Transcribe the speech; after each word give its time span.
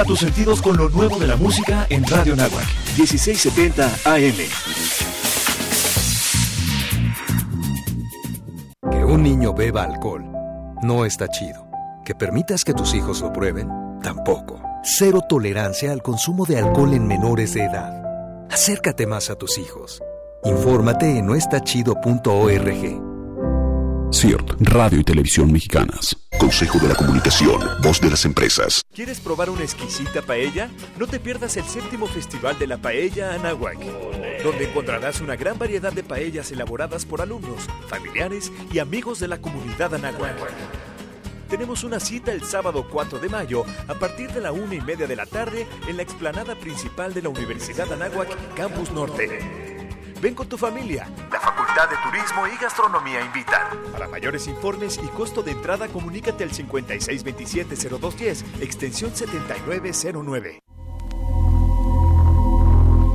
Eleva 0.00 0.04
tus 0.04 0.20
sentidos 0.20 0.62
con 0.62 0.78
lo 0.78 0.88
nuevo 0.88 1.18
de 1.18 1.26
la 1.26 1.36
música 1.36 1.86
en 1.90 2.06
Radio 2.06 2.34
Nahuac, 2.34 2.64
1670 2.96 3.86
AM. 4.04 4.34
Que 8.90 9.04
un 9.04 9.22
niño 9.22 9.52
beba 9.52 9.82
alcohol 9.84 10.24
no 10.82 11.04
está 11.04 11.28
chido. 11.28 11.66
Que 12.04 12.14
permitas 12.14 12.64
que 12.64 12.72
tus 12.72 12.94
hijos 12.94 13.20
lo 13.20 13.30
prueben, 13.30 13.68
tampoco. 14.02 14.62
Cero 14.82 15.20
tolerancia 15.28 15.92
al 15.92 16.02
consumo 16.02 16.46
de 16.46 16.58
alcohol 16.58 16.94
en 16.94 17.06
menores 17.06 17.52
de 17.52 17.64
edad. 17.64 18.02
Acércate 18.50 19.06
más 19.06 19.28
a 19.28 19.36
tus 19.36 19.58
hijos. 19.58 20.02
Infórmate 20.44 21.18
en 21.18 21.26
noestachido.org. 21.26 23.09
CIRT, 24.12 24.56
Radio 24.62 24.98
y 24.98 25.04
Televisión 25.04 25.52
Mexicanas. 25.52 26.16
Consejo 26.36 26.80
de 26.80 26.88
la 26.88 26.96
Comunicación, 26.96 27.60
voz 27.80 28.00
de 28.00 28.10
las 28.10 28.24
empresas. 28.24 28.82
¿Quieres 28.92 29.20
probar 29.20 29.50
una 29.50 29.62
exquisita 29.62 30.20
paella? 30.20 30.68
No 30.98 31.06
te 31.06 31.20
pierdas 31.20 31.56
el 31.56 31.64
séptimo 31.64 32.08
Festival 32.08 32.58
de 32.58 32.66
la 32.66 32.78
Paella 32.78 33.34
Anahuac, 33.34 33.78
donde 34.42 34.68
encontrarás 34.68 35.20
una 35.20 35.36
gran 35.36 35.58
variedad 35.58 35.92
de 35.92 36.02
paellas 36.02 36.50
elaboradas 36.50 37.04
por 37.04 37.20
alumnos, 37.20 37.68
familiares 37.88 38.50
y 38.72 38.80
amigos 38.80 39.20
de 39.20 39.28
la 39.28 39.40
comunidad 39.40 39.94
Anahuac. 39.94 40.36
Tenemos 41.48 41.84
una 41.84 42.00
cita 42.00 42.32
el 42.32 42.42
sábado 42.42 42.88
4 42.90 43.20
de 43.20 43.28
mayo 43.28 43.64
a 43.86 43.94
partir 43.94 44.32
de 44.32 44.40
la 44.40 44.50
una 44.50 44.74
y 44.74 44.80
media 44.80 45.06
de 45.06 45.16
la 45.16 45.26
tarde 45.26 45.68
en 45.88 45.96
la 45.96 46.02
explanada 46.02 46.56
principal 46.56 47.14
de 47.14 47.22
la 47.22 47.28
Universidad 47.28 47.92
Anáhuac, 47.92 48.54
Campus 48.54 48.90
Norte. 48.90 49.79
Ven 50.20 50.34
con 50.34 50.48
tu 50.48 50.58
familia. 50.58 51.08
La 51.32 51.40
Facultad 51.40 51.88
de 51.88 51.96
Turismo 52.04 52.46
y 52.46 52.56
Gastronomía 52.62 53.22
invitan. 53.22 53.62
Para 53.90 54.06
mayores 54.06 54.46
informes 54.48 55.00
y 55.02 55.06
costo 55.08 55.42
de 55.42 55.52
entrada, 55.52 55.88
comunícate 55.88 56.44
al 56.44 56.50
5627-0210, 56.50 58.44
extensión 58.60 59.16
7909. 59.16 60.60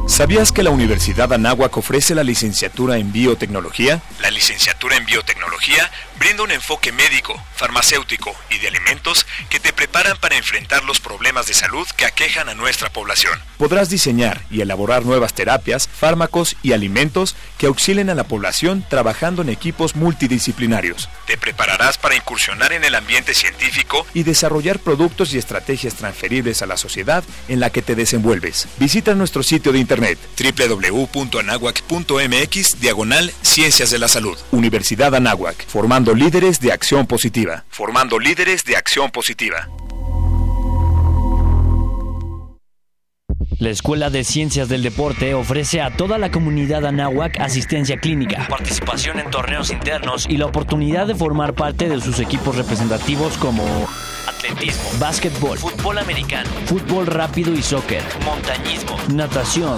¿Sabías 0.07 0.52
que 0.52 0.63
la 0.63 0.69
Universidad 0.69 1.33
Anáhuac 1.33 1.75
ofrece 1.77 2.15
la 2.15 2.23
licenciatura 2.23 2.97
en 2.97 3.11
biotecnología? 3.11 4.02
La 4.21 4.31
licenciatura 4.31 4.95
en 4.97 5.05
biotecnología 5.05 5.91
brinda 6.19 6.44
un 6.44 6.52
enfoque 6.52 6.91
médico, 6.91 7.41
farmacéutico 7.55 8.35
y 8.49 8.59
de 8.59 8.67
alimentos 8.67 9.25
que 9.49 9.59
te 9.59 9.73
preparan 9.73 10.17
para 10.17 10.38
enfrentar 10.38 10.83
los 10.83 10.99
problemas 10.99 11.47
de 11.47 11.53
salud 11.53 11.88
que 11.95 12.05
aquejan 12.05 12.49
a 12.49 12.53
nuestra 12.53 12.89
población. 12.89 13.39
Podrás 13.58 13.89
diseñar 13.89 14.41
y 14.49 14.61
elaborar 14.61 15.05
nuevas 15.05 15.33
terapias, 15.33 15.88
fármacos 15.88 16.58
y 16.61 16.73
alimentos 16.73 17.36
que 17.58 17.67
auxilien 17.67 18.09
a 18.09 18.16
la 18.16 18.25
población 18.25 18.86
trabajando 18.88 19.41
en 19.41 19.49
equipos 19.49 19.95
multidisciplinarios. 19.95 21.09
Te 21.25 21.38
prepararás 21.38 21.97
para 21.97 22.16
incursionar 22.16 22.73
en 22.73 22.83
el 22.83 22.95
ambiente 22.95 23.33
científico 23.33 24.05
y 24.13 24.23
desarrollar 24.23 24.80
productos 24.80 25.33
y 25.33 25.38
estrategias 25.38 25.95
transferibles 25.95 26.61
a 26.61 26.66
la 26.66 26.77
sociedad 26.77 27.23
en 27.47 27.59
la 27.59 27.69
que 27.69 27.81
te 27.81 27.95
desenvuelves. 27.95 28.67
Visita 28.77 29.16
nuestro 29.16 29.43
sitio 29.43 29.71
de 29.71 29.80
internet 29.80 30.19
www.anahuac.mx 30.38 32.80
diagonal 32.80 33.33
Ciencias 33.41 33.91
de 33.91 33.99
la 33.99 34.08
Salud. 34.08 34.38
Universidad 34.52 35.16
Anáhuac, 35.16 35.66
formando 35.67 36.05
líderes 36.14 36.59
de 36.59 36.72
acción 36.72 37.08
positiva. 37.08 37.66
Formando 37.70 38.20
líderes 38.20 38.64
de 38.66 38.75
acción 38.78 39.11
positiva. 39.11 39.67
La 43.59 43.70
Escuela 43.70 44.09
de 44.09 44.26
Ciencias 44.26 44.67
del 44.67 44.83
Deporte 44.83 45.33
ofrece 45.33 45.81
a 45.81 45.95
toda 45.95 46.17
la 46.17 46.30
comunidad 46.30 46.86
anáhuac 46.86 47.39
asistencia 47.39 47.98
clínica, 47.98 48.48
participación 48.50 49.17
en 49.20 49.31
torneos 49.31 49.72
internos 49.72 50.26
y 50.30 50.36
la 50.36 50.45
oportunidad 50.45 51.08
de 51.08 51.16
formar 51.16 51.53
parte 51.53 51.88
de 51.88 52.02
sus 52.02 52.20
equipos 52.20 52.58
representativos 52.58 53.38
como 53.38 53.64
atletismo, 54.27 54.83
básquetbol, 54.99 55.58
fútbol 55.58 55.99
americano, 55.99 56.49
fútbol 56.65 57.08
rápido 57.08 57.54
y 57.54 57.61
soccer, 57.61 58.04
montañismo, 58.26 58.98
natación, 59.14 59.77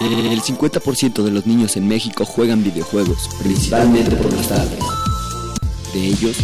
El 0.00 0.42
50% 0.42 1.22
de 1.22 1.30
los 1.30 1.46
niños 1.46 1.76
en 1.76 1.88
México 1.88 2.24
juegan 2.24 2.62
videojuegos, 2.62 3.28
principalmente 3.42 4.14
por 4.16 4.32
las 4.32 4.48
tardes. 4.48 4.78
De 5.92 6.06
ellos, 6.06 6.36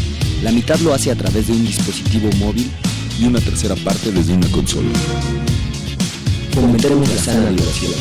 la 0.43 0.51
mitad 0.51 0.79
lo 0.81 0.95
hace 0.95 1.11
a 1.11 1.15
través 1.15 1.47
de 1.47 1.53
un 1.53 1.65
dispositivo 1.65 2.31
móvil 2.39 2.71
y 3.21 3.27
una 3.27 3.41
tercera 3.41 3.77
parte 3.77 4.11
desde 4.11 4.35
una 4.35 4.51
consola. 4.51 4.89
Fomentemos 6.53 7.09
la 7.09 7.17
sana 7.17 7.51
diversión. 7.51 7.93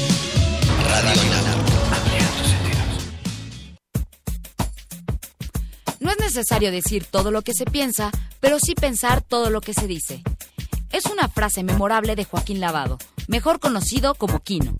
Radio 0.89 1.21
No 5.99 6.09
es 6.09 6.17
necesario 6.19 6.71
decir 6.71 7.05
todo 7.05 7.29
lo 7.29 7.43
que 7.43 7.53
se 7.53 7.65
piensa, 7.65 8.09
pero 8.39 8.57
sí 8.59 8.73
pensar 8.73 9.21
todo 9.21 9.51
lo 9.51 9.61
que 9.61 9.73
se 9.73 9.87
dice. 9.87 10.23
Es 10.91 11.05
una 11.05 11.29
frase 11.29 11.63
memorable 11.63 12.17
de 12.17 12.25
Joaquín 12.25 12.59
Lavado, 12.59 12.97
mejor 13.29 13.61
conocido 13.61 14.13
como 14.13 14.41
Quino. 14.41 14.75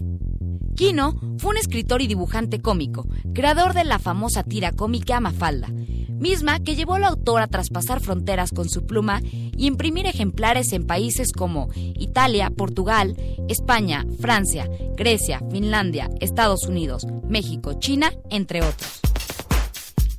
Quino 0.76 1.18
fue 1.38 1.52
un 1.52 1.58
escritor 1.58 2.02
y 2.02 2.08
dibujante 2.08 2.62
cómico, 2.62 3.08
creador 3.34 3.74
de 3.74 3.86
la 3.86 3.98
famosa 3.98 4.44
tira 4.44 4.74
cómica 4.74 5.22
Mafalda, 5.22 5.70
misma 5.70 6.60
que 6.60 6.76
llevó 6.76 6.96
al 6.96 7.06
autor 7.06 7.42
a 7.42 7.48
traspasar 7.48 8.02
fronteras 8.02 8.52
con 8.52 8.68
su 8.68 8.86
pluma 8.86 9.22
y 9.24 9.68
imprimir 9.68 10.06
ejemplares 10.06 10.74
en 10.74 10.86
países 10.86 11.32
como 11.32 11.70
Italia, 11.76 12.50
Portugal, 12.50 13.16
España, 13.48 14.06
Francia, 14.20 14.70
Grecia, 14.98 15.42
Finlandia, 15.50 16.10
Estados 16.20 16.66
Unidos, 16.66 17.08
México, 17.28 17.80
China, 17.80 18.12
entre 18.30 18.62
otros. 18.62 19.00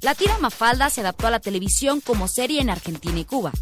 La 0.00 0.14
tira 0.14 0.38
Mafalda 0.38 0.90
se 0.90 1.02
adaptó 1.02 1.26
a 1.26 1.30
la 1.30 1.40
televisión 1.40 2.00
como 2.00 2.28
serie 2.28 2.60
en 2.60 2.70
Argentina 2.70 3.20
y 3.20 3.24
Cuba. 3.24 3.52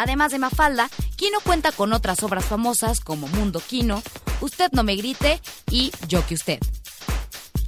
Además 0.00 0.32
de 0.32 0.38
Mafalda, 0.38 0.88
Quino 1.16 1.40
cuenta 1.40 1.72
con 1.72 1.92
otras 1.92 2.22
obras 2.22 2.46
famosas 2.46 3.00
como 3.00 3.28
Mundo 3.28 3.60
Quino, 3.60 4.02
Usted 4.40 4.70
no 4.72 4.82
me 4.82 4.96
grite 4.96 5.42
y 5.70 5.92
Yo 6.08 6.26
que 6.26 6.32
usted. 6.32 6.58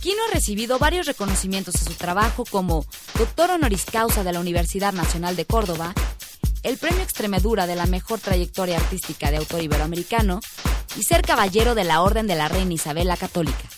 Quino 0.01 0.17
ha 0.27 0.35
recibido 0.35 0.79
varios 0.79 1.07
reconocimientos 1.07 1.75
a 1.75 1.85
su 1.85 1.93
trabajo 1.93 2.45
como 2.51 2.87
Doctor 3.19 3.51
Honoris 3.51 3.85
Causa 3.85 4.25
de 4.25 4.33
la 4.33 4.41
Universidad 4.41 4.95
Nacional 4.95 5.37
de 5.37 5.45
Córdoba, 5.45 5.93
el 6.63 6.79
Premio 6.79 7.03
Extremadura 7.03 7.67
de 7.67 7.77
la 7.77 7.85
Mejor 7.85 8.19
Trayectoria 8.19 8.79
Artística 8.79 9.31
de 9.31 9.37
Autor 9.37 9.61
Iberoamericano 9.63 10.41
y 10.97 11.03
ser 11.03 11.21
Caballero 11.21 11.75
de 11.75 11.85
la 11.85 12.01
Orden 12.01 12.27
de 12.27 12.35
la 12.35 12.49
Reina 12.49 12.73
Isabel 12.73 13.09
la 13.09 13.19
Católica. 13.19 13.69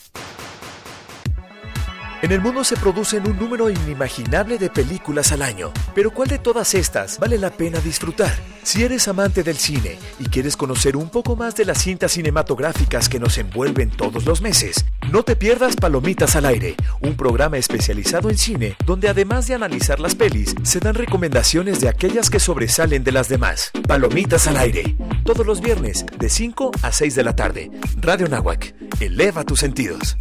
En 2.24 2.32
el 2.32 2.40
mundo 2.40 2.64
se 2.64 2.78
producen 2.78 3.28
un 3.28 3.38
número 3.38 3.68
inimaginable 3.68 4.56
de 4.56 4.70
películas 4.70 5.30
al 5.32 5.42
año, 5.42 5.74
pero 5.94 6.10
¿cuál 6.10 6.30
de 6.30 6.38
todas 6.38 6.72
estas 6.72 7.18
vale 7.18 7.36
la 7.36 7.50
pena 7.50 7.80
disfrutar? 7.80 8.32
Si 8.62 8.82
eres 8.82 9.08
amante 9.08 9.42
del 9.42 9.58
cine 9.58 9.98
y 10.18 10.24
quieres 10.30 10.56
conocer 10.56 10.96
un 10.96 11.10
poco 11.10 11.36
más 11.36 11.54
de 11.54 11.66
las 11.66 11.82
cintas 11.82 12.12
cinematográficas 12.12 13.10
que 13.10 13.20
nos 13.20 13.36
envuelven 13.36 13.90
todos 13.90 14.24
los 14.24 14.40
meses, 14.40 14.86
no 15.12 15.22
te 15.22 15.36
pierdas 15.36 15.76
Palomitas 15.76 16.34
al 16.34 16.46
Aire, 16.46 16.76
un 17.02 17.14
programa 17.14 17.58
especializado 17.58 18.30
en 18.30 18.38
cine 18.38 18.74
donde 18.86 19.10
además 19.10 19.46
de 19.46 19.56
analizar 19.56 20.00
las 20.00 20.14
pelis, 20.14 20.54
se 20.62 20.80
dan 20.80 20.94
recomendaciones 20.94 21.82
de 21.82 21.90
aquellas 21.90 22.30
que 22.30 22.40
sobresalen 22.40 23.04
de 23.04 23.12
las 23.12 23.28
demás. 23.28 23.70
Palomitas 23.86 24.46
al 24.46 24.56
Aire, 24.56 24.96
todos 25.26 25.46
los 25.46 25.60
viernes 25.60 26.06
de 26.18 26.30
5 26.30 26.70
a 26.80 26.90
6 26.90 27.16
de 27.16 27.22
la 27.22 27.36
tarde. 27.36 27.70
Radio 28.00 28.28
Nahuac, 28.28 28.74
eleva 28.98 29.44
tus 29.44 29.60
sentidos. 29.60 30.16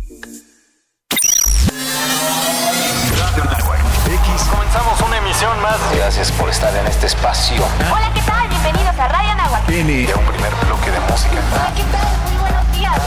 Comenzamos 4.51 5.01
una 5.01 5.17
emisión 5.17 5.59
más. 5.61 5.77
Gracias 5.95 6.31
por 6.33 6.49
estar 6.49 6.75
en 6.75 6.85
este 6.85 7.07
espacio. 7.07 7.63
Hola, 7.91 8.11
¿qué 8.13 8.21
tal? 8.21 8.47
Bienvenidos 8.47 8.97
a 8.99 9.07
Radio 9.07 9.33
Nahuatl. 9.35 9.65
Tiene 9.65 10.13
un 10.13 10.25
primer 10.25 10.53
bloque 10.65 10.91
de 10.91 10.99
música. 10.99 11.41
Hola, 11.51 11.73
¿qué 11.75 11.83
tal? 11.83 12.42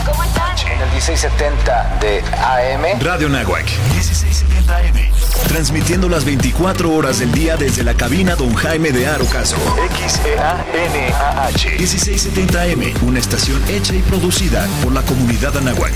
¿Cómo 0.05 0.25
están? 0.25 0.56
En 0.59 0.81
el 0.81 0.91
1670 0.91 1.99
de 2.00 2.21
AM. 2.21 3.00
Radio 3.00 3.29
Nahuac. 3.29 3.67
1670 3.94 4.77
AM. 4.77 5.11
Transmitiendo 5.49 6.09
las 6.09 6.25
24 6.25 6.93
horas 6.93 7.19
del 7.19 7.31
día 7.33 7.56
desde 7.56 7.85
la 7.85 7.94
cabina 7.94 8.35
Don 8.35 8.55
Jaime 8.55 8.91
de 8.91 9.06
Arocaso. 9.06 9.56
X-E-A-N-A-H. 9.94 11.69
1670 11.79 12.62
AM. 12.62 12.94
Una 13.06 13.19
estación 13.19 13.62
hecha 13.69 13.94
y 13.94 14.03
producida 14.03 14.67
por 14.83 14.93
la 14.93 15.03
comunidad 15.03 15.56
Anáhuac. 15.56 15.93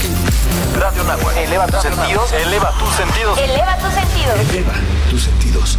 Radio 0.78 1.04
Nahuatl. 1.04 1.38
Eleva 1.38 1.66
tus 1.66 1.82
sentidos. 1.82 2.32
Eleva 2.32 2.72
tus 2.78 2.94
sentidos. 2.94 3.38
Eleva 3.38 3.76
tus 3.78 3.94
sentidos. 3.94 4.40
Eleva 4.40 4.72
tus 5.10 5.22
sentidos. 5.22 5.78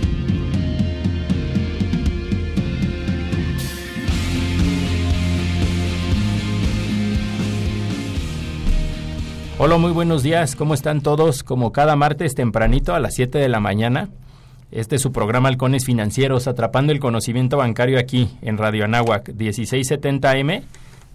Hola, 9.63 9.77
muy 9.77 9.91
buenos 9.91 10.23
días. 10.23 10.55
¿Cómo 10.55 10.73
están 10.73 11.01
todos? 11.01 11.43
Como 11.43 11.71
cada 11.71 11.95
martes 11.95 12.33
tempranito 12.33 12.95
a 12.95 12.99
las 12.99 13.13
7 13.13 13.37
de 13.37 13.47
la 13.47 13.59
mañana. 13.59 14.09
Este 14.71 14.95
es 14.95 15.03
su 15.03 15.11
programa 15.11 15.49
Halcones 15.49 15.85
Financieros, 15.85 16.47
atrapando 16.47 16.91
el 16.91 16.99
conocimiento 16.99 17.57
bancario 17.57 17.99
aquí 17.99 18.31
en 18.41 18.57
Radio 18.57 18.85
Anáhuac, 18.85 19.29
1670M. 19.29 20.63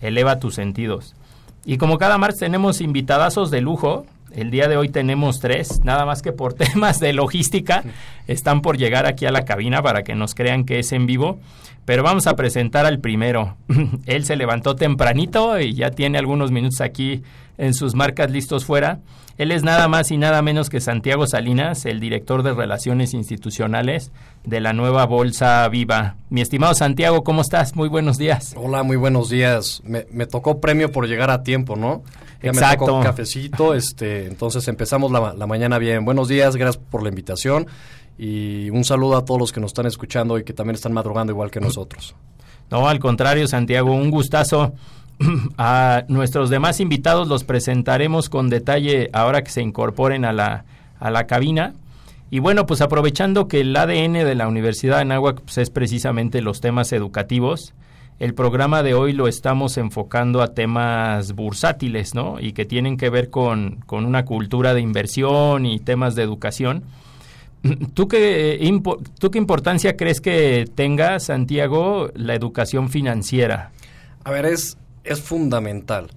Eleva 0.00 0.38
tus 0.38 0.54
sentidos. 0.54 1.16
Y 1.64 1.76
como 1.76 1.98
cada 1.98 2.18
martes 2.18 2.38
tenemos 2.38 2.80
invitadazos 2.80 3.50
de 3.50 3.62
lujo, 3.62 4.06
el 4.36 4.50
día 4.50 4.68
de 4.68 4.76
hoy 4.76 4.90
tenemos 4.90 5.40
tres, 5.40 5.80
nada 5.82 6.04
más 6.04 6.20
que 6.22 6.30
por 6.30 6.52
temas 6.54 7.00
de 7.00 7.12
logística 7.12 7.82
están 8.28 8.60
por 8.60 8.76
llegar 8.76 9.06
aquí 9.06 9.26
a 9.26 9.32
la 9.32 9.44
cabina 9.44 9.82
para 9.82 10.04
que 10.04 10.14
nos 10.14 10.34
crean 10.34 10.64
que 10.64 10.78
es 10.78 10.92
en 10.92 11.06
vivo. 11.06 11.38
Pero 11.86 12.02
vamos 12.02 12.26
a 12.26 12.34
presentar 12.34 12.84
al 12.84 12.98
primero. 12.98 13.56
Él 14.06 14.24
se 14.24 14.36
levantó 14.36 14.76
tempranito 14.76 15.58
y 15.58 15.74
ya 15.74 15.90
tiene 15.90 16.18
algunos 16.18 16.50
minutos 16.50 16.80
aquí 16.80 17.22
en 17.58 17.74
sus 17.74 17.94
marcas 17.94 18.30
listos 18.30 18.64
fuera. 18.64 18.98
Él 19.38 19.52
es 19.52 19.62
nada 19.62 19.86
más 19.86 20.10
y 20.10 20.16
nada 20.16 20.42
menos 20.42 20.68
que 20.68 20.80
Santiago 20.80 21.26
Salinas, 21.26 21.84
el 21.84 22.00
director 22.00 22.42
de 22.42 22.54
Relaciones 22.54 23.14
Institucionales 23.14 24.10
de 24.44 24.60
la 24.60 24.72
nueva 24.72 25.04
Bolsa 25.06 25.68
Viva. 25.68 26.16
Mi 26.28 26.40
estimado 26.40 26.74
Santiago, 26.74 27.22
¿cómo 27.22 27.42
estás? 27.42 27.76
Muy 27.76 27.88
buenos 27.88 28.18
días. 28.18 28.54
Hola, 28.56 28.82
muy 28.82 28.96
buenos 28.96 29.28
días. 29.28 29.82
Me, 29.84 30.06
me 30.10 30.26
tocó 30.26 30.60
premio 30.60 30.90
por 30.90 31.06
llegar 31.06 31.30
a 31.30 31.42
tiempo, 31.42 31.76
¿no? 31.76 32.02
Ya 32.42 32.50
Exacto. 32.50 32.84
me 32.84 32.92
tocó 32.92 33.02
cafecito, 33.02 33.74
este, 33.74 34.26
entonces 34.26 34.68
empezamos 34.68 35.10
la, 35.10 35.34
la 35.34 35.46
mañana 35.46 35.78
bien. 35.78 36.04
Buenos 36.04 36.28
días, 36.28 36.56
gracias 36.56 36.82
por 36.90 37.02
la 37.02 37.08
invitación 37.08 37.66
y 38.18 38.70
un 38.70 38.84
saludo 38.84 39.16
a 39.16 39.24
todos 39.24 39.40
los 39.40 39.52
que 39.52 39.60
nos 39.60 39.70
están 39.70 39.86
escuchando 39.86 40.38
y 40.38 40.44
que 40.44 40.52
también 40.52 40.74
están 40.74 40.92
madrugando 40.92 41.32
igual 41.32 41.50
que 41.50 41.60
nosotros. 41.60 42.14
No, 42.70 42.88
al 42.88 42.98
contrario, 42.98 43.46
Santiago, 43.46 43.92
un 43.92 44.10
gustazo. 44.10 44.74
A 45.56 46.04
nuestros 46.08 46.50
demás 46.50 46.78
invitados 46.78 47.26
los 47.28 47.42
presentaremos 47.42 48.28
con 48.28 48.50
detalle 48.50 49.08
ahora 49.14 49.42
que 49.42 49.50
se 49.50 49.62
incorporen 49.62 50.26
a 50.26 50.32
la, 50.34 50.66
a 51.00 51.10
la 51.10 51.26
cabina. 51.26 51.72
Y 52.30 52.40
bueno, 52.40 52.66
pues 52.66 52.82
aprovechando 52.82 53.48
que 53.48 53.60
el 53.60 53.74
ADN 53.74 54.12
de 54.12 54.34
la 54.34 54.46
Universidad 54.46 54.96
de 54.96 55.02
Anáhuac 55.02 55.40
pues 55.40 55.56
es 55.56 55.70
precisamente 55.70 56.42
los 56.42 56.60
temas 56.60 56.92
educativos, 56.92 57.72
el 58.18 58.34
programa 58.34 58.82
de 58.82 58.94
hoy 58.94 59.12
lo 59.12 59.28
estamos 59.28 59.76
enfocando 59.76 60.40
a 60.40 60.54
temas 60.54 61.32
bursátiles, 61.32 62.14
¿no? 62.14 62.40
Y 62.40 62.52
que 62.52 62.64
tienen 62.64 62.96
que 62.96 63.10
ver 63.10 63.28
con, 63.28 63.82
con 63.86 64.06
una 64.06 64.24
cultura 64.24 64.72
de 64.72 64.80
inversión 64.80 65.66
y 65.66 65.80
temas 65.80 66.14
de 66.14 66.22
educación. 66.22 66.84
¿Tú 67.94 68.08
qué, 68.08 68.56
impo 68.60 68.98
¿Tú 69.18 69.30
qué 69.30 69.38
importancia 69.38 69.96
crees 69.96 70.22
que 70.22 70.66
tenga, 70.74 71.20
Santiago, 71.20 72.10
la 72.14 72.34
educación 72.34 72.88
financiera? 72.88 73.72
A 74.24 74.30
ver, 74.30 74.46
es, 74.46 74.78
es 75.04 75.20
fundamental, 75.20 76.08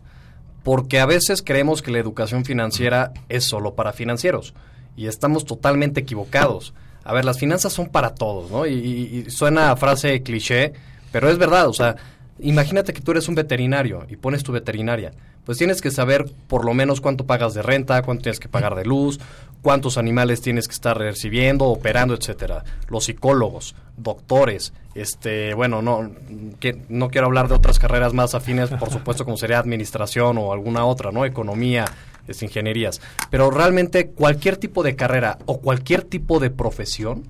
porque 0.63 1.01
a 1.01 1.05
veces 1.05 1.41
creemos 1.41 1.81
que 1.81 1.91
la 1.91 1.99
educación 1.99 2.45
financiera 2.45 3.11
es 3.27 3.43
solo 3.43 3.75
para 3.75 3.91
financieros 3.91 4.53
y 4.95 5.07
estamos 5.07 5.45
totalmente 5.45 5.99
equivocados. 5.99 6.73
A 7.03 7.13
ver, 7.13 7.25
las 7.25 7.39
finanzas 7.39 7.73
son 7.73 7.89
para 7.89 8.15
todos, 8.15 8.51
¿no? 8.51 8.65
Y, 8.65 8.73
y, 8.73 9.23
y 9.27 9.31
suena 9.31 9.71
a 9.71 9.75
frase 9.75 10.21
cliché, 10.23 10.73
pero 11.11 11.29
es 11.29 11.37
verdad, 11.37 11.67
o 11.67 11.73
sea, 11.73 11.95
imagínate 12.39 12.93
que 12.93 13.01
tú 13.01 13.11
eres 13.11 13.27
un 13.27 13.35
veterinario 13.35 14.05
y 14.09 14.15
pones 14.15 14.43
tu 14.43 14.51
veterinaria, 14.51 15.11
pues 15.45 15.57
tienes 15.57 15.81
que 15.81 15.91
saber 15.91 16.31
por 16.47 16.65
lo 16.65 16.73
menos 16.73 17.01
cuánto 17.01 17.25
pagas 17.25 17.53
de 17.53 17.61
renta, 17.61 18.01
cuánto 18.03 18.23
tienes 18.23 18.39
que 18.39 18.49
pagar 18.49 18.75
de 18.75 18.85
luz, 18.85 19.19
cuántos 19.61 19.97
animales 19.97 20.41
tienes 20.41 20.67
que 20.67 20.73
estar 20.73 20.97
recibiendo, 20.97 21.65
operando, 21.65 22.13
etcétera. 22.13 22.63
Los 22.87 23.05
psicólogos, 23.05 23.75
doctores, 23.97 24.73
este, 24.95 25.53
bueno, 25.53 25.81
no, 25.81 26.11
que, 26.59 26.79
no 26.89 27.09
quiero 27.09 27.27
hablar 27.27 27.47
de 27.47 27.55
otras 27.55 27.79
carreras 27.79 28.13
más 28.13 28.35
afines, 28.35 28.69
por 28.69 28.91
supuesto, 28.91 29.25
como 29.25 29.37
sería 29.37 29.59
administración 29.59 30.37
o 30.37 30.53
alguna 30.53 30.85
otra, 30.85 31.11
¿no? 31.11 31.25
Economía, 31.25 31.85
es 32.27 32.43
ingenierías. 32.43 33.01
Pero 33.29 33.51
realmente 33.51 34.09
cualquier 34.09 34.57
tipo 34.57 34.83
de 34.83 34.95
carrera 34.95 35.39
o 35.45 35.59
cualquier 35.59 36.03
tipo 36.03 36.39
de 36.39 36.51
profesión 36.51 37.23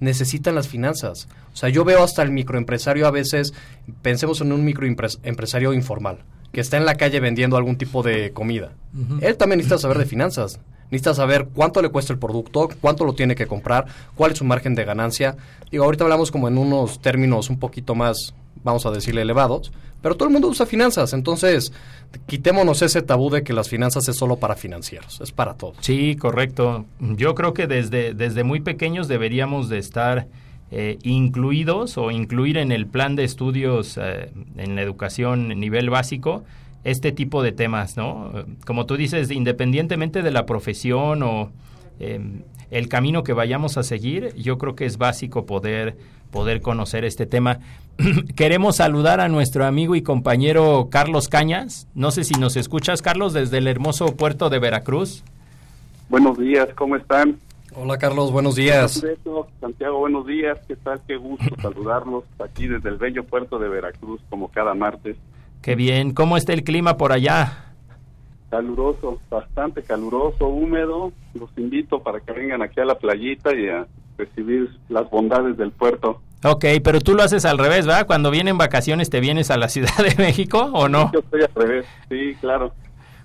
necesitan 0.00 0.54
las 0.54 0.68
finanzas. 0.68 1.28
O 1.52 1.56
sea, 1.56 1.68
yo 1.68 1.84
veo 1.84 2.02
hasta 2.02 2.22
el 2.22 2.30
microempresario 2.30 3.06
a 3.06 3.10
veces, 3.10 3.54
pensemos 4.02 4.40
en 4.40 4.52
un 4.52 4.64
microempresario 4.64 5.72
informal, 5.72 6.18
que 6.52 6.60
está 6.60 6.76
en 6.76 6.84
la 6.84 6.96
calle 6.96 7.20
vendiendo 7.20 7.56
algún 7.56 7.76
tipo 7.76 8.02
de 8.02 8.32
comida. 8.32 8.72
Uh 8.94 8.98
-huh. 8.98 9.18
Él 9.22 9.36
también 9.36 9.58
necesita 9.58 9.78
saber 9.78 9.98
de 9.98 10.06
finanzas. 10.06 10.60
Necesita 10.90 11.14
saber 11.14 11.48
cuánto 11.52 11.80
le 11.82 11.88
cuesta 11.88 12.12
el 12.12 12.18
producto, 12.18 12.68
cuánto 12.80 13.04
lo 13.04 13.14
tiene 13.14 13.34
que 13.34 13.46
comprar, 13.46 13.86
cuál 14.14 14.32
es 14.32 14.38
su 14.38 14.44
margen 14.44 14.74
de 14.74 14.84
ganancia. 14.84 15.36
Digo, 15.70 15.84
ahorita 15.84 16.04
hablamos 16.04 16.30
como 16.30 16.46
en 16.46 16.58
unos 16.58 17.00
términos 17.00 17.50
un 17.50 17.58
poquito 17.58 17.94
más, 17.94 18.34
vamos 18.62 18.86
a 18.86 18.90
decirle, 18.90 19.22
elevados, 19.22 19.72
pero 20.00 20.16
todo 20.16 20.28
el 20.28 20.32
mundo 20.32 20.48
usa 20.48 20.66
finanzas. 20.66 21.12
Entonces, 21.12 21.72
quitémonos 22.26 22.82
ese 22.82 23.02
tabú 23.02 23.30
de 23.30 23.42
que 23.42 23.52
las 23.52 23.68
finanzas 23.68 24.08
es 24.08 24.16
solo 24.16 24.36
para 24.36 24.54
financieros, 24.54 25.20
es 25.20 25.32
para 25.32 25.54
todos. 25.54 25.76
Sí, 25.80 26.16
correcto. 26.16 26.84
Yo 27.00 27.34
creo 27.34 27.54
que 27.54 27.66
desde, 27.66 28.14
desde 28.14 28.44
muy 28.44 28.60
pequeños 28.60 29.08
deberíamos 29.08 29.68
de 29.68 29.78
estar 29.78 30.28
eh, 30.70 30.98
incluidos 31.02 31.98
o 31.98 32.10
incluir 32.10 32.58
en 32.58 32.72
el 32.72 32.86
plan 32.86 33.16
de 33.16 33.24
estudios 33.24 33.98
eh, 34.00 34.30
en 34.56 34.74
la 34.74 34.82
educación 34.82 35.48
nivel 35.48 35.90
básico 35.90 36.44
este 36.84 37.12
tipo 37.12 37.42
de 37.42 37.52
temas, 37.52 37.96
¿no? 37.96 38.30
Como 38.66 38.84
tú 38.84 38.96
dices, 38.96 39.30
independientemente 39.30 40.22
de 40.22 40.30
la 40.30 40.46
profesión 40.46 41.22
o 41.22 41.50
eh, 41.98 42.20
el 42.70 42.88
camino 42.88 43.22
que 43.24 43.32
vayamos 43.32 43.78
a 43.78 43.82
seguir, 43.82 44.34
yo 44.36 44.58
creo 44.58 44.74
que 44.74 44.84
es 44.84 44.98
básico 44.98 45.46
poder, 45.46 45.96
poder 46.30 46.60
conocer 46.60 47.04
este 47.04 47.24
tema. 47.24 47.60
Queremos 48.36 48.76
saludar 48.76 49.20
a 49.20 49.28
nuestro 49.28 49.64
amigo 49.64 49.94
y 49.94 50.02
compañero 50.02 50.88
Carlos 50.90 51.28
Cañas. 51.28 51.88
No 51.94 52.10
sé 52.10 52.24
si 52.24 52.34
nos 52.34 52.56
escuchas, 52.56 53.02
Carlos, 53.02 53.32
desde 53.32 53.58
el 53.58 53.68
hermoso 53.68 54.16
puerto 54.16 54.50
de 54.50 54.58
Veracruz. 54.58 55.22
Buenos 56.08 56.38
días, 56.38 56.68
¿cómo 56.74 56.96
están? 56.96 57.38
Hola 57.76 57.98
Carlos, 57.98 58.30
buenos 58.30 58.54
días. 58.54 59.02
Santiago, 59.60 59.98
buenos 59.98 60.26
días, 60.26 60.58
¿qué 60.68 60.76
tal? 60.76 61.00
Qué 61.06 61.16
gusto 61.16 61.46
saludarlos 61.62 62.24
aquí 62.38 62.68
desde 62.68 62.88
el 62.88 62.96
bello 62.96 63.24
puerto 63.24 63.58
de 63.58 63.68
Veracruz, 63.68 64.20
como 64.30 64.48
cada 64.48 64.74
martes. 64.74 65.16
Qué 65.62 65.74
bien, 65.74 66.12
¿cómo 66.12 66.36
está 66.36 66.52
el 66.52 66.62
clima 66.62 66.96
por 66.96 67.12
allá? 67.12 67.72
Caluroso, 68.50 69.18
bastante 69.30 69.82
caluroso, 69.82 70.46
húmedo. 70.46 71.12
Los 71.32 71.50
invito 71.56 72.00
para 72.00 72.20
que 72.20 72.32
vengan 72.32 72.62
aquí 72.62 72.80
a 72.80 72.84
la 72.84 72.96
playita 72.96 73.54
y 73.54 73.68
a 73.68 73.86
recibir 74.16 74.70
las 74.88 75.10
bondades 75.10 75.56
del 75.56 75.72
puerto. 75.72 76.20
Ok, 76.46 76.66
pero 76.82 77.00
tú 77.00 77.14
lo 77.14 77.22
haces 77.22 77.46
al 77.46 77.56
revés, 77.56 77.86
¿verdad? 77.86 78.06
Cuando 78.06 78.30
vienen 78.30 78.58
vacaciones, 78.58 79.08
¿te 79.08 79.20
vienes 79.20 79.50
a 79.50 79.56
la 79.56 79.68
Ciudad 79.70 79.96
de 79.96 80.14
México 80.22 80.70
o 80.74 80.88
no? 80.88 81.10
Yo 81.12 81.20
estoy 81.20 81.42
al 81.42 81.54
revés, 81.54 81.86
sí, 82.10 82.34
claro. 82.40 82.72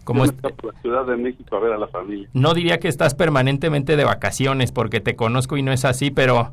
Como 0.05 0.25
Yo 0.25 0.31
me 0.31 0.49
por 0.49 0.73
la 0.73 0.81
Ciudad 0.81 1.05
de 1.05 1.17
México 1.17 1.57
a 1.57 1.59
ver 1.59 1.73
a 1.73 1.77
la 1.77 1.87
familia. 1.87 2.29
No 2.33 2.53
diría 2.53 2.79
que 2.79 2.87
estás 2.87 3.15
permanentemente 3.15 3.97
de 3.97 4.05
vacaciones, 4.05 4.71
porque 4.71 5.01
te 5.01 5.17
conozco 5.17 5.57
y 5.57 5.63
no 5.63 5.73
es 5.73 5.83
así, 5.83 6.11
pero 6.11 6.51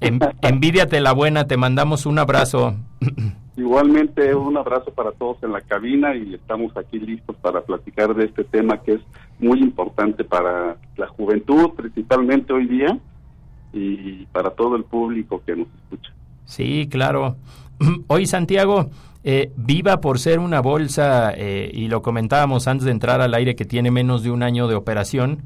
en, 0.00 0.20
envidiate 0.42 1.00
la 1.00 1.12
buena, 1.12 1.48
te 1.48 1.56
mandamos 1.56 2.06
un 2.06 2.20
abrazo. 2.20 2.76
Igualmente 3.56 4.34
un 4.34 4.56
abrazo 4.56 4.92
para 4.92 5.12
todos 5.12 5.42
en 5.42 5.52
la 5.52 5.60
cabina 5.60 6.14
y 6.16 6.34
estamos 6.34 6.76
aquí 6.76 6.98
listos 6.98 7.36
para 7.36 7.60
platicar 7.60 8.14
de 8.14 8.24
este 8.24 8.42
tema 8.44 8.80
que 8.82 8.94
es 8.94 9.00
muy 9.38 9.60
importante 9.60 10.24
para 10.24 10.76
la 10.96 11.06
juventud, 11.08 11.70
principalmente 11.76 12.52
hoy 12.52 12.66
día, 12.66 12.98
y 13.74 14.26
para 14.32 14.50
todo 14.50 14.76
el 14.76 14.84
público 14.84 15.42
que 15.44 15.56
nos 15.56 15.68
escucha. 15.82 16.12
Sí, 16.46 16.88
claro. 16.90 17.36
Hoy 18.06 18.26
Santiago, 18.26 18.90
eh, 19.26 19.50
viva 19.56 20.00
por 20.02 20.18
ser 20.18 20.38
una 20.38 20.60
bolsa, 20.60 21.32
eh, 21.34 21.70
y 21.72 21.88
lo 21.88 22.02
comentábamos 22.02 22.68
antes 22.68 22.84
de 22.84 22.90
entrar 22.90 23.20
al 23.20 23.34
aire, 23.34 23.56
que 23.56 23.64
tiene 23.64 23.90
menos 23.90 24.22
de 24.22 24.30
un 24.30 24.42
año 24.42 24.68
de 24.68 24.74
operación. 24.74 25.42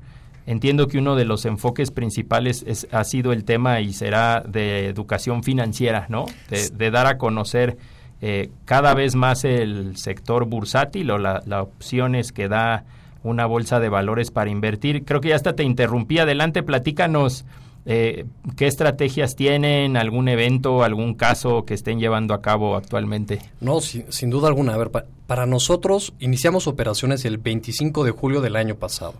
Entiendo 0.46 0.88
que 0.88 0.98
uno 0.98 1.14
de 1.14 1.24
los 1.24 1.44
enfoques 1.44 1.90
principales 1.90 2.64
es, 2.66 2.88
ha 2.90 3.04
sido 3.04 3.32
el 3.32 3.44
tema 3.44 3.80
y 3.80 3.92
será 3.92 4.42
de 4.46 4.86
educación 4.86 5.42
financiera, 5.42 6.06
¿no? 6.08 6.26
De, 6.48 6.90
dar 6.90 7.06
a 7.06 7.18
conocer 7.18 7.76
eh, 8.20 8.50
cada 8.64 8.94
vez 8.94 9.14
más 9.14 9.44
el 9.44 9.96
sector 9.96 10.46
bursátil 10.46 11.10
o 11.10 11.18
las 11.18 11.46
la 11.46 11.62
opciones 11.62 12.32
que 12.32 12.48
da 12.48 12.84
una 13.22 13.46
bolsa 13.46 13.78
de 13.78 13.90
valores 13.90 14.30
para 14.30 14.50
invertir. 14.50 15.04
Creo 15.04 15.20
que 15.20 15.28
ya 15.28 15.36
hasta 15.36 15.54
te 15.54 15.64
interrumpí. 15.64 16.18
Adelante, 16.18 16.62
platícanos 16.62 17.44
eh, 17.90 18.26
qué 18.58 18.66
estrategias 18.66 19.34
tienen, 19.34 19.96
algún 19.96 20.28
evento, 20.28 20.82
algún 20.82 21.14
caso 21.14 21.64
que 21.64 21.72
estén 21.72 21.98
llevando 21.98 22.34
a 22.34 22.42
cabo 22.42 22.76
actualmente. 22.76 23.40
No, 23.62 23.80
sin, 23.80 24.28
duda 24.28 24.48
alguna. 24.48 24.74
A 24.74 24.76
ver, 24.76 24.90
pa 24.90 25.06
para 25.26 25.46
nosotros 25.46 26.12
iniciamos 26.20 26.66
operaciones 26.66 27.24
el 27.24 27.38
25 27.38 28.04
de 28.04 28.10
julio 28.10 28.42
del 28.42 28.56
año 28.56 28.74
pasado. 28.74 29.14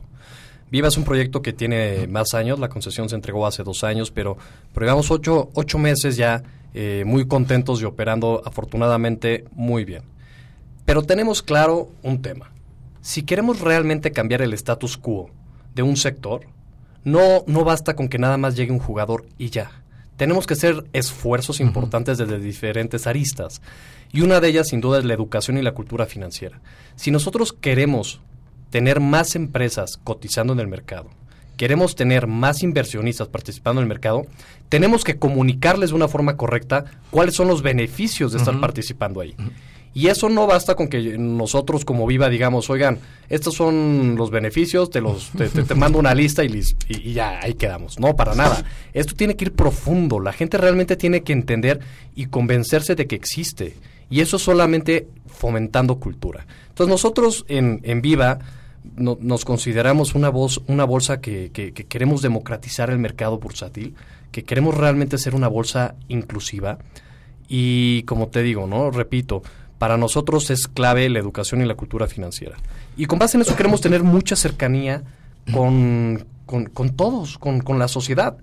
Viva 0.70 0.88
es 0.88 0.98
un 0.98 1.04
proyecto 1.04 1.40
que 1.40 1.54
tiene 1.54 2.06
más 2.08 2.34
años, 2.34 2.58
la 2.58 2.68
concesión 2.68 3.08
se 3.08 3.14
entregó 3.14 3.46
hace 3.46 3.62
dos 3.62 3.84
años, 3.84 4.10
pero, 4.10 4.37
pero 4.75 4.84
llevamos 4.84 5.10
ocho, 5.10 5.48
ocho 5.54 5.78
meses 5.78 6.16
ya 6.16 6.42
eh, 6.75 7.04
muy 7.06 7.26
contentos 7.26 7.80
y 7.80 7.87
operando 7.87 8.42
afortunadamente 8.44 9.46
muy 9.52 9.87
bien. 9.87 10.02
Pero 10.84 11.02
tenemos 11.04 11.42
claro 11.42 11.88
un 12.02 12.20
tema. 12.20 12.50
Si 13.00 13.22
queremos 13.22 13.62
realmente 13.62 14.12
cambiar 14.12 14.42
el 14.42 14.52
status 14.52 14.98
quo 14.98 15.30
de 15.75 15.82
un 15.82 15.96
sector, 15.96 16.42
no, 17.11 17.45
no 17.47 17.65
basta 17.65 17.95
con 17.95 18.09
que 18.09 18.19
nada 18.19 18.37
más 18.37 18.57
llegue 18.57 18.73
un 18.73 18.79
jugador 18.79 19.27
y 19.38 19.50
ya. 19.50 19.71
Tenemos 20.17 20.47
que 20.47 20.55
hacer 20.55 20.85
esfuerzos 20.93 21.61
importantes 21.61 22.19
desde 22.19 22.38
diferentes 22.38 23.07
aristas. 23.07 23.62
Y 24.12 24.23
una 24.23 24.41
de 24.41 24.49
ellas, 24.49 24.69
sin 24.69 24.81
duda, 24.81 24.99
es 24.99 25.05
la 25.05 25.15
educación 25.15 25.59
y 25.59 25.62
la 25.62 25.75
cultura 25.75 26.07
financiera. 26.07 26.61
Si 26.97 27.11
nosotros 27.11 27.53
queremos 27.53 28.21
tener 28.71 29.00
más 29.00 29.37
empresas 29.37 29.99
cotizando 30.03 30.53
en 30.53 30.61
el 30.61 30.67
mercado, 30.67 31.11
queremos 31.57 31.95
tener 31.95 32.27
más 32.27 32.62
inversionistas 32.62 33.29
participando 33.29 33.81
en 33.81 33.85
el 33.85 33.88
mercado, 33.88 34.27
tenemos 34.69 35.05
que 35.05 35.19
comunicarles 35.19 35.91
de 35.91 35.97
una 35.97 36.09
forma 36.09 36.37
correcta 36.37 36.85
cuáles 37.11 37.35
son 37.35 37.49
los 37.49 37.62
beneficios 37.62 38.33
de 38.33 38.38
estar 38.38 38.59
participando 38.61 39.21
ahí. 39.21 39.35
Y 39.95 40.09
eso 40.09 40.28
no 40.28 40.47
basta 40.47 40.75
con 40.75 40.88
que 40.88 41.18
nosotros 41.18 41.85
como 41.85 42.07
Viva 42.07 42.28
digamos, 42.28 42.71
oigan, 42.71 42.99
estos 43.28 43.54
son 43.54 44.14
los 44.16 44.30
beneficios, 44.30 44.90
te 44.90 45.00
los 45.00 45.30
te, 45.30 45.75
mando 45.75 45.99
una 45.99 46.14
lista 46.14 46.45
y, 46.45 46.62
y, 46.88 47.12
ya 47.12 47.40
ahí 47.42 47.54
quedamos. 47.54 47.99
No, 47.99 48.14
para 48.14 48.35
nada. 48.35 48.64
Esto 48.92 49.14
tiene 49.14 49.37
que 49.37 49.47
ir 49.47 49.52
profundo. 49.52 50.21
La 50.21 50.33
gente 50.33 50.59
realmente 50.59 50.97
tiene 50.97 51.23
que 51.23 51.33
entender 51.33 51.80
y 52.14 52.26
convencerse 52.26 52.95
de 52.95 53.07
que 53.07 53.16
existe. 53.16 53.76
Y 54.11 54.21
eso 54.21 54.38
solamente 54.38 55.09
fomentando 55.26 55.97
cultura. 55.97 56.47
Entonces 56.68 56.90
nosotros 56.90 57.45
en, 57.49 57.80
en 57.83 58.00
Viva 58.00 58.38
nos 58.97 59.45
consideramos 59.45 60.14
una, 60.14 60.28
voz, 60.28 60.62
una 60.66 60.85
bolsa 60.85 61.21
que, 61.21 61.50
que, 61.52 61.73
queremos 61.73 62.23
democratizar 62.23 62.90
el 62.90 62.99
mercado 62.99 63.38
bursátil, 63.38 63.95
que 64.33 64.45
queremos 64.45 64.76
realmente 64.76 65.18
ser 65.18 65.35
una 65.35 65.49
bolsa 65.49 65.95
inclusiva. 66.09 66.78
Y 67.49 68.02
como 68.04 68.28
te 68.28 68.42
digo, 68.42 68.66
¿no? 68.66 68.90
Repito, 68.90 69.42
para 69.78 69.97
nosotros 69.97 70.50
es 70.50 70.68
clave 70.68 71.08
la 71.08 71.18
educación 71.18 71.62
y 71.62 71.64
la 71.64 71.75
cultura 71.75 72.06
financiera. 72.06 72.56
Y 72.97 73.06
con 73.06 73.18
base 73.18 73.37
en 73.37 73.42
eso 73.42 73.56
queremos 73.56 73.80
tener 73.80 74.02
mucha 74.02 74.37
cercanía 74.37 75.02
con, 75.52 76.26
con, 76.47 76.90
todos, 76.90 77.38
con, 77.38 77.61
con, 77.61 77.78
la 77.78 77.88
sociedad. 77.88 78.37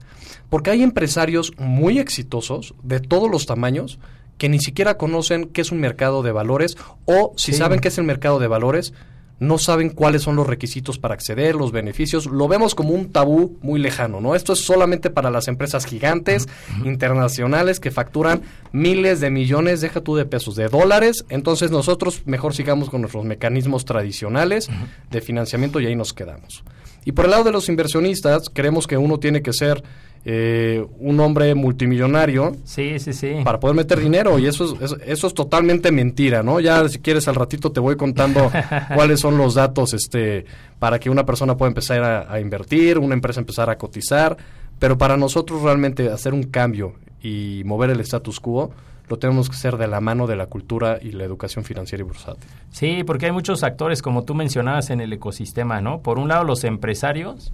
Porque 0.50 0.72
hay 0.72 0.82
empresarios 0.82 1.54
muy 1.58 2.00
exitosos 2.00 2.74
de 2.84 3.00
todos 3.00 3.30
los 3.30 3.46
tamaños 3.46 4.00
que 4.38 4.50
ni 4.50 4.60
siquiera 4.60 4.98
conocen 4.98 5.46
qué 5.48 5.62
es 5.62 5.72
un 5.72 5.80
mercado 5.80 6.24
de 6.24 6.32
valores 6.32 6.78
o 7.06 7.34
si 7.36 7.54
saben 7.54 7.80
qué 7.80 7.88
es 7.88 7.98
el 7.98 8.04
mercado 8.04 8.40
de 8.40 8.48
valores, 8.48 8.94
no 9.40 9.58
saben 9.58 9.90
cuáles 9.90 10.22
son 10.22 10.36
los 10.36 10.48
requisitos 10.48 10.98
para 10.98 11.14
acceder, 11.14 11.56
los 11.56 11.72
beneficios, 11.72 12.26
lo 12.26 12.48
vemos 12.48 12.74
como 12.76 12.92
un 12.92 13.12
tabú 13.12 13.58
muy 13.62 13.80
lejano, 13.80 14.22
¿no? 14.22 14.36
Esto 14.36 14.54
es 14.54 14.64
solamente 14.64 15.10
para 15.10 15.30
las 15.30 15.48
empresas 15.48 15.86
gigantes, 15.86 16.48
internacionales, 16.84 17.80
que 17.80 17.92
facturan 17.92 18.42
miles 18.72 19.20
de 19.20 19.30
millones, 19.30 19.82
deja 19.82 20.02
tú 20.02 20.16
de 20.16 20.26
pesos, 20.26 20.56
de 20.56 20.70
dólares, 20.70 21.26
entonces 21.30 21.72
nosotros 21.72 22.22
mejor 22.26 22.54
sigamos 22.54 22.90
con 22.90 23.02
nuestros 23.02 23.26
mecanismos 23.26 23.86
tradicionales 23.86 24.70
de 25.12 25.22
financiamiento 25.22 25.80
y 25.80 25.88
ahí 25.88 25.96
nos 25.96 26.14
quedamos. 26.14 26.64
Y 27.04 27.12
por 27.12 27.26
el 27.26 27.32
lado 27.32 27.44
de 27.44 27.52
los 27.52 27.70
inversionistas, 27.70 28.50
creemos 28.52 28.88
que 28.88 28.98
uno 28.98 29.20
tiene 29.20 29.44
que 29.44 29.54
ser 29.54 29.84
eh, 30.26 30.84
un 31.00 31.20
hombre 31.20 31.54
multimillonario 31.54 32.56
sí, 32.64 32.98
sí, 32.98 33.14
sí. 33.14 33.36
para 33.44 33.60
poder 33.60 33.76
meter 33.76 34.00
dinero 34.00 34.40
y 34.40 34.48
eso 34.48 34.76
es, 34.82 34.96
eso 35.06 35.28
es 35.28 35.34
totalmente 35.36 35.92
mentira, 35.92 36.42
¿no? 36.42 36.60
Ya 36.60 36.90
si 36.90 36.98
quieres 37.00 37.28
al 37.28 37.36
ratito 37.36 37.72
te 37.72 37.80
voy 37.80 37.96
contando 37.96 38.52
cuáles 38.96 39.20
son 39.20 39.38
los 39.38 39.54
datos 39.54 39.94
este 39.94 40.46
para 40.80 41.00
que 41.00 41.10
una 41.12 41.26
persona 41.26 41.56
pueda 41.56 41.70
empezar 41.70 42.04
a, 42.04 42.34
a, 42.34 42.40
invertir, 42.40 42.98
una 42.98 43.14
empresa 43.14 43.40
empezar 43.40 43.70
a 43.70 43.78
cotizar, 43.78 44.36
pero 44.80 44.98
para 44.98 45.16
nosotros 45.16 45.62
realmente 45.62 46.10
hacer 46.10 46.34
un 46.34 46.44
cambio 46.44 46.96
y 47.22 47.62
mover 47.64 47.92
el 47.92 48.00
status 48.00 48.40
quo 48.40 48.72
lo 49.10 49.18
tenemos 49.18 49.50
que 49.50 49.56
hacer 49.56 49.78
de 49.78 49.88
la 49.88 50.02
mano 50.02 50.28
de 50.28 50.36
la 50.36 50.48
cultura 50.48 51.00
y 51.02 51.12
la 51.12 51.24
educación 51.24 51.64
financiera 51.64 52.04
y 52.04 52.08
bursátil. 52.08 52.50
Sí, 52.72 53.04
porque 53.06 53.28
hay 53.28 53.32
muchos 53.32 53.64
actores, 53.64 54.02
como 54.02 54.24
tú 54.24 54.34
mencionabas, 54.34 54.90
en 54.90 55.02
el 55.02 55.14
ecosistema, 55.14 55.82
¿no? 55.82 56.00
Por 56.00 56.18
un 56.18 56.28
lado, 56.28 56.44
los 56.44 56.64
empresarios, 56.64 57.52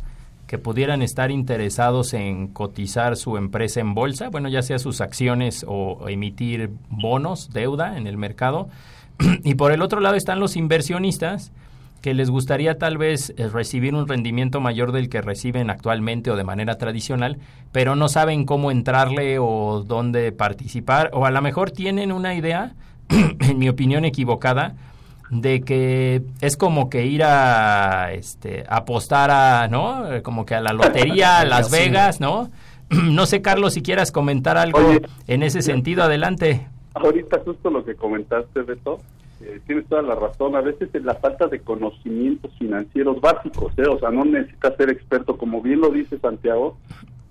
que 0.51 0.60
pudieran 0.60 1.01
estar 1.01 1.31
interesados 1.31 2.13
en 2.13 2.50
cotizar 2.50 3.15
su 3.15 3.38
empresa 3.38 3.79
en 3.79 3.93
bolsa, 3.93 4.27
bueno, 4.27 4.50
ya 4.50 4.62
sea 4.62 4.79
sus 4.79 5.00
acciones 5.00 5.65
o 5.65 6.10
emitir 6.10 6.72
bonos, 6.89 7.53
deuda 7.53 7.96
en 7.98 8.05
el 8.05 8.17
mercado. 8.17 8.67
y 9.46 9.55
por 9.55 9.72
el 9.72 9.81
otro 9.81 10.01
lado 10.01 10.15
están 10.15 10.41
los 10.41 10.58
inversionistas 10.58 11.53
que 12.01 12.13
les 12.13 12.29
gustaría 12.29 12.77
tal 12.77 12.98
vez 12.98 13.34
eh, 13.38 13.48
recibir 13.48 13.96
un 13.96 14.10
rendimiento 14.10 14.60
mayor 14.60 14.91
del 14.91 15.08
que 15.08 15.22
reciben 15.22 15.70
actualmente 15.70 16.31
o 16.31 16.36
de 16.36 16.43
manera 16.43 16.77
tradicional, 16.77 17.38
pero 17.72 17.96
no 17.96 18.10
saben 18.10 18.43
cómo 18.43 18.72
entrarle 18.72 19.39
o 19.39 19.86
dónde 19.88 20.34
participar, 20.34 21.12
o 21.13 21.25
a 21.25 21.31
lo 21.31 21.41
mejor 21.41 21.72
tienen 21.72 22.12
una 22.12 22.36
idea, 22.36 22.75
en 23.10 23.58
mi 23.58 23.70
opinión 23.70 24.03
equivocada, 24.03 24.75
de 25.31 25.61
que 25.61 26.21
es 26.41 26.57
como 26.57 26.89
que 26.89 27.05
ir 27.05 27.23
a 27.23 28.11
este 28.11 28.65
apostar 28.67 29.31
a, 29.31 29.67
¿no? 29.69 30.03
Como 30.23 30.45
que 30.45 30.55
a 30.55 30.61
la 30.61 30.73
lotería, 30.73 31.39
a 31.39 31.45
Las 31.45 31.71
Vegas, 31.71 32.19
¿no? 32.19 32.51
no 32.89 33.25
sé, 33.25 33.41
Carlos, 33.41 33.73
si 33.73 33.81
quieras 33.81 34.11
comentar 34.11 34.57
algo 34.57 34.79
en 35.27 35.43
ese 35.43 35.61
sentido, 35.61 36.03
adelante. 36.03 36.67
Ahorita 36.93 37.39
justo 37.45 37.69
lo 37.69 37.85
que 37.85 37.95
comentaste, 37.95 38.61
Beto, 38.63 39.00
eh, 39.39 39.61
tienes 39.65 39.88
toda 39.88 40.01
la 40.01 40.15
razón. 40.15 40.57
A 40.57 40.61
veces 40.61 40.89
es 40.93 41.03
la 41.03 41.15
falta 41.15 41.47
de 41.47 41.61
conocimientos 41.61 42.51
financieros 42.59 43.21
básicos, 43.21 43.71
¿eh? 43.77 43.88
O 43.88 43.97
sea, 44.00 44.11
no 44.11 44.25
necesitas 44.25 44.75
ser 44.75 44.89
experto, 44.89 45.38
como 45.38 45.61
bien 45.61 45.79
lo 45.79 45.89
dice 45.89 46.19
Santiago, 46.19 46.77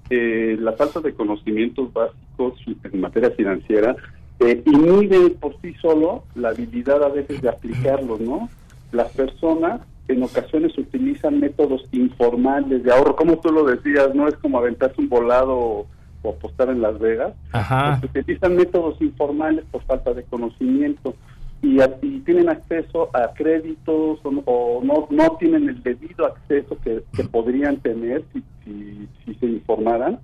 eh, 0.09 0.57
la 0.59 0.73
falta 0.73 1.01
de 1.01 1.13
conocimientos 1.13 1.93
básicos 1.93 2.59
en 2.91 3.01
materia 3.01 3.31
financiera 3.33 3.95
eh, 4.41 4.63
inhibe 4.65 5.31
por 5.31 5.55
sí 5.61 5.75
solo 5.81 6.25
la 6.35 6.49
habilidad 6.49 7.03
a 7.03 7.09
veces 7.09 7.43
de 7.43 7.49
aplicarlos, 7.49 8.21
¿no? 8.21 8.49
Las 8.91 9.11
personas 9.13 9.83
en 10.09 10.23
ocasiones 10.23 10.77
utilizan 10.77 11.41
métodos 11.41 11.85
informales 11.93 12.83
de 12.83 12.93
ahorro, 12.93 13.15
como 13.15 13.39
tú 13.39 13.53
lo 13.53 13.65
decías, 13.65 14.15
no 14.15 14.27
es 14.27 14.35
como 14.37 14.59
aventarse 14.59 15.01
un 15.01 15.09
volado 15.09 15.57
o, 15.57 15.87
apostar 16.29 16.69
en 16.69 16.83
Las 16.83 16.99
Vegas, 16.99 17.33
Ajá. 17.53 18.01
utilizan 18.03 18.55
métodos 18.57 19.01
informales 19.01 19.65
por 19.71 19.83
falta 19.85 20.13
de 20.13 20.23
conocimiento 20.25 21.15
y, 21.63 21.79
tienen 22.21 22.49
acceso 22.51 23.09
a 23.15 23.33
créditos 23.33 24.21
o, 24.25 24.81
no, 24.83 25.07
no 25.11 25.37
tienen 25.39 25.69
el 25.69 25.83
debido 25.83 26.27
acceso 26.27 26.77
que, 26.83 27.03
podrían 27.25 27.77
tener 27.79 28.25
si, 28.33 28.43
si, 28.65 29.09
si 29.25 29.35
se 29.35 29.47
informaran 29.47 30.19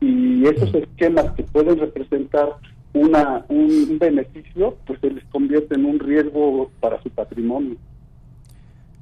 y 0.00 0.46
esos 0.46 0.74
esquemas 0.74 1.32
que 1.32 1.42
pueden 1.44 1.78
representar 1.78 2.56
una, 2.94 3.44
un 3.48 3.98
beneficio, 3.98 4.76
pues 4.86 5.00
se 5.00 5.10
les 5.10 5.24
convierte 5.26 5.74
en 5.74 5.84
un 5.84 5.98
riesgo 5.98 6.70
para 6.80 7.02
su 7.02 7.10
patrimonio. 7.10 7.76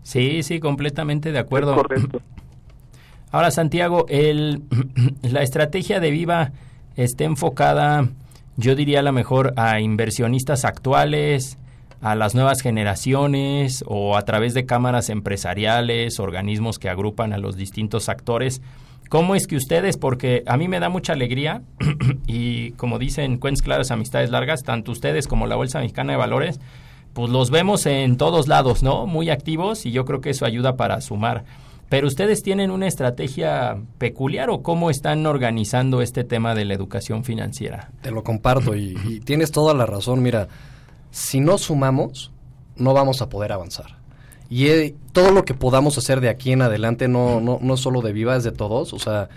Sí, 0.03 0.43
sí, 0.43 0.61
completamente 0.61 1.33
de 1.33 1.39
acuerdo. 1.39 1.75
correcto. 1.75 2.21
Ahora, 3.33 3.51
Santiago, 3.51 4.07
el, 4.09 4.63
la 5.23 5.43
estrategia 5.43 6.01
de 6.01 6.11
Viva 6.11 6.53
está 6.97 7.25
enfocada, 7.25 8.09
yo 8.57 8.75
diría 8.75 9.01
a 9.01 9.03
lo 9.03 9.13
mejor, 9.13 9.53
a 9.57 9.81
inversionistas 9.81 10.65
actuales, 10.65 11.59
a 12.01 12.15
las 12.15 12.35
nuevas 12.35 12.61
generaciones 12.63 13.85
o 13.87 14.17
a 14.17 14.23
través 14.23 14.55
de 14.55 14.67
cámaras 14.67 15.11
empresariales, 15.11 16.19
organismos 16.19 16.79
que 16.79 16.89
agrupan 16.89 17.33
a 17.33 17.39
los 17.39 17.57
distintos 17.57 18.09
actores. 18.09 18.63
¿Cómo 19.11 19.35
es 19.35 19.49
que 19.49 19.57
ustedes, 19.57 19.97
porque 19.97 20.45
a 20.47 20.57
mí 20.57 20.69
me 20.69 20.79
da 20.79 20.89
mucha 20.89 21.15
alegría 21.15 21.65
y 22.29 22.71
como 22.73 23.01
dicen 23.01 23.39
cuentas 23.39 23.61
claras, 23.61 23.91
amistades 23.91 24.31
largas, 24.31 24.63
tanto 24.63 24.93
ustedes 24.93 25.27
como 25.27 25.49
la 25.49 25.57
Bolsa 25.57 25.81
Mexicana 25.81 26.13
de 26.13 26.19
Valores, 26.19 26.61
pues 27.13 27.29
los 27.29 27.51
vemos 27.51 27.87
en 27.87 28.17
todos 28.17 28.47
lados, 28.47 28.85
¿no? 28.85 29.09
Muy 29.09 29.29
activos 29.29 29.85
y 29.85 29.91
yo 29.91 30.05
creo 30.05 30.21
que 30.21 30.31
eso 30.31 30.47
ayuda 30.47 30.77
para 30.77 31.01
sumar. 31.01 31.45
Pero 31.89 32.07
ustedes 32.07 32.45
tienen 32.45 32.71
una 32.71 32.87
estrategia 32.87 33.79
peculiar 33.99 34.49
o 34.49 34.63
cómo 34.63 34.91
están 34.91 35.27
organizando 35.27 36.03
este 36.03 36.23
tema 36.23 36.55
de 36.55 36.67
la 36.67 36.75
educación 36.75 37.25
financiera? 37.25 37.91
Te 38.03 38.13
lo 38.13 38.23
comparto 38.23 38.77
y, 38.77 38.97
y 39.09 39.19
tienes 39.19 39.51
toda 39.51 39.75
la 39.75 39.87
razón. 39.87 40.23
Mira, 40.23 40.47
si 41.11 41.41
no 41.41 41.59
sumamos, 41.59 42.31
no 42.77 42.95
vamos 42.95 43.23
a 43.23 43.29
poder 43.29 43.51
avanzar. 43.51 44.00
Y 44.51 44.67
eh, 44.67 44.95
todo 45.13 45.31
lo 45.31 45.45
que 45.45 45.55
podamos 45.55 45.97
hacer 45.97 46.21
de 46.21 46.29
aquí 46.29 46.53
en 46.53 46.61
adelante 46.61 47.07
no, 47.07 47.41
no, 47.41 47.59
no 47.63 47.77
solo 47.77 48.03
de 48.03 48.13
Viva, 48.13 48.37
es 48.37 48.45
de 48.45 48.53
todos. 48.53 48.93
O 48.93 48.99
sea, 48.99 49.29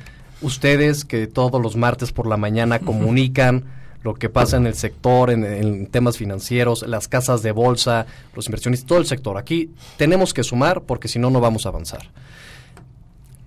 ustedes 0.41 1.05
que 1.05 1.27
todos 1.27 1.61
los 1.61 1.75
martes 1.75 2.11
por 2.11 2.27
la 2.27 2.35
mañana 2.35 2.79
comunican 2.79 3.65
lo 4.03 4.15
que 4.15 4.29
pasa 4.29 4.57
en 4.57 4.67
el 4.67 4.75
sector, 4.75 5.31
en, 5.31 5.87
temas 5.87 6.17
financieros, 6.17 6.85
las 6.87 7.07
casas 7.07 7.41
de 7.41 7.53
bolsa, 7.53 8.05
los 8.35 8.47
inversionistas, 8.47 8.87
todo 8.87 8.99
el 8.99 9.05
sector. 9.05 9.37
Aquí 9.37 9.71
tenemos 9.97 10.33
que 10.33 10.43
sumar 10.43 10.81
porque 10.81 11.07
si 11.07 11.19
no, 11.19 11.29
no 11.29 11.39
vamos 11.39 11.65
a 11.65 11.69
avanzar. 11.69 12.09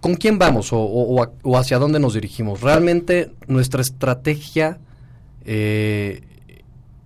¿Con 0.00 0.14
quién 0.14 0.38
vamos 0.38 0.72
o, 0.72 0.78
o, 0.78 1.58
hacia 1.58 1.78
dónde 1.78 1.98
nos 1.98 2.14
dirigimos? 2.14 2.62
Realmente 2.62 3.32
nuestra 3.48 3.82
estrategia 3.82 4.78
eh, 5.44 6.22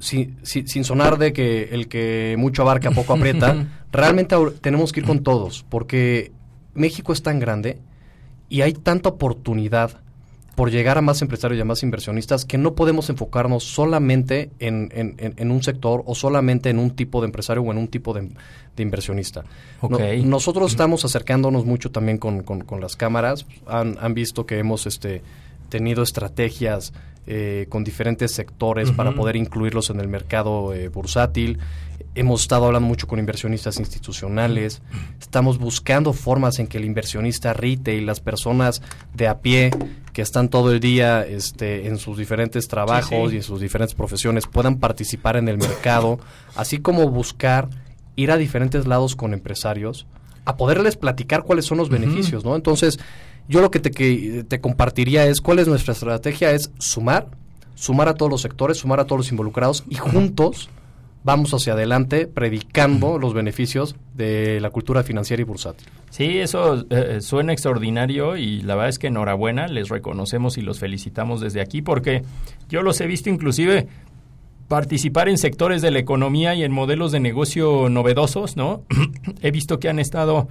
sin, 0.00 0.85
sonar 0.85 1.19
de 1.19 1.33
que 1.33 1.69
el 1.73 1.88
que 1.88 2.35
mucho 2.38 2.62
abarca 2.62 2.90
poco 2.90 3.12
aprieta, 3.12 3.69
realmente 3.92 4.35
tenemos 4.61 4.92
que 4.92 5.00
ir 5.00 5.07
con 5.07 5.23
todos, 5.23 5.64
porque 5.69 6.33
México 6.75 7.12
es 7.12 7.23
tan 7.23 7.38
grande 7.38 7.78
y 8.49 8.62
hay 8.62 8.73
tanta 8.73 9.11
oportunidad 9.11 10.00
por 10.57 10.71
llegar 10.71 10.99
a 10.99 11.00
más 11.00 11.23
empresarios 11.23 11.59
y 11.59 11.62
a 11.62 11.64
más 11.64 11.83
inversionistas 11.83 12.45
que 12.45 12.59
no 12.59 12.75
podemos 12.75 13.09
enfocarnos 13.09 13.64
solamente 13.64 14.50
en, 14.59 14.90
en, 14.92 15.14
en 15.19 15.50
un 15.50 15.62
sector 15.62 16.02
o 16.04 16.14
solamente 16.14 16.69
en 16.71 16.78
un 16.78 16.90
tipo 16.90 17.21
de 17.21 17.26
empresario 17.26 17.62
o 17.62 17.71
en 17.71 17.78
un 17.78 17.88
tipo 17.88 18.12
de, 18.12 18.28
de 18.76 18.83
inversionista. 18.83 19.45
No, 19.83 19.99
nosotros 20.25 20.73
estamos 20.73 21.04
acercándonos 21.04 21.64
mucho 21.64 21.90
también 21.90 22.19
con, 22.19 22.42
con, 22.42 22.62
con 22.62 22.80
las 22.80 22.97
cámaras. 22.97 23.47
Han, 23.66 23.97
han, 24.00 24.14
visto 24.14 24.45
que 24.45 24.59
hemos 24.59 24.87
este, 24.87 25.23
tenido 25.70 26.02
estrategias 26.02 26.92
eh, 27.26 27.66
con 27.68 27.84
diferentes 27.84 28.32
sectores 28.32 28.88
uh 28.88 28.92
-huh. 28.92 28.96
para 28.96 29.12
poder 29.12 29.36
incluirlos 29.36 29.90
en 29.90 30.00
el 30.00 30.08
mercado 30.08 30.74
eh, 30.74 30.88
bursátil. 30.88 31.58
Hemos 32.14 32.42
estado 32.42 32.66
hablando 32.66 32.88
mucho 32.88 33.06
con 33.06 33.18
inversionistas 33.18 33.78
institucionales. 33.78 34.82
Estamos 35.20 35.58
buscando 35.58 36.12
formas 36.12 36.58
en 36.58 36.66
que 36.66 36.78
el 36.78 36.84
inversionista 36.84 37.52
retail, 37.52 38.04
las 38.04 38.20
personas 38.20 38.82
de 39.14 39.28
a 39.28 39.38
pie 39.38 39.70
que 40.12 40.22
están 40.22 40.48
todo 40.48 40.72
el 40.72 40.80
día 40.80 41.22
este, 41.22 41.86
en 41.86 41.98
sus 41.98 42.18
diferentes 42.18 42.66
trabajos 42.66 43.10
sí, 43.10 43.28
sí. 43.28 43.34
y 43.34 43.36
en 43.36 43.42
sus 43.44 43.60
diferentes 43.60 43.94
profesiones 43.94 44.46
puedan 44.46 44.78
participar 44.78 45.36
en 45.36 45.48
el 45.48 45.58
mercado, 45.58 46.18
así 46.56 46.78
como 46.78 47.08
buscar 47.10 47.68
ir 48.16 48.32
a 48.32 48.36
diferentes 48.38 48.86
lados 48.86 49.14
con 49.14 49.34
empresarios 49.34 50.06
a 50.46 50.56
poderles 50.56 50.96
platicar 50.96 51.44
cuáles 51.44 51.64
son 51.66 51.78
los 51.78 51.88
uh 51.88 51.92
-huh. 51.92 52.00
beneficios, 52.00 52.44
¿no? 52.44 52.56
Entonces, 52.56 52.98
yo 53.50 53.61
lo 53.61 53.73
que 53.73 53.80
te, 53.80 53.90
que 53.90 54.45
te 54.47 54.61
compartiría 54.61 55.26
es 55.26 55.40
cuál 55.40 55.59
es 55.59 55.66
nuestra 55.66 55.92
estrategia, 55.92 56.52
es 56.52 56.71
sumar, 56.78 57.26
sumar 57.75 58.09
a 58.09 58.14
todos 58.14 58.30
los 58.30 58.42
sectores, 58.42 58.78
sumar 58.78 59.00
a 59.00 59.07
todos 59.07 59.19
los 59.19 59.30
involucrados 59.33 59.85
y 59.90 59.97
juntos 59.97 60.71
vamos 61.25 61.52
hacia 61.52 61.73
adelante 61.73 62.28
predicando 62.28 63.19
los 63.19 63.35
beneficios 63.35 63.97
de 64.14 64.61
la 64.61 64.71
cultura 64.71 65.02
financiera 65.02 65.40
y 65.40 65.45
bursátil. 65.45 65.88
Sí, 66.11 66.38
eso 66.38 66.87
eh, 66.90 67.21
suena 67.21 67.52
extraordinario 67.52 68.37
y 68.37 68.62
la 68.62 68.76
verdad 68.76 68.90
es 68.90 69.00
que 69.00 69.09
enhorabuena, 69.09 69.66
les 69.66 69.88
reconocemos 69.88 70.57
y 70.57 70.62
los 70.62 70.78
felicitamos 70.78 71.40
desde 71.40 71.61
aquí 71.61 71.83
porque 71.83 72.23
yo 72.69 72.83
los 72.83 73.00
he 73.00 73.09
visto 73.09 73.30
inclusive 73.30 73.88
participar 74.69 75.28
en 75.28 75.38
sectores 75.38 75.83
de 75.83 75.90
la 75.90 75.99
economía 75.99 76.54
y 76.54 76.62
en 76.62 76.71
modelos 76.71 77.11
de 77.11 77.19
negocio 77.19 77.88
novedosos, 77.88 78.57
¿no? 78.57 78.85
he 79.42 79.50
visto 79.50 79.80
que 79.80 79.88
han 79.88 79.99
estado 79.99 80.47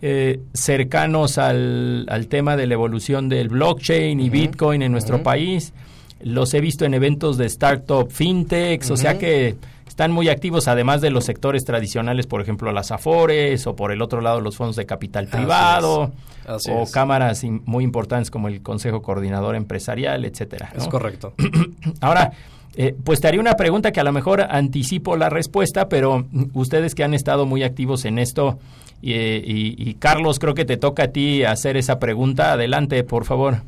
eh, 0.00 0.40
cercanos 0.54 1.38
al, 1.38 2.06
al, 2.08 2.28
tema 2.28 2.56
de 2.56 2.66
la 2.66 2.74
evolución 2.74 3.28
del 3.28 3.48
blockchain 3.48 4.20
y 4.20 4.24
uh 4.24 4.26
-huh. 4.26 4.30
Bitcoin 4.30 4.82
en 4.82 4.92
nuestro 4.92 5.16
uh 5.16 5.20
-huh. 5.20 5.24
país. 5.24 5.72
Los 6.20 6.54
he 6.54 6.60
visto 6.60 6.84
en 6.84 6.94
eventos 6.94 7.36
de 7.36 7.46
startup 7.46 8.10
fintechs, 8.10 8.86
uh 8.86 8.90
-huh. 8.90 8.94
o 8.94 8.96
sea 8.96 9.18
que 9.18 9.56
están 9.86 10.12
muy 10.12 10.28
activos, 10.28 10.68
además 10.68 11.00
de 11.00 11.10
los 11.10 11.24
sectores 11.24 11.64
tradicionales, 11.64 12.28
por 12.28 12.40
ejemplo, 12.40 12.70
las 12.70 12.92
AFORES, 12.92 13.66
o 13.66 13.74
por 13.74 13.90
el 13.90 14.00
otro 14.00 14.20
lado, 14.20 14.40
los 14.40 14.56
fondos 14.56 14.76
de 14.76 14.86
capital 14.86 15.26
privado, 15.26 16.04
Así 16.04 16.12
es. 16.12 16.48
Así 16.48 16.70
o 16.70 16.82
es. 16.82 16.92
cámaras 16.92 17.44
muy 17.64 17.82
importantes 17.82 18.30
como 18.30 18.46
el 18.46 18.62
Consejo 18.62 19.02
Coordinador 19.02 19.56
Empresarial, 19.56 20.24
etcétera. 20.24 20.70
¿no? 20.72 20.82
Es 20.82 20.88
correcto. 20.88 21.34
Ahora, 22.00 22.30
eh, 22.76 22.94
pues 23.02 23.20
te 23.20 23.26
haría 23.26 23.40
una 23.40 23.56
pregunta 23.56 23.90
que 23.90 23.98
a 23.98 24.04
lo 24.04 24.12
mejor 24.12 24.42
anticipo 24.42 25.16
la 25.16 25.30
respuesta, 25.30 25.88
pero 25.88 26.26
ustedes 26.52 26.94
que 26.94 27.02
han 27.02 27.12
estado 27.12 27.44
muy 27.44 27.64
activos 27.64 28.04
en 28.04 28.20
esto, 28.20 28.60
y, 29.00 29.12
y, 29.14 29.74
y 29.78 29.94
Carlos, 29.94 30.38
creo 30.38 30.54
que 30.54 30.64
te 30.64 30.76
toca 30.76 31.04
a 31.04 31.08
ti 31.08 31.44
hacer 31.44 31.76
esa 31.76 31.98
pregunta. 31.98 32.52
Adelante, 32.52 33.04
por 33.04 33.24
favor. 33.24 33.62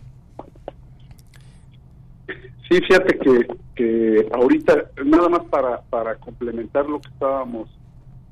Sí, 2.68 2.78
fíjate 2.80 3.18
que, 3.18 3.46
que 3.74 4.28
ahorita, 4.32 4.90
nada 5.04 5.28
más 5.28 5.44
para, 5.46 5.80
para 5.82 6.14
complementar 6.16 6.86
lo 6.88 7.00
que 7.00 7.08
estábamos 7.08 7.68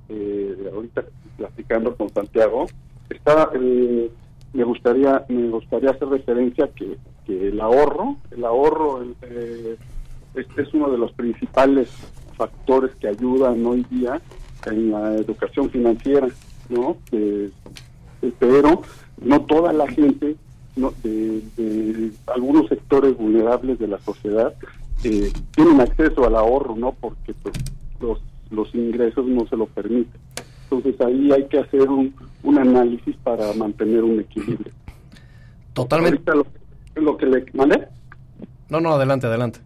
eh, 0.09 0.71
ahorita 0.73 1.05
platicando 1.37 1.97
con 1.97 2.09
Santiago, 2.11 2.67
está, 3.11 3.51
eh, 3.55 4.11
me 4.53 4.65
gustaría 4.65 5.25
me 5.29 5.49
gustaría 5.49 5.91
hacer 5.91 6.09
referencia 6.09 6.69
que, 6.75 6.97
que 7.27 7.49
el 7.49 7.61
ahorro, 7.61 8.17
el 8.31 8.45
ahorro 8.45 9.03
el, 9.03 9.79
este 10.35 10.63
es 10.63 10.73
uno 10.73 10.91
de 10.91 10.99
los 10.99 11.13
principales 11.13 11.91
factores 12.37 12.95
que 12.97 13.09
ayudan 13.09 13.67
hoy 13.67 13.85
día 13.91 14.21
en 14.67 14.91
la 14.93 15.15
educación 15.15 15.69
financiera, 15.71 16.29
¿no? 16.69 16.97
pero 18.39 18.83
no 19.23 19.41
toda 19.43 19.73
la 19.73 19.87
gente 19.89 20.37
no, 20.77 20.93
de, 21.03 21.43
de, 21.57 22.13
algunos 22.27 22.69
sectores 22.69 23.17
vulnerables 23.17 23.79
de 23.79 23.89
la 23.89 23.99
sociedad 23.99 24.55
eh, 25.05 25.33
tienen 25.55 25.81
acceso 25.81 26.27
al 26.27 26.37
ahorro, 26.37 26.77
¿no? 26.77 26.93
Porque 26.93 27.35
pues, 27.43 27.55
los, 28.01 28.21
los 28.51 28.75
ingresos 28.75 29.27
no 29.27 29.47
se 29.47 29.57
lo 29.57 29.67
permiten. 29.67 30.21
Entonces 30.71 31.01
ahí 31.01 31.33
hay 31.33 31.45
que 31.47 31.59
hacer 31.59 31.89
un, 31.89 32.15
un 32.43 32.59
análisis 32.59 33.17
para 33.23 33.53
mantener 33.55 34.05
un 34.05 34.21
equilibrio. 34.21 34.73
Totalmente. 35.73 36.31
Lo, 36.35 36.47
lo, 36.97 37.17
que 37.17 37.27
le 37.27 37.47
mandé. 37.55 37.89
No, 38.69 38.81
no, 38.81 38.93
adelante, 38.93 39.27
adelante. 39.27 39.61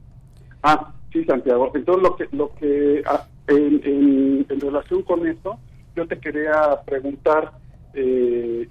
Ah, 0.63 0.93
sí, 1.13 1.25
Santiago. 1.25 1.73
Entonces 1.75 2.03
lo 2.03 2.17
que, 2.17 2.29
lo 2.37 2.55
que 2.55 3.03
ah, 3.07 3.27
en, 3.49 3.81
en, 3.85 4.47
en, 4.49 4.61
relación 4.61 5.03
con 5.03 5.27
esto, 5.27 5.59
yo 5.95 6.07
te 6.07 6.19
quería 6.19 6.81
preguntar 6.85 7.53
eh, 7.95 8.69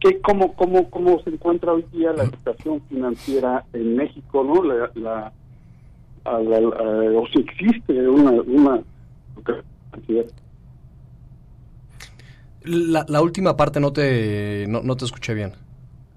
¿qué, 0.00 0.20
cómo, 0.20 0.54
cómo, 0.54 0.90
cómo 0.90 1.20
se 1.22 1.30
encuentra 1.30 1.72
hoy 1.72 1.84
día 1.92 2.12
la 2.12 2.24
educación 2.24 2.82
financiera 2.88 3.64
en 3.72 3.96
México, 3.96 4.44
¿no? 4.44 4.62
La, 4.62 4.90
la, 4.94 5.32
la, 6.24 6.60
la 6.60 7.18
o 7.18 7.26
si 7.28 7.40
existe 7.40 8.08
una, 8.08 8.30
una 8.32 8.82
la, 12.64 13.04
la, 13.08 13.20
última 13.20 13.56
parte 13.56 13.80
no 13.80 13.92
te 13.92 14.66
no, 14.68 14.82
no 14.82 14.96
te 14.96 15.04
escuché 15.04 15.34
bien. 15.34 15.52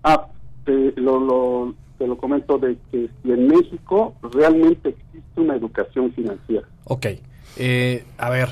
Ah, 0.04 0.28
te 0.64 0.94
lo, 0.96 1.20
lo, 1.20 1.76
te 1.98 2.08
lo 2.08 2.18
comento 2.18 2.58
de 2.58 2.78
que 2.92 3.10
si 3.24 3.32
en 3.32 3.48
México 3.48 4.16
realmente 4.34 4.90
existe 4.90 5.42
una 5.42 5.56
educación 5.56 6.12
financiera. 6.14 6.68
Ok, 6.86 7.08
eh, 7.58 8.04
a 8.18 8.30
ver, 8.30 8.50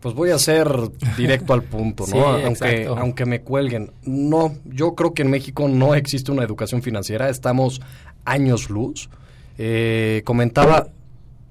pues 0.00 0.14
voy 0.14 0.30
a 0.30 0.38
ser 0.38 0.68
directo 1.16 1.52
al 1.52 1.62
punto, 1.62 2.04
¿no? 2.06 2.38
Sí, 2.38 2.44
aunque, 2.44 2.86
aunque 2.86 3.26
me 3.26 3.42
cuelguen. 3.42 3.92
No, 4.02 4.54
yo 4.64 4.94
creo 4.94 5.12
que 5.12 5.22
en 5.22 5.30
México 5.30 5.68
no 5.68 5.94
existe 5.94 6.32
una 6.32 6.42
educación 6.42 6.82
financiera, 6.82 7.28
estamos 7.28 7.80
años 8.24 8.70
luz. 8.70 9.10
Eh, 9.58 10.22
comentaba, 10.24 10.88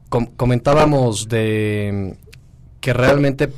com 0.09 0.25
comentábamos 0.35 1.29
de 1.29 2.15
que 2.81 2.93
realmente 2.93 3.49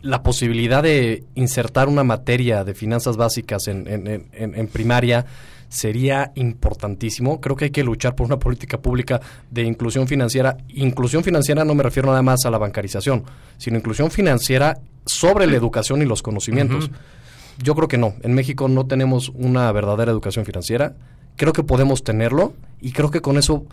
la 0.00 0.22
posibilidad 0.22 0.82
de 0.82 1.24
insertar 1.34 1.88
una 1.88 2.04
materia 2.04 2.64
de 2.64 2.74
finanzas 2.74 3.16
básicas 3.16 3.68
en, 3.68 3.86
en, 3.86 4.06
en, 4.32 4.54
en 4.54 4.66
primaria 4.68 5.26
sería 5.70 6.32
importantísimo. 6.34 7.40
Creo 7.40 7.56
que 7.56 7.66
hay 7.66 7.70
que 7.70 7.82
luchar 7.84 8.14
por 8.14 8.26
una 8.26 8.38
política 8.38 8.78
pública 8.82 9.20
de 9.50 9.62
inclusión 9.62 10.06
financiera. 10.06 10.58
Inclusión 10.68 11.24
financiera 11.24 11.64
no 11.64 11.74
me 11.74 11.82
refiero 11.82 12.08
nada 12.08 12.20
más 12.20 12.44
a 12.44 12.50
la 12.50 12.58
bancarización, 12.58 13.24
sino 13.56 13.78
inclusión 13.78 14.10
financiera 14.10 14.78
sobre 15.06 15.46
la 15.46 15.56
educación 15.56 16.02
y 16.02 16.04
los 16.04 16.22
conocimientos. 16.22 16.88
Uh 16.88 16.88
-huh. 16.88 17.62
Yo 17.62 17.74
creo 17.74 17.88
que 17.88 17.98
no. 17.98 18.14
En 18.22 18.34
México 18.34 18.68
no 18.68 18.86
tenemos 18.86 19.30
una 19.34 19.70
verdadera 19.72 20.10
educación 20.10 20.44
financiera. 20.44 20.96
Creo 21.36 21.52
que 21.52 21.62
podemos 21.62 22.02
tenerlo 22.04 22.52
y 22.80 22.92
creo 22.92 23.10
que 23.10 23.22
con 23.22 23.38
eso... 23.38 23.64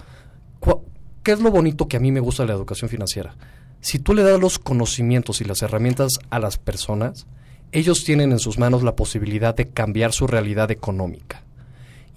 ¿Qué 1.24 1.34
es 1.34 1.42
lo 1.42 1.52
bonito 1.52 1.90
que 1.90 1.98
a 1.98 2.00
mí 2.00 2.12
me 2.12 2.22
gusta 2.22 2.44
de 2.44 2.48
la 2.48 2.56
educación 2.56 2.90
financiera? 2.90 3.36
Si 3.82 4.00
tú 4.00 4.14
le 4.14 4.24
das 4.24 4.40
los 4.40 4.60
conocimientos 4.60 5.42
y 5.42 5.46
las 5.46 5.62
herramientas 5.62 6.20
a 6.30 6.40
las 6.40 6.58
personas, 6.58 7.28
ellos 7.74 8.06
tienen 8.06 8.32
en 8.32 8.40
sus 8.40 8.58
manos 8.58 8.82
la 8.84 8.96
posibilidad 8.96 9.54
de 9.54 9.68
cambiar 9.68 10.14
su 10.14 10.26
realidad 10.26 10.72
económica. 10.72 11.44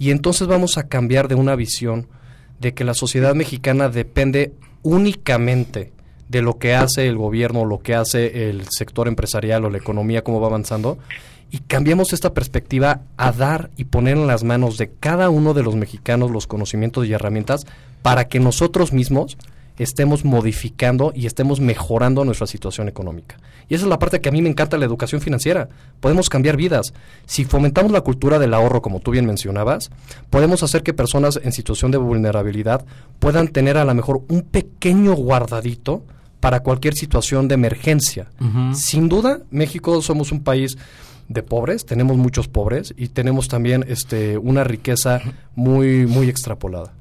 Y 0.00 0.10
entonces 0.12 0.48
vamos 0.48 0.78
a 0.78 0.88
cambiar 0.88 1.28
de 1.28 1.34
una 1.34 1.54
visión 1.54 2.08
de 2.58 2.72
que 2.72 2.84
la 2.84 2.94
sociedad 2.94 3.34
mexicana 3.34 3.90
depende 3.90 4.54
únicamente 4.82 5.92
de 6.30 6.40
lo 6.40 6.56
que 6.56 6.74
hace 6.74 7.06
el 7.06 7.18
gobierno, 7.18 7.66
lo 7.66 7.80
que 7.80 7.94
hace 7.94 8.48
el 8.48 8.64
sector 8.70 9.08
empresarial 9.08 9.66
o 9.66 9.70
la 9.70 9.76
economía, 9.76 10.24
cómo 10.24 10.40
va 10.40 10.46
avanzando, 10.46 10.96
y 11.50 11.58
cambiamos 11.58 12.14
esta 12.14 12.32
perspectiva 12.32 13.02
a 13.18 13.32
dar 13.32 13.68
y 13.76 13.84
poner 13.84 14.16
en 14.16 14.26
las 14.26 14.42
manos 14.42 14.78
de 14.78 14.88
cada 14.88 15.28
uno 15.28 15.52
de 15.52 15.64
los 15.64 15.76
mexicanos 15.76 16.30
los 16.30 16.46
conocimientos 16.46 17.06
y 17.06 17.12
herramientas 17.12 17.66
para 18.00 18.26
que 18.26 18.40
nosotros 18.40 18.94
mismos 18.94 19.36
estemos 19.82 20.24
modificando 20.24 21.12
y 21.14 21.26
estemos 21.26 21.60
mejorando 21.60 22.24
nuestra 22.24 22.46
situación 22.46 22.88
económica. 22.88 23.36
Y 23.68 23.74
esa 23.74 23.84
es 23.84 23.88
la 23.88 23.98
parte 23.98 24.20
que 24.20 24.28
a 24.28 24.32
mí 24.32 24.42
me 24.42 24.48
encanta 24.48 24.76
la 24.76 24.84
educación 24.84 25.20
financiera. 25.20 25.68
Podemos 26.00 26.28
cambiar 26.28 26.56
vidas. 26.56 26.92
Si 27.26 27.44
fomentamos 27.44 27.92
la 27.92 28.02
cultura 28.02 28.38
del 28.38 28.52
ahorro, 28.52 28.82
como 28.82 29.00
tú 29.00 29.12
bien 29.12 29.26
mencionabas, 29.26 29.90
podemos 30.28 30.62
hacer 30.62 30.82
que 30.82 30.92
personas 30.92 31.40
en 31.42 31.52
situación 31.52 31.90
de 31.90 31.98
vulnerabilidad 31.98 32.84
puedan 33.18 33.48
tener 33.48 33.78
a 33.78 33.84
lo 33.84 33.94
mejor 33.94 34.22
un 34.28 34.42
pequeño 34.42 35.14
guardadito 35.14 36.02
para 36.40 36.60
cualquier 36.60 36.94
situación 36.94 37.48
de 37.48 37.54
emergencia. 37.54 38.28
Uh 38.40 38.44
-huh. 38.44 38.74
Sin 38.74 39.08
duda, 39.08 39.40
México 39.50 40.00
somos 40.02 40.32
un 40.32 40.42
país 40.42 40.76
de 41.28 41.42
pobres, 41.42 41.86
tenemos 41.86 42.16
muchos 42.16 42.48
pobres 42.48 42.92
y 42.96 43.08
tenemos 43.08 43.46
también 43.48 43.84
este, 43.88 44.36
una 44.36 44.64
riqueza 44.64 45.20
muy, 45.54 46.06
muy 46.06 46.28
extrapolada. 46.28 46.92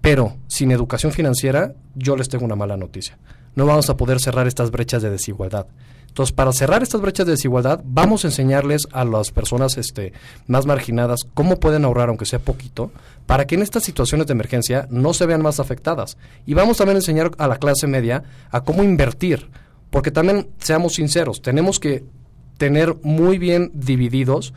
Pero 0.00 0.36
sin 0.46 0.70
educación 0.70 1.12
financiera, 1.12 1.74
yo 1.94 2.16
les 2.16 2.28
tengo 2.28 2.44
una 2.44 2.56
mala 2.56 2.76
noticia. 2.76 3.18
no 3.56 3.66
vamos 3.66 3.90
a 3.90 3.96
poder 3.96 4.20
cerrar 4.20 4.46
estas 4.46 4.70
brechas 4.70 5.02
de 5.02 5.10
desigualdad. 5.10 5.66
Entonces, 6.10 6.32
para 6.32 6.52
cerrar 6.52 6.82
estas 6.82 7.00
brechas 7.00 7.24
de 7.26 7.32
desigualdad, 7.32 7.82
vamos 7.84 8.24
a 8.24 8.28
enseñarles 8.28 8.88
a 8.90 9.04
las 9.04 9.30
personas 9.30 9.76
este, 9.78 10.12
más 10.48 10.66
marginadas 10.66 11.20
cómo 11.34 11.60
pueden 11.60 11.84
ahorrar, 11.84 12.08
aunque 12.08 12.26
sea 12.26 12.40
poquito, 12.40 12.90
para 13.26 13.46
que 13.46 13.54
en 13.54 13.62
estas 13.62 13.84
situaciones 13.84 14.26
de 14.26 14.32
emergencia 14.32 14.88
no 14.90 15.14
se 15.14 15.26
vean 15.26 15.40
más 15.40 15.60
afectadas. 15.60 16.16
Y 16.46 16.54
vamos 16.54 16.78
también 16.78 16.96
a 16.96 16.98
enseñar 16.98 17.30
a 17.38 17.46
la 17.46 17.58
clase 17.58 17.86
media 17.86 18.24
a 18.50 18.62
cómo 18.62 18.82
invertir, 18.82 19.50
porque 19.90 20.10
también, 20.10 20.48
seamos 20.58 20.94
sinceros, 20.94 21.42
tenemos 21.42 21.78
que 21.78 22.04
tener 22.58 22.96
muy 23.02 23.38
bien 23.38 23.70
divididos 23.72 24.52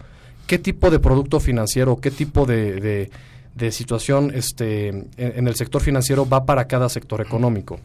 qué 0.47 0.57
tipo 0.57 0.89
de 0.89 0.99
producto 0.99 1.39
financiero, 1.39 1.97
qué 1.97 2.09
tipo 2.09 2.47
de, 2.47 2.81
de, 2.81 3.11
situación 3.71 4.31
este, 4.33 4.89
en, 4.89 5.47
el 5.47 5.55
sector 5.55 5.81
financiero 5.81 6.27
va 6.27 6.45
para 6.45 6.65
cada 6.67 6.89
sector 6.89 7.21
económico. 7.21 7.79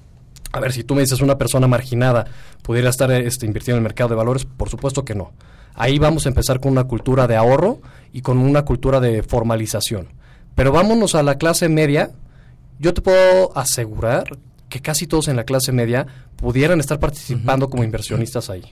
A 0.52 0.60
ver, 0.60 0.72
si 0.72 0.82
tú 0.82 0.94
me 0.94 1.02
dices 1.02 1.20
una 1.20 1.36
persona 1.36 1.66
marginada 1.66 2.26
pudiera 2.62 2.88
estar 2.88 3.10
este, 3.12 3.46
invirtiendo 3.46 3.76
en 3.76 3.82
el 3.82 3.88
mercado 3.88 4.10
de 4.10 4.16
valores, 4.16 4.44
por 4.44 4.70
supuesto 4.70 5.04
que 5.04 5.14
no. 5.14 5.32
Ahí 5.74 5.98
vamos 5.98 6.26
a 6.26 6.30
empezar 6.30 6.58
con 6.58 6.72
una 6.72 6.84
cultura 6.84 7.26
de 7.26 7.36
ahorro 7.36 7.80
y 8.12 8.22
con 8.22 8.38
una 8.38 8.64
cultura 8.64 8.98
de 8.98 9.22
formalización. 9.22 10.08
Pero 10.54 10.72
vámonos 10.72 11.14
a 11.14 11.22
la 11.22 11.36
clase 11.36 11.68
media. 11.68 12.10
Yo 12.78 12.94
te 12.94 13.02
puedo 13.02 13.56
asegurar 13.56 14.38
que 14.68 14.80
casi 14.80 15.06
todos 15.06 15.28
en 15.28 15.36
la 15.36 15.44
clase 15.44 15.72
media 15.72 16.06
pudieran 16.36 16.80
estar 16.80 16.98
participando 16.98 17.68
como 17.70 17.84
inversionistas 17.84 18.50
ahí. 18.50 18.62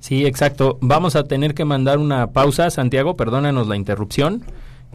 Sí, 0.00 0.26
exacto. 0.26 0.78
Vamos 0.80 1.16
a 1.16 1.24
tener 1.24 1.54
que 1.54 1.64
mandar 1.64 1.98
una 1.98 2.28
pausa, 2.28 2.70
Santiago, 2.70 3.16
perdónanos 3.16 3.68
la 3.68 3.76
interrupción. 3.76 4.44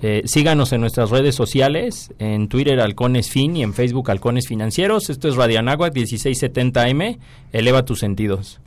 Eh, 0.02 0.22
síganos 0.26 0.72
en 0.72 0.82
nuestras 0.82 1.10
redes 1.10 1.36
sociales, 1.36 2.14
en 2.20 2.48
Twitter 2.48 2.80
Halcones 2.80 3.30
Fin 3.30 3.58
y 3.58 3.64
en 3.64 3.74
Facebook 3.74 4.10
Halcones 4.10 4.48
Financieros. 4.48 5.10
Esto 5.10 5.28
es 5.28 5.36
Radio 5.36 5.60
Anáhuac 5.60 5.94
1670M. 5.94 7.20
Eleva 7.52 7.84
tus 7.84 8.00
sentidos. 8.00 8.62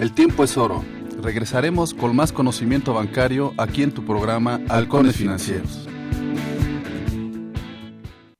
El 0.00 0.12
tiempo 0.12 0.44
es 0.44 0.56
oro. 0.56 0.84
Regresaremos 1.22 1.94
con 1.94 2.14
más 2.16 2.32
conocimiento 2.32 2.92
bancario 2.92 3.54
aquí 3.56 3.82
en 3.82 3.92
tu 3.92 4.04
programa 4.04 4.60
Halcones 4.68 5.16
Financieros. 5.16 5.88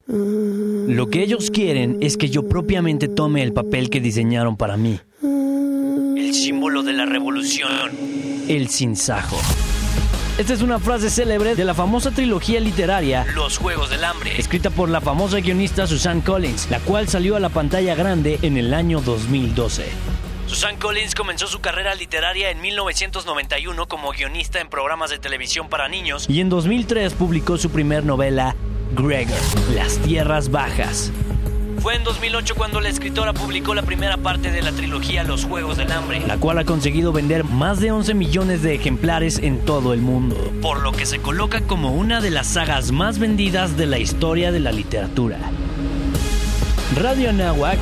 Lo 0.08 1.08
que 1.08 1.22
ellos 1.22 1.50
quieren 1.50 1.98
es 2.00 2.18
que 2.18 2.28
yo 2.28 2.46
propiamente 2.46 3.08
tome 3.08 3.42
el 3.42 3.54
papel 3.54 3.88
que 3.88 4.00
diseñaron 4.00 4.56
para 4.58 4.76
mí. 4.76 5.00
El 5.22 6.34
símbolo 6.34 6.82
de 6.82 6.92
la 6.92 7.06
revolución. 7.06 7.90
El 8.48 8.68
sinsajo. 8.68 9.38
Esta 10.38 10.54
es 10.54 10.62
una 10.62 10.78
frase 10.78 11.10
célebre 11.10 11.54
de 11.54 11.64
la 11.64 11.74
famosa 11.74 12.10
trilogía 12.10 12.58
literaria 12.58 13.26
Los 13.34 13.58
Juegos 13.58 13.90
del 13.90 14.02
Hambre, 14.02 14.32
escrita 14.38 14.70
por 14.70 14.88
la 14.88 15.02
famosa 15.02 15.40
guionista 15.40 15.86
Susan 15.86 16.22
Collins, 16.22 16.70
la 16.70 16.80
cual 16.80 17.06
salió 17.06 17.36
a 17.36 17.40
la 17.40 17.50
pantalla 17.50 17.94
grande 17.94 18.38
en 18.40 18.56
el 18.56 18.72
año 18.72 19.02
2012. 19.02 19.84
Susan 20.46 20.78
Collins 20.78 21.14
comenzó 21.14 21.46
su 21.48 21.60
carrera 21.60 21.94
literaria 21.94 22.50
en 22.50 22.62
1991 22.62 23.86
como 23.86 24.10
guionista 24.12 24.58
en 24.60 24.70
programas 24.70 25.10
de 25.10 25.18
televisión 25.18 25.68
para 25.68 25.88
niños 25.88 26.24
y 26.30 26.40
en 26.40 26.48
2003 26.48 27.12
publicó 27.12 27.58
su 27.58 27.68
primer 27.68 28.06
novela, 28.06 28.56
Gregor, 28.94 29.36
Las 29.74 29.98
Tierras 29.98 30.50
Bajas. 30.50 31.12
Fue 31.82 31.96
en 31.96 32.04
2008 32.04 32.54
cuando 32.54 32.80
la 32.80 32.88
escritora 32.90 33.32
publicó 33.32 33.74
la 33.74 33.82
primera 33.82 34.16
parte 34.16 34.52
de 34.52 34.62
la 34.62 34.70
trilogía 34.70 35.24
Los 35.24 35.44
Juegos 35.44 35.76
del 35.76 35.90
Hambre, 35.90 36.22
la 36.24 36.36
cual 36.36 36.58
ha 36.58 36.64
conseguido 36.64 37.12
vender 37.12 37.42
más 37.42 37.80
de 37.80 37.90
11 37.90 38.14
millones 38.14 38.62
de 38.62 38.76
ejemplares 38.76 39.38
en 39.38 39.58
todo 39.64 39.92
el 39.92 40.00
mundo, 40.00 40.36
por 40.62 40.80
lo 40.80 40.92
que 40.92 41.06
se 41.06 41.18
coloca 41.18 41.60
como 41.62 41.92
una 41.92 42.20
de 42.20 42.30
las 42.30 42.46
sagas 42.46 42.92
más 42.92 43.18
vendidas 43.18 43.76
de 43.76 43.86
la 43.86 43.98
historia 43.98 44.52
de 44.52 44.60
la 44.60 44.70
literatura. 44.70 45.38
Radio 46.94 47.30
Anáhuac, 47.30 47.80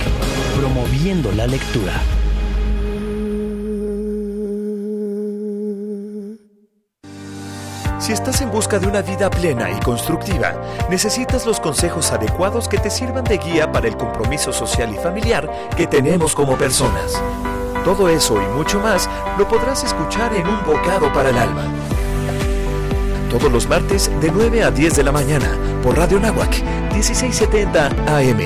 promoviendo 0.57 1.31
la 1.33 1.47
lectura. 1.47 1.93
Si 8.11 8.15
estás 8.15 8.41
en 8.41 8.51
busca 8.51 8.81
de 8.81 8.89
una 8.89 9.03
vida 9.03 9.31
plena 9.31 9.71
y 9.71 9.79
constructiva, 9.79 10.61
necesitas 10.91 11.47
los 11.47 11.61
consejos 11.61 12.11
adecuados 12.11 12.67
que 12.67 12.77
te 12.77 12.91
sirvan 12.91 13.23
de 13.23 13.39
guía 13.39 13.71
para 13.71 13.87
el 13.87 13.97
compromiso 13.97 14.53
social 14.53 14.93
y 14.93 14.99
familiar 14.99 15.49
que 15.77 15.87
tenemos 15.87 16.35
como 16.35 16.59
personas. 16.59 17.13
Todo 17.85 18.09
eso 18.09 18.43
y 18.43 18.47
mucho 18.57 18.81
más 18.81 19.09
lo 19.39 19.47
podrás 19.47 19.85
escuchar 19.85 20.35
en 20.35 20.45
Un 20.45 20.61
Bocado 20.67 21.13
para 21.13 21.31
el 21.31 21.39
Alma. 21.39 21.73
Todos 23.31 23.53
los 23.53 23.69
martes 23.69 24.11
de 24.21 24.33
9 24.33 24.65
a 24.65 24.73
10 24.73 24.97
de 24.97 25.05
la 25.05 25.13
mañana 25.13 25.57
por 25.81 25.97
Radio 25.97 26.19
Nahuac 26.19 26.51
1670 26.93 27.87
AM. 28.09 28.41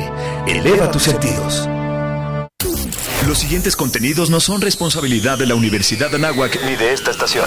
Eleva 0.47 0.91
tus 0.91 1.05
sentidos. 1.05 1.67
Los 3.27 3.39
siguientes 3.39 3.77
contenidos 3.77 4.29
no 4.29 4.41
son 4.41 4.61
responsabilidad 4.61 5.39
de 5.39 5.47
la 5.47 5.55
Universidad 5.55 6.11
de 6.11 6.17
Anáhuac 6.17 6.63
ni 6.67 6.77
de 6.77 6.93
esta 6.93 7.13
estación. 7.13 7.47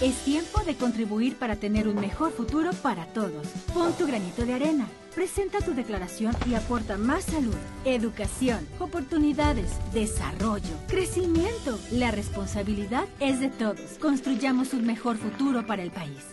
Es 0.00 0.14
tiempo 0.24 0.62
de 0.64 0.76
contribuir 0.76 1.36
para 1.36 1.56
tener 1.56 1.86
un 1.86 1.96
mejor 1.96 2.32
futuro 2.32 2.70
para 2.72 3.04
todos. 3.08 3.46
Pon 3.74 3.92
tu 3.92 4.06
granito 4.06 4.46
de 4.46 4.54
arena. 4.54 4.88
Presenta 5.14 5.58
tu 5.58 5.74
declaración 5.74 6.34
y 6.48 6.54
aporta 6.54 6.96
más 6.96 7.24
salud, 7.24 7.54
educación, 7.84 8.66
oportunidades, 8.78 9.70
desarrollo, 9.92 10.70
crecimiento. 10.88 11.78
La 11.92 12.10
responsabilidad 12.12 13.04
es 13.18 13.40
de 13.40 13.50
todos. 13.50 13.98
Construyamos 14.00 14.72
un 14.72 14.86
mejor 14.86 15.18
futuro 15.18 15.66
para 15.66 15.82
el 15.82 15.90
país. 15.90 16.24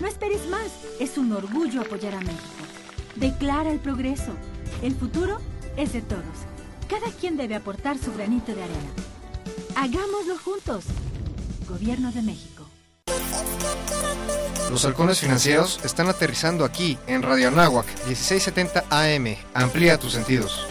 No 0.00 0.08
esperes 0.08 0.44
más. 0.48 0.72
Es 0.98 1.16
un 1.16 1.32
orgullo 1.32 1.82
apoyar 1.82 2.16
a 2.16 2.20
México. 2.20 2.64
Declara 3.14 3.70
el 3.70 3.78
progreso. 3.78 4.32
El 4.82 4.96
futuro 4.96 5.38
es 5.76 5.92
de 5.92 6.02
todos. 6.02 6.24
Cada 6.88 7.12
quien 7.12 7.36
debe 7.36 7.54
aportar 7.54 7.98
su 7.98 8.12
granito 8.12 8.52
de 8.52 8.64
arena. 8.64 8.90
Hagámoslo 9.76 10.36
juntos. 10.38 10.86
Gobierno 11.68 12.10
de 12.10 12.22
México. 12.22 12.51
Los 14.70 14.86
halcones 14.86 15.20
financieros 15.20 15.80
están 15.84 16.08
aterrizando 16.08 16.64
aquí 16.64 16.96
en 17.06 17.22
Radio 17.22 17.48
Anáhuac 17.48 17.86
1670 18.06 18.84
AM. 18.88 19.36
Amplía 19.52 19.98
tus 19.98 20.12
sentidos. 20.12 20.66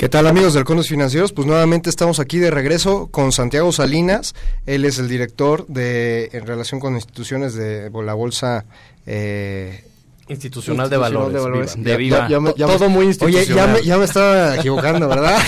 ¿Qué 0.00 0.08
tal 0.08 0.26
amigos 0.26 0.54
de 0.54 0.60
Halcones 0.60 0.88
Financieros? 0.88 1.32
Pues 1.34 1.46
nuevamente 1.46 1.90
estamos 1.90 2.20
aquí 2.20 2.38
de 2.38 2.50
regreso 2.50 3.08
con 3.08 3.32
Santiago 3.32 3.70
Salinas. 3.70 4.34
Él 4.64 4.86
es 4.86 4.98
el 4.98 5.08
director 5.08 5.66
de 5.66 6.30
en 6.32 6.46
relación 6.46 6.80
con 6.80 6.94
instituciones 6.94 7.52
de 7.54 7.90
la 7.90 8.14
bolsa 8.14 8.64
eh, 9.04 9.84
Institucional, 10.30 10.88
de 10.88 10.96
valores. 10.96 11.74
De, 11.76 11.96
viva. 11.96 12.28
todo 12.56 12.88
muy 12.88 13.06
institucional. 13.06 13.74
Oye, 13.74 13.84
ya 13.84 13.98
me, 13.98 14.04
estaba 14.04 14.56
equivocando, 14.56 15.08
¿verdad? 15.08 15.38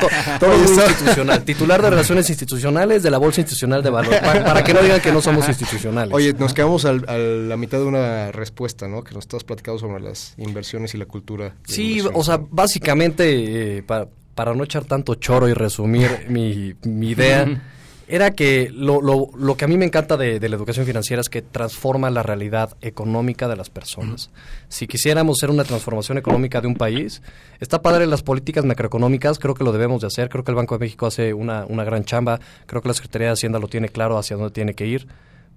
todo, 0.40 0.58
muy 0.58 0.66
institucional. 0.66 1.44
Titular 1.44 1.80
de 1.80 1.90
Relaciones 1.90 2.28
Institucionales 2.28 3.02
de 3.02 3.10
la 3.10 3.18
Bolsa 3.18 3.40
Institucional 3.40 3.82
de 3.82 3.90
Valores. 3.90 4.20
Para, 4.20 4.64
que 4.64 4.74
no 4.74 4.82
digan 4.82 5.00
que 5.00 5.12
no 5.12 5.22
somos 5.22 5.48
institucionales. 5.48 6.12
Oye, 6.12 6.32
nos 6.34 6.52
quedamos 6.54 6.84
a 6.84 6.92
la 6.92 7.56
mitad 7.56 7.78
de 7.78 7.84
una 7.84 8.32
respuesta, 8.32 8.88
¿no? 8.88 9.04
Que 9.04 9.14
nos 9.14 9.24
estás 9.24 9.44
platicando 9.44 9.78
sobre 9.78 10.02
las 10.02 10.34
inversiones 10.38 10.94
y 10.94 10.98
la 10.98 11.06
cultura. 11.06 11.54
Sí, 11.64 12.02
o 12.12 12.24
sea, 12.24 12.40
básicamente, 12.50 13.78
eh, 13.78 13.82
para, 13.82 14.08
para 14.34 14.54
no 14.54 14.64
echar 14.64 14.84
tanto 14.84 15.14
choro 15.14 15.48
y 15.48 15.54
resumir 15.54 16.26
mi, 16.28 16.74
mi 16.82 17.10
idea 17.10 17.46
era 18.12 18.32
que 18.32 18.70
lo, 18.70 19.00
lo, 19.00 19.30
lo, 19.38 19.56
que 19.56 19.64
a 19.64 19.68
mí 19.68 19.78
me 19.78 19.86
encanta 19.86 20.18
de, 20.18 20.38
la 20.38 20.54
educación 20.54 20.84
financiera 20.84 21.22
es 21.22 21.30
que 21.30 21.40
transforma 21.40 22.10
la 22.10 22.22
realidad 22.22 22.76
económica 22.82 23.48
de 23.48 23.56
las 23.56 23.70
personas. 23.70 24.28
Si 24.68 24.86
quisiéramos 24.86 25.38
hacer 25.38 25.48
una 25.48 25.64
transformación 25.64 26.18
económica 26.18 26.60
de 26.60 26.66
un 26.66 26.74
país, 26.74 27.22
está 27.58 27.80
padre 27.80 28.06
las 28.06 28.22
políticas 28.22 28.66
macroeconómicas, 28.66 29.38
creo 29.38 29.54
que 29.54 29.64
lo 29.64 29.72
debemos 29.72 30.02
de 30.02 30.08
hacer, 30.08 30.28
creo 30.28 30.44
que 30.44 30.50
el 30.50 30.56
Banco 30.56 30.76
de 30.76 30.84
México 30.84 31.06
hace 31.06 31.32
una, 31.32 31.64
una 31.64 31.84
gran 31.84 32.04
chamba, 32.04 32.38
creo 32.66 32.82
que 32.82 32.88
la 32.88 32.94
Secretaría 32.94 33.28
de 33.28 33.32
Hacienda 33.32 33.58
lo 33.58 33.68
tiene 33.68 33.88
claro 33.88 34.18
hacia 34.18 34.36
dónde 34.36 34.52
tiene 34.52 34.74
que 34.74 34.84
ir, 34.86 35.08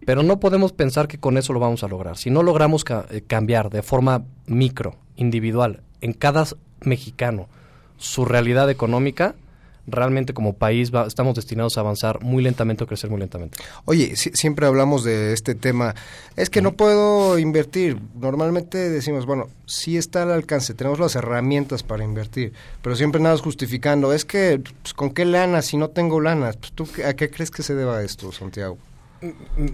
pero 0.06 0.24
no 0.24 0.40
podemos 0.40 0.72
pensar 0.72 1.10
que 1.10 1.18
con 1.18 1.38
eso 1.38 1.52
lo 1.52 1.60
vamos 1.60 1.84
a 1.84 1.90
lograr. 1.90 2.16
Si 2.16 2.30
no 2.30 2.42
logramos 2.42 2.86
eh, 3.10 3.22
cambiar 3.28 3.70
de 3.70 3.84
forma 3.84 4.24
micro, 4.46 4.96
individual, 5.18 5.82
en 6.00 6.14
cada 6.14 6.46
mexicano, 6.80 7.50
su 7.98 8.24
realidad 8.24 8.70
económica, 8.70 9.36
realmente 9.88 10.34
como 10.34 10.54
país 10.54 10.92
estamos 11.06 11.36
destinados 11.36 11.78
a 11.78 11.82
avanzar 11.82 12.22
muy 12.22 12.44
lentamente 12.44 12.84
o 12.84 12.88
crecer 12.88 13.10
muy 13.10 13.20
lentamente. 13.20 13.58
Oye, 13.86 14.16
siempre 14.16 14.66
hablamos 14.66 15.04
de 15.04 15.34
este 15.34 15.56
tema. 15.56 15.96
Es 16.36 16.50
que 16.50 16.62
no 16.62 16.74
puedo 16.74 17.38
invertir. 17.38 18.00
Normalmente 18.16 18.90
decimos, 18.90 19.26
bueno, 19.26 19.48
sí 19.66 19.98
está 19.98 20.24
al 20.24 20.32
alcance, 20.32 20.74
tenemos 20.74 21.00
las 21.00 21.16
herramientas 21.16 21.84
para 21.84 22.04
invertir, 22.04 22.54
pero 22.82 22.96
siempre 22.96 23.22
nada 23.22 23.36
justificando. 23.38 24.14
Es 24.14 24.26
que, 24.26 24.62
pues, 24.82 24.94
¿con 24.94 25.12
qué 25.12 25.26
lana 25.26 25.62
si 25.62 25.78
no 25.78 25.90
tengo 25.90 26.20
lana? 26.20 26.52
Pues, 26.54 26.72
¿Tú 26.74 26.88
a 27.06 27.14
qué 27.14 27.30
crees 27.30 27.52
que 27.52 27.64
se 27.64 27.76
deba 27.76 28.02
esto, 28.04 28.32
Santiago? 28.32 28.78
Mm, 29.22 29.28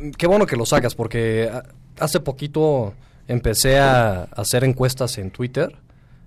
mm, 0.08 0.12
qué 0.12 0.28
bueno 0.28 0.46
que 0.46 0.56
lo 0.56 0.66
sacas, 0.66 0.96
porque 0.96 1.50
hace 2.00 2.20
poquito 2.20 2.94
empecé 3.28 3.80
a 3.80 4.24
hacer 4.36 4.64
encuestas 4.64 5.18
en 5.18 5.32
Twitter, 5.32 5.76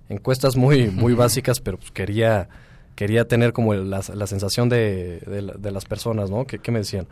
encuestas 0.09 0.55
muy, 0.55 0.89
muy 0.89 1.13
básicas, 1.13 1.59
pero 1.59 1.77
pues 1.77 1.91
quería 1.91 2.47
quería 2.95 3.27
tener 3.27 3.53
como 3.53 3.73
la, 3.73 4.01
sensación 4.01 4.69
de, 4.69 5.19
de, 5.57 5.71
las 5.71 5.85
personas, 5.85 6.29
¿no? 6.29 6.45
¿Qué, 6.45 6.71
me 6.71 6.79
decían? 6.79 7.07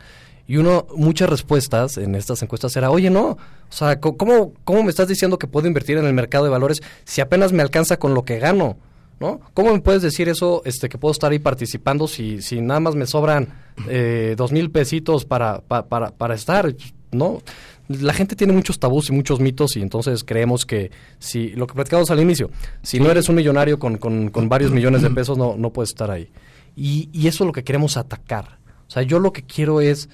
Y 0.46 0.56
uno, 0.56 0.86
muchas 0.96 1.28
respuestas 1.28 1.96
en 1.96 2.14
estas 2.14 2.42
encuestas 2.42 2.76
era, 2.76 2.90
oye, 2.90 3.10
no, 3.10 3.30
o 3.30 3.38
sea, 3.68 4.00
¿cómo, 4.00 4.52
¿cómo 4.64 4.82
me 4.82 4.90
estás 4.90 5.08
diciendo 5.08 5.38
que 5.38 5.46
puedo 5.46 5.66
invertir 5.66 5.98
en 5.98 6.06
el 6.06 6.12
mercado 6.12 6.44
de 6.44 6.50
valores 6.50 6.82
si 7.04 7.20
apenas 7.20 7.52
me 7.52 7.62
alcanza 7.62 7.98
con 7.98 8.14
lo 8.14 8.24
que 8.24 8.38
gano? 8.38 8.76
¿No? 9.20 9.40
¿Cómo 9.54 9.72
me 9.72 9.80
puedes 9.80 10.02
decir 10.02 10.28
eso, 10.28 10.62
este, 10.64 10.88
que 10.88 10.98
puedo 10.98 11.12
estar 11.12 11.30
ahí 11.30 11.38
participando 11.38 12.08
si, 12.08 12.42
si 12.42 12.60
nada 12.60 12.80
más 12.80 12.96
me 12.96 13.06
sobran 13.06 13.46
eh, 13.88 14.34
dos 14.36 14.50
mil 14.50 14.72
pesitos 14.72 15.24
para, 15.24 15.60
para, 15.60 16.10
para 16.10 16.34
estar? 16.34 16.74
¿No? 17.12 17.40
La 17.88 18.14
gente 18.14 18.34
tiene 18.36 18.52
muchos 18.52 18.78
tabús 18.78 19.10
y 19.10 19.12
muchos 19.12 19.40
mitos 19.40 19.76
y 19.76 19.82
entonces 19.82 20.24
creemos 20.24 20.64
que 20.64 20.90
si 21.18 21.50
lo 21.50 21.66
que 21.66 21.74
platicamos 21.74 22.10
al 22.10 22.20
inicio, 22.20 22.50
si 22.82 22.98
no 22.98 23.10
eres 23.10 23.28
un 23.28 23.36
millonario 23.36 23.78
con, 23.78 23.98
con, 23.98 24.48
varios 24.48 24.70
millones 24.72 25.02
de 25.02 25.10
pesos 25.10 25.36
no, 25.36 25.56
no 25.56 25.70
puedes 25.70 25.90
estar 25.90 26.10
ahí. 26.10 26.30
Y, 26.76 27.08
y, 27.12 27.28
eso 27.28 27.44
es 27.44 27.46
lo 27.46 27.52
que 27.52 27.62
queremos 27.62 27.96
atacar. 27.96 28.58
O 28.88 28.90
sea, 28.90 29.02
yo 29.02 29.20
lo 29.20 29.32
que 29.32 29.42
quiero 29.42 29.80
es, 29.80 30.08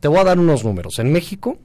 te 0.00 0.08
voy 0.08 0.18
a 0.18 0.24
dar 0.24 0.38
unos 0.38 0.62
números. 0.64 0.98
En 0.98 1.12
México, 1.12 1.56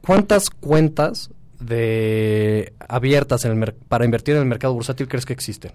¿cuántas 0.00 0.50
cuentas 0.50 1.30
de 1.60 2.72
abiertas 2.88 3.44
en 3.44 3.62
el 3.62 3.72
para 3.72 4.04
invertir 4.04 4.34
en 4.34 4.42
el 4.42 4.48
mercado 4.48 4.74
bursátil 4.74 5.06
crees 5.06 5.26
que 5.26 5.32
existen? 5.32 5.72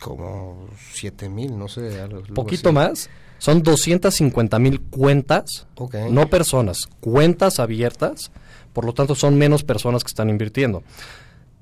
Como 0.00 0.66
siete 0.92 1.28
mil, 1.28 1.56
no 1.56 1.68
sé. 1.68 1.90
¿Poquito 2.34 2.72
más? 2.72 3.08
Son 3.38 3.62
250 3.62 4.58
mil 4.58 4.80
cuentas, 4.80 5.66
no 6.10 6.28
personas, 6.28 6.78
cuentas 7.00 7.60
abiertas 7.60 8.32
por 8.74 8.84
lo 8.84 8.92
tanto 8.92 9.14
son 9.14 9.38
menos 9.38 9.64
personas 9.64 10.04
que 10.04 10.08
están 10.08 10.28
invirtiendo. 10.28 10.82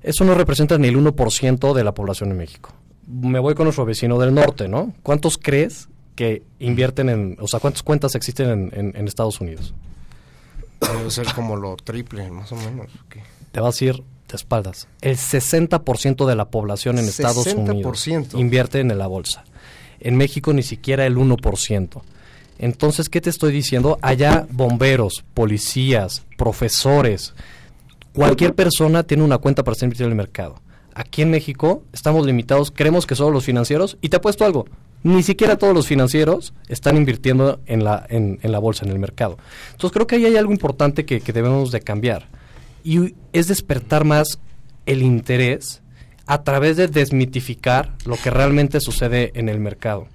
Eso 0.01 0.25
no 0.25 0.33
representa 0.35 0.77
ni 0.77 0.89
el 0.89 0.97
1% 0.97 1.73
de 1.73 1.83
la 1.85 1.93
población 1.93 2.31
en 2.31 2.37
México. 2.37 2.73
Me 3.07 3.39
voy 3.39 3.55
con 3.55 3.65
nuestro 3.65 3.85
vecino 3.85 4.19
del 4.19 4.33
norte, 4.33 4.67
¿no? 4.67 4.93
¿Cuántos 5.03 5.37
crees 5.37 5.87
que 6.15 6.43
invierten 6.59 7.09
en, 7.09 7.37
o 7.39 7.47
sea, 7.47 7.61
cuántas 7.61 7.83
cuentas 7.83 8.15
existen 8.15 8.71
en, 8.73 9.07
Estados 9.07 9.39
Unidos? 9.39 9.73
Debe 10.81 11.09
ser 11.11 11.27
como 11.33 11.55
lo 11.55 11.77
triple, 11.77 12.29
más 12.29 12.51
o 12.51 12.55
menos. 12.57 12.87
Te 13.51 13.59
vas 13.61 13.79
a 13.79 13.85
ir 13.85 14.03
de 14.27 14.35
espaldas. 14.35 14.87
El 15.01 15.15
60% 15.15 16.25
de 16.25 16.35
la 16.35 16.45
población 16.45 16.97
en 16.97 17.05
Estados 17.05 17.47
Unidos 17.47 18.07
invierte 18.33 18.79
en 18.79 18.97
la 18.97 19.07
bolsa. 19.07 19.45
En 19.99 20.17
México 20.17 20.51
ni 20.51 20.63
siquiera 20.63 21.05
el 21.05 21.15
1%. 21.15 22.01
Entonces, 22.59 23.09
¿qué 23.09 23.21
te 23.21 23.29
estoy 23.29 23.51
diciendo? 23.51 23.97
Allá 24.01 24.47
bomberos, 24.51 25.23
policías, 25.33 26.23
profesores, 26.37 27.33
cualquier 28.13 28.53
persona 28.53 29.03
tiene 29.03 29.23
una 29.23 29.37
cuenta 29.39 29.63
para 29.63 29.75
ser 29.75 29.87
invertido 29.87 30.07
en 30.07 30.11
el 30.11 30.17
mercado. 30.17 30.61
Aquí 30.93 31.23
en 31.23 31.31
México 31.31 31.83
estamos 31.91 32.25
limitados, 32.25 32.71
creemos 32.71 33.07
que 33.07 33.15
solo 33.15 33.31
los 33.31 33.45
financieros, 33.45 33.97
y 34.01 34.09
te 34.09 34.17
apuesto 34.17 34.45
algo, 34.45 34.65
ni 35.01 35.23
siquiera 35.23 35.57
todos 35.57 35.73
los 35.73 35.87
financieros 35.87 36.53
están 36.67 36.97
invirtiendo 36.97 37.59
en 37.65 37.83
la, 37.83 38.05
en, 38.09 38.39
la 38.43 38.59
bolsa, 38.59 38.85
en 38.85 38.91
el 38.91 38.99
mercado. 38.99 39.37
Entonces 39.71 39.91
creo 39.91 40.07
que 40.07 40.17
ahí 40.17 40.25
hay 40.25 40.37
algo 40.37 40.51
importante 40.51 41.05
que, 41.05 41.19
que 41.19 41.33
debemos 41.33 41.71
de 41.71 41.81
cambiar, 41.81 42.27
y 42.83 43.15
es 43.33 43.47
despertar 43.47 44.05
más 44.05 44.39
el 44.85 45.01
interés 45.01 45.81
a 46.25 46.43
través 46.43 46.77
de 46.77 46.87
desmitificar 46.87 47.93
lo 48.05 48.15
que 48.15 48.29
realmente 48.29 48.79
sucede 48.79 49.31
en 49.35 49.49
el 49.49 49.59
mercado. 49.59 50.07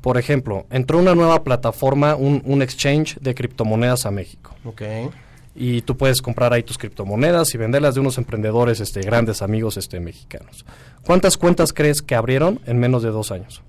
Por 0.00 0.16
ejemplo, 0.16 0.66
entró 0.70 0.98
una 0.98 1.14
nueva 1.14 1.42
plataforma, 1.42 2.14
un, 2.14 2.62
exchange 2.62 3.18
de 3.20 3.34
criptomonedas 3.34 4.06
a 4.06 4.10
México. 4.10 4.54
Ok. 4.64 4.82
Y 5.54 5.82
tú 5.82 5.96
puedes 5.96 6.22
comprar 6.22 6.52
ahí 6.52 6.62
tus 6.62 6.78
criptomonedas 6.78 7.52
y 7.54 7.58
venderlas 7.58 7.94
de 7.94 8.00
unos 8.00 8.16
emprendedores 8.16 8.78
este, 8.78 9.00
grandes 9.00 9.42
amigos 9.42 9.76
este, 9.76 9.98
mexicanos. 9.98 10.64
¿Cuántas 11.04 11.36
cuentas 11.36 11.72
crees 11.72 12.00
que 12.00 12.14
abrieron 12.14 12.60
en 12.66 12.78
menos 12.78 13.02
de 13.02 13.10
dos 13.10 13.32
años? 13.32 13.62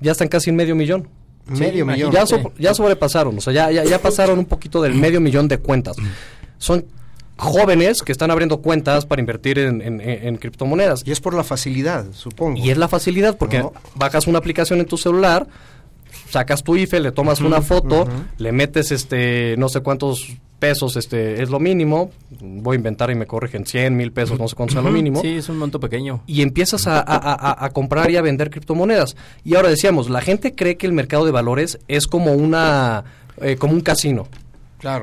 Ya 0.00 0.12
están 0.12 0.26
casi 0.26 0.50
en 0.50 0.56
medio 0.56 0.74
millón. 0.74 1.08
Medio 1.46 1.86
millón. 1.86 2.10
Ya, 2.10 2.24
ya 2.58 2.74
sobrepasaron, 2.74 3.38
o 3.38 3.40
sea, 3.40 3.52
ya, 3.52 3.70
ya, 3.70 3.84
ya 3.84 4.00
pasaron 4.00 4.38
un 4.38 4.46
poquito 4.46 4.82
del 4.82 4.94
medio 4.94 5.20
millón 5.20 5.46
de 5.46 5.58
cuentas. 5.58 5.96
Son 6.58 6.84
jóvenes 7.36 8.02
que 8.02 8.12
están 8.12 8.30
abriendo 8.30 8.58
cuentas 8.60 9.06
para 9.06 9.20
invertir 9.20 9.58
en, 9.58 10.36
criptomonedas. 10.36 11.02
Y 11.06 11.12
es 11.12 11.20
por 11.20 11.34
la 11.34 11.44
facilidad, 11.44 12.06
supongo. 12.12 12.58
Y 12.58 12.70
es 12.70 12.78
la 12.78 12.88
facilidad 12.88 13.36
porque 13.36 13.64
bajas 13.94 14.26
una 14.26 14.38
aplicación 14.38 14.80
en 14.80 14.86
tu 14.86 14.96
celular, 14.96 15.46
sacas 16.30 16.62
tu 16.62 16.76
IFE, 16.76 17.00
le 17.00 17.12
tomas 17.12 17.40
una 17.40 17.62
foto, 17.62 18.06
le 18.38 18.52
metes 18.52 18.92
este 18.92 19.56
no 19.56 19.68
sé 19.68 19.80
cuántos 19.80 20.36
pesos 20.62 20.96
este 20.96 21.42
es 21.42 21.50
lo 21.50 21.58
mínimo, 21.58 22.12
voy 22.40 22.74
a 22.74 22.76
inventar 22.76 23.10
y 23.10 23.16
me 23.16 23.26
corrigen 23.26 23.66
100 23.66 23.96
mil 23.96 24.12
pesos, 24.12 24.38
no 24.38 24.46
sé 24.46 24.54
cuánto 24.54 24.78
es 24.78 24.84
lo 24.84 24.92
mínimo. 24.92 25.20
Sí, 25.20 25.30
es 25.30 25.48
un 25.48 25.58
monto 25.58 25.80
pequeño. 25.80 26.22
Y 26.28 26.42
empiezas 26.42 26.84
a, 26.86 27.68
comprar 27.72 28.12
y 28.12 28.16
a 28.16 28.22
vender 28.22 28.48
criptomonedas. 28.48 29.16
Y 29.42 29.56
ahora 29.56 29.70
decíamos, 29.70 30.08
la 30.08 30.20
gente 30.20 30.54
cree 30.54 30.76
que 30.76 30.86
el 30.86 30.92
mercado 30.92 31.24
de 31.24 31.32
valores 31.32 31.80
es 31.88 32.06
como 32.06 32.32
una 32.34 33.02
eh, 33.40 33.56
como 33.56 33.72
un 33.72 33.80
casino. 33.80 34.28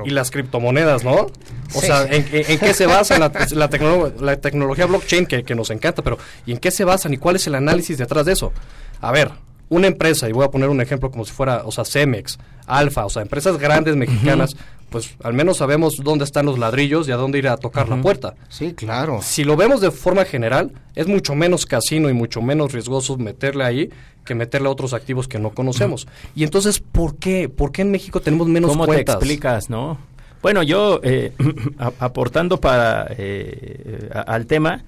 Y 0.04 0.10
las 0.10 0.30
criptomonedas, 0.30 1.04
¿no? 1.04 1.26
O 1.74 1.80
sea, 1.80 2.04
¿en, 2.04 2.24
qué 2.24 2.74
se 2.74 2.86
basa 2.86 3.18
la, 3.18 3.32
la, 3.52 4.36
tecnología 4.36 4.86
blockchain 4.86 5.26
que, 5.26 5.42
que, 5.42 5.54
nos 5.54 5.70
encanta? 5.70 6.02
Pero 6.02 6.18
¿y 6.46 6.52
en 6.52 6.58
qué 6.58 6.70
se 6.70 6.84
basan 6.84 7.14
y 7.14 7.16
cuál 7.16 7.36
es 7.36 7.46
el 7.46 7.54
análisis 7.54 7.96
detrás 7.96 8.26
de 8.26 8.32
eso? 8.32 8.52
A 9.00 9.12
ver, 9.12 9.30
una 9.70 9.86
empresa, 9.86 10.28
y 10.28 10.32
voy 10.32 10.44
a 10.44 10.50
poner 10.50 10.68
un 10.68 10.80
ejemplo 10.80 11.10
como 11.10 11.24
si 11.24 11.32
fuera, 11.32 11.62
o 11.64 11.70
sea, 11.70 11.84
Cemex, 11.84 12.38
Alfa, 12.66 13.06
o 13.06 13.10
sea, 13.10 13.22
empresas 13.22 13.56
grandes 13.56 13.96
mexicanas, 13.96 14.56
pues 14.90 15.14
al 15.22 15.32
menos 15.32 15.58
sabemos 15.58 15.96
dónde 16.02 16.24
están 16.24 16.46
los 16.46 16.58
ladrillos 16.58 17.08
y 17.08 17.12
a 17.12 17.16
dónde 17.16 17.38
ir 17.38 17.48
a 17.48 17.56
tocar 17.56 17.88
la 17.88 18.02
puerta. 18.02 18.34
Sí, 18.48 18.74
claro. 18.74 19.20
Si 19.22 19.44
lo 19.44 19.56
vemos 19.56 19.80
de 19.80 19.92
forma 19.92 20.24
general, 20.24 20.72
es 20.96 21.06
mucho 21.06 21.36
menos 21.36 21.66
casino 21.66 22.10
y 22.10 22.12
mucho 22.12 22.42
menos 22.42 22.72
riesgoso 22.72 23.16
meterle 23.16 23.64
ahí 23.64 23.90
que 24.24 24.34
meterle 24.34 24.68
a 24.68 24.70
otros 24.70 24.92
activos 24.92 25.28
que 25.28 25.38
no 25.38 25.50
conocemos. 25.50 26.06
Y 26.34 26.44
entonces, 26.44 26.80
¿por 26.80 27.16
qué? 27.16 27.48
¿Por 27.48 27.72
qué 27.72 27.82
en 27.82 27.90
México 27.90 28.20
tenemos 28.20 28.48
menos 28.48 28.70
¿Cómo 28.70 28.86
cuentas? 28.86 29.18
te 29.18 29.24
explicas, 29.24 29.70
no? 29.70 29.98
Bueno, 30.42 30.62
yo 30.62 31.00
eh, 31.02 31.32
aportando 31.98 32.60
para 32.60 33.06
eh, 33.10 34.08
al 34.26 34.46
tema, 34.46 34.84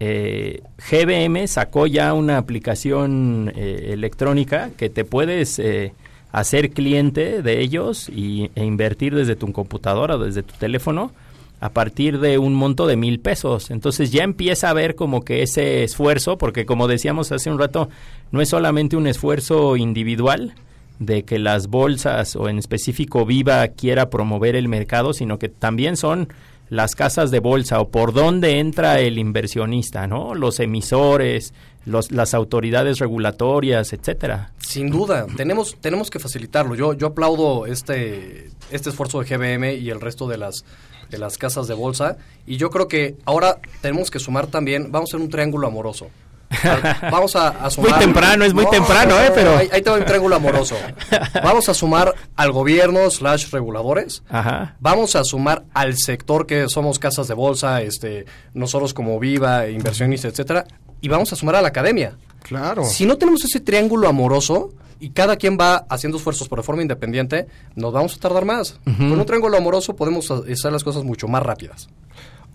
eh, 0.00 0.62
GBM 0.90 1.46
sacó 1.46 1.86
ya 1.86 2.14
una 2.14 2.38
aplicación 2.38 3.52
eh, 3.54 3.90
electrónica 3.92 4.70
que 4.76 4.88
te 4.88 5.04
puedes 5.04 5.58
eh, 5.58 5.92
hacer 6.32 6.70
cliente 6.70 7.42
de 7.42 7.60
ellos 7.60 8.08
y, 8.08 8.50
e 8.54 8.64
invertir 8.64 9.14
desde 9.14 9.36
tu 9.36 9.52
computadora 9.52 10.16
o 10.16 10.18
desde 10.18 10.42
tu 10.42 10.54
teléfono 10.54 11.12
a 11.60 11.70
partir 11.70 12.20
de 12.20 12.38
un 12.38 12.54
monto 12.54 12.86
de 12.86 12.96
mil 12.96 13.20
pesos. 13.20 13.70
Entonces 13.70 14.12
ya 14.12 14.24
empieza 14.24 14.70
a 14.70 14.74
ver 14.74 14.94
como 14.94 15.22
que 15.22 15.42
ese 15.42 15.82
esfuerzo, 15.82 16.38
porque 16.38 16.66
como 16.66 16.88
decíamos 16.88 17.32
hace 17.32 17.50
un 17.50 17.58
rato, 17.58 17.88
no 18.30 18.40
es 18.40 18.48
solamente 18.48 18.96
un 18.96 19.06
esfuerzo 19.06 19.76
individual 19.76 20.54
de 20.98 21.24
que 21.24 21.38
las 21.38 21.68
bolsas 21.68 22.36
o 22.36 22.48
en 22.48 22.58
específico 22.58 23.24
Viva 23.24 23.66
quiera 23.68 24.10
promover 24.10 24.56
el 24.56 24.68
mercado, 24.68 25.12
sino 25.12 25.38
que 25.38 25.48
también 25.48 25.96
son 25.96 26.28
las 26.70 26.94
casas 26.94 27.30
de 27.30 27.40
bolsa 27.40 27.80
o 27.80 27.88
por 27.88 28.12
dónde 28.12 28.58
entra 28.58 29.00
el 29.00 29.18
inversionista, 29.18 30.06
¿no? 30.06 30.34
Los 30.34 30.60
emisores, 30.60 31.54
los, 31.84 32.12
las 32.12 32.34
autoridades 32.34 32.98
regulatorias, 32.98 33.92
etcétera. 33.92 34.52
Sin 34.58 34.90
duda, 34.90 35.26
tenemos 35.36 35.76
tenemos 35.80 36.10
que 36.10 36.18
facilitarlo. 36.18 36.74
Yo 36.74 36.92
yo 36.92 37.08
aplaudo 37.08 37.66
este 37.66 38.50
este 38.70 38.90
esfuerzo 38.90 39.20
de 39.20 39.26
GBM 39.26 39.74
y 39.74 39.90
el 39.90 40.00
resto 40.00 40.28
de 40.28 40.38
las 40.38 40.64
de 41.10 41.18
las 41.18 41.38
casas 41.38 41.66
de 41.68 41.74
bolsa 41.74 42.18
y 42.46 42.56
yo 42.58 42.70
creo 42.70 42.86
que 42.86 43.16
ahora 43.24 43.58
tenemos 43.80 44.10
que 44.10 44.18
sumar 44.18 44.46
también, 44.46 44.92
vamos 44.92 45.08
a 45.08 45.16
hacer 45.16 45.24
un 45.24 45.30
triángulo 45.30 45.66
amoroso. 45.66 46.08
Vamos 47.10 47.36
a, 47.36 47.70
sumar. 47.70 47.90
Muy 47.90 47.98
temprano, 47.98 48.44
es 48.44 48.54
muy 48.54 48.66
temprano, 48.70 49.18
¿eh? 49.20 49.30
Pero. 49.34 49.56
Ahí, 49.56 49.82
te 49.82 49.90
va 49.90 49.96
un 49.96 50.04
triángulo 50.04 50.36
amoroso. 50.36 50.76
Vamos 51.44 51.68
a 51.68 51.74
sumar 51.74 52.14
al 52.36 52.52
gobierno 52.52 53.10
slash 53.10 53.50
reguladores. 53.50 54.22
Ajá. 54.28 54.76
Vamos 54.80 55.16
a 55.16 55.24
sumar 55.24 55.64
al 55.74 55.96
sector 55.96 56.46
que 56.46 56.68
somos 56.68 56.98
casas 56.98 57.28
de 57.28 57.34
bolsa, 57.34 57.82
este, 57.82 58.24
nosotros 58.54 58.94
como 58.94 59.18
Viva, 59.18 59.68
inversionistas, 59.68 60.32
etcétera. 60.32 60.64
Y 61.00 61.08
vamos 61.08 61.32
a 61.32 61.36
sumar 61.36 61.56
a 61.56 61.62
la 61.62 61.68
academia. 61.68 62.16
Claro. 62.42 62.84
Si 62.84 63.06
no 63.06 63.18
tenemos 63.18 63.44
ese 63.44 63.60
triángulo 63.60 64.08
amoroso 64.08 64.70
y 65.00 65.10
cada 65.10 65.36
quien 65.36 65.56
va 65.60 65.86
haciendo 65.88 66.18
esfuerzos 66.18 66.48
por 66.48 66.58
de 66.58 66.64
forma 66.64 66.82
independiente, 66.82 67.46
nos 67.76 67.92
vamos 67.92 68.16
a 68.16 68.18
tardar 68.18 68.44
más. 68.44 68.80
Con 68.84 69.12
un 69.12 69.26
triángulo 69.26 69.56
amoroso 69.56 69.94
podemos 69.94 70.30
hacer 70.30 70.72
las 70.72 70.82
cosas 70.82 71.04
mucho 71.04 71.28
más 71.28 71.42
rápidas. 71.42 71.88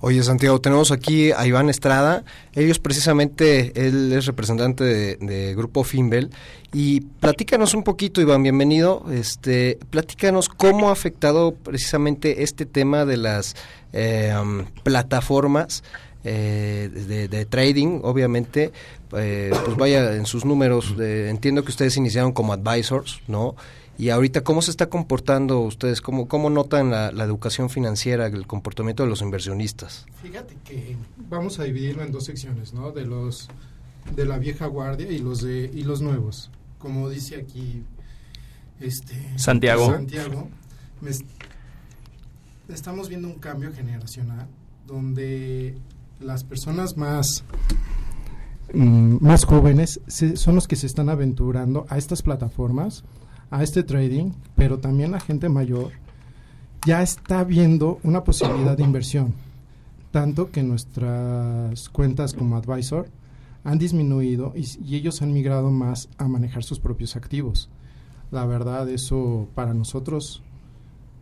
Oye, 0.05 0.21
Santiago, 0.21 0.59
tenemos 0.59 0.91
aquí 0.91 1.31
a 1.31 1.47
Iván 1.47 1.69
Estrada. 1.69 2.25
Ellos 2.55 2.77
precisamente, 2.77 3.87
él 3.87 4.11
es 4.11 4.25
representante 4.25 4.83
de, 4.83 5.55
Grupo 5.55 5.85
Finbel. 5.85 6.29
Y 6.73 6.99
platícanos 6.99 7.73
un 7.73 7.83
poquito, 7.83 8.19
Iván, 8.19 8.43
bienvenido. 8.43 9.05
Este, 9.13 9.79
platícanos 9.91 10.49
cómo 10.49 10.89
ha 10.89 10.91
afectado 10.91 11.55
precisamente 11.55 12.43
este 12.43 12.65
tema 12.65 13.05
de 13.05 13.15
las 13.15 13.55
eh, 13.93 14.33
plataformas 14.83 15.85
eh, 16.25 16.89
de, 17.31 17.45
trading, 17.45 18.01
obviamente, 18.03 18.73
eh, 19.13 19.53
pues 19.63 19.77
vaya 19.77 20.17
en 20.17 20.25
sus 20.25 20.43
números, 20.43 20.95
entiendo 20.99 21.63
que 21.63 21.69
ustedes 21.69 21.95
iniciaron 21.95 22.33
como 22.33 22.51
advisors, 22.51 23.21
¿no? 23.29 23.55
Y 23.97 24.09
ahorita, 24.09 24.43
¿cómo 24.43 24.61
se 24.61 24.71
está 24.71 24.89
comportando 24.89 25.59
ustedes? 25.59 26.01
¿Cómo, 26.01 26.27
cómo 26.27 26.49
notan 26.49 26.89
la, 26.89 27.23
educación 27.23 27.69
financiera, 27.69 28.25
el 28.25 28.47
comportamiento 28.47 29.03
de 29.03 29.09
los 29.09 29.21
inversionistas? 29.21 30.05
Fíjate 30.21 30.55
que 30.63 30.95
vamos 31.29 31.59
a 31.59 31.63
dividirlo 31.63 32.03
en 32.03 32.11
dos 32.11 32.25
secciones, 32.25 32.73
¿no? 32.73 32.91
De 32.91 33.05
los 33.05 33.49
de 34.15 34.25
la 34.25 34.37
vieja 34.37 34.67
guardia 34.67 35.09
y 35.09 35.19
los 35.19 35.41
de 35.41 35.71
y 35.73 35.83
los 35.83 36.01
nuevos. 36.01 36.49
Como 36.79 37.09
dice 37.09 37.37
aquí 37.37 37.83
este 38.79 39.15
Santiago. 39.37 39.91
Santiago, 39.91 40.49
estamos 42.67 43.09
viendo 43.09 43.27
un 43.27 43.39
cambio 43.39 43.71
generacional 43.73 44.47
donde 44.87 45.77
las 46.19 46.43
personas 46.43 46.97
más 46.97 47.43
mm, 48.73 49.17
más 49.21 49.45
jóvenes 49.45 50.01
son 50.07 50.55
los 50.55 50.67
que 50.67 50.75
se 50.75 50.87
están 50.87 51.09
aventurando 51.09 51.85
a 51.89 51.97
estas 51.97 52.21
plataformas 52.21 53.03
a 53.53 53.61
este 53.61 53.83
trading, 53.83 54.31
pero 54.55 54.79
también 54.79 55.11
la 55.11 55.19
gente 55.19 55.47
mayor 55.47 55.91
ya 56.87 57.03
está 57.03 57.43
viendo 57.43 57.99
una 58.01 58.23
posibilidad 58.23 58.75
de 58.75 58.83
inversión. 58.83 59.35
Tanto 60.09 60.49
que 60.49 60.63
nuestras 60.63 61.87
cuentas 61.89 62.33
como 62.33 62.57
advisor 62.57 63.07
han 63.63 63.77
disminuido 63.77 64.53
y, 64.55 64.95
ellos 64.95 65.21
han 65.21 65.33
migrado 65.33 65.69
más 65.69 66.09
a 66.17 66.27
manejar 66.27 66.63
sus 66.63 66.79
propios 66.79 67.15
activos. 67.15 67.69
La 68.31 68.47
verdad, 68.47 68.89
eso 68.89 69.47
para 69.53 69.75
nosotros... 69.75 70.41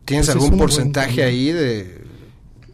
¿Tienes 0.05 0.27
pues, 0.27 0.41
algún 0.41 0.57
porcentaje 0.57 1.23
ahí 1.25 1.51
de...? 1.51 2.01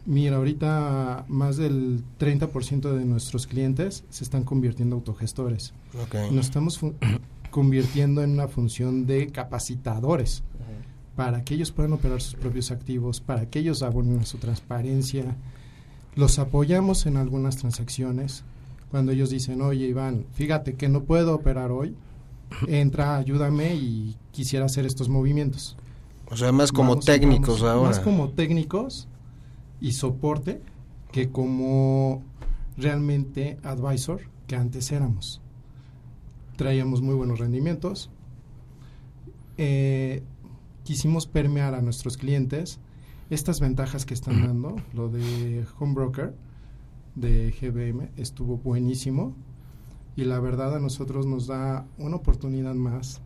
Mira, 0.06 0.36
ahorita 0.36 1.24
más 1.26 1.56
del 1.56 2.04
30% 2.20 2.92
de 2.96 3.04
nuestros 3.04 3.48
clientes 3.48 4.04
se 4.08 4.22
están 4.22 4.44
convirtiendo 4.44 4.94
en 4.94 5.00
autogestores. 5.00 5.74
Nos 6.30 6.46
estamos 6.46 6.80
convirtiendo 7.50 8.22
en 8.22 8.30
una 8.30 8.48
función 8.48 9.06
de 9.06 9.28
capacitadores 9.28 10.42
para 11.16 11.42
que 11.42 11.54
ellos 11.54 11.72
puedan 11.72 11.92
operar 11.94 12.20
sus 12.20 12.36
propios 12.36 12.70
activos, 12.70 13.20
para 13.20 13.46
que 13.50 13.58
ellos 13.58 13.82
abonen 13.82 14.20
a 14.20 14.24
su 14.24 14.38
transparencia. 14.38 15.36
Los 16.14 16.38
apoyamos 16.38 17.06
en 17.06 17.16
algunas 17.16 17.56
transacciones. 17.56 18.44
Cuando 18.92 19.10
ellos 19.10 19.30
dicen, 19.30 19.60
oye 19.60 19.86
Iván, 19.86 20.26
fíjate 20.32 20.74
que 20.74 20.88
no 20.88 21.02
puedo 21.02 21.34
operar 21.34 21.72
hoy, 21.72 21.96
entra, 22.68 23.16
ayúdame 23.16 23.74
y 23.74 24.16
quisiera 24.30 24.66
hacer 24.66 24.86
estos 24.86 25.08
movimientos. 25.08 25.76
O 26.30 26.36
sea, 26.36 26.52
más 26.52 26.70
como 26.70 27.00
técnicos 27.00 27.62
ahora. 27.62 27.88
Más 27.88 27.98
como 27.98 28.28
técnicos 28.28 29.08
y 29.80 29.92
soporte 29.92 30.62
que 31.10 31.30
como 31.30 32.22
realmente 32.76 33.58
advisor 33.64 34.20
que 34.46 34.54
antes 34.54 34.92
éramos 34.92 35.40
traíamos 36.58 37.00
muy 37.02 37.14
buenos 37.14 37.38
rendimientos. 37.38 38.10
Eh, 39.58 40.24
quisimos 40.82 41.28
permear 41.28 41.74
a 41.74 41.82
nuestros 41.82 42.16
clientes 42.16 42.80
estas 43.30 43.60
ventajas 43.60 44.04
que 44.04 44.12
están 44.12 44.44
dando. 44.44 44.74
Lo 44.92 45.08
de 45.08 45.64
Home 45.78 45.94
Broker 45.94 46.34
de 47.14 47.52
GBM 47.52 48.10
estuvo 48.16 48.58
buenísimo 48.58 49.36
y 50.16 50.24
la 50.24 50.40
verdad 50.40 50.74
a 50.74 50.80
nosotros 50.80 51.26
nos 51.26 51.46
da 51.46 51.86
una 51.96 52.16
oportunidad 52.16 52.74
más 52.74 53.22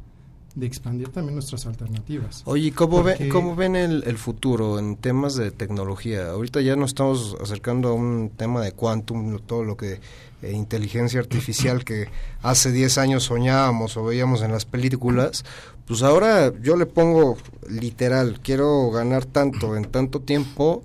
de 0.55 0.67
expandir 0.67 1.09
también 1.09 1.35
nuestras 1.35 1.67
alternativas. 1.67 2.43
Oye, 2.45 2.73
¿cómo, 2.73 3.05
¿cómo 3.31 3.57
ven 3.57 3.77
el, 3.77 4.05
el, 4.07 4.19
futuro 4.19 4.79
en 4.79 4.97
temas 4.97 5.35
de 5.35 5.51
tecnología? 5.51 6.31
Ahorita 6.31 6.61
ya 6.61 6.77
nos 6.77 6.91
estamos 6.91 7.37
acercando 7.41 7.89
a 7.89 7.95
un 7.95 8.31
tema 8.37 8.61
de 8.61 8.73
quantum, 8.73 9.39
todo 9.41 9.65
lo 9.65 9.77
que 9.77 10.01
eh, 10.43 10.53
inteligencia 10.53 11.21
artificial 11.21 11.85
que 11.85 12.09
hace 12.43 12.73
10 12.73 12.99
años 12.99 13.23
soñábamos 13.25 13.97
o 13.97 14.05
veíamos 14.05 14.43
en 14.43 14.51
las 14.51 14.65
películas, 14.65 15.45
pues 15.87 16.03
ahora 16.03 16.53
yo 16.61 16.77
le 16.77 16.87
pongo 16.87 17.37
literal, 17.69 18.41
quiero 18.43 18.91
ganar 18.91 19.25
tanto 19.25 19.77
en 19.77 19.85
tanto 19.85 20.21
tiempo 20.21 20.83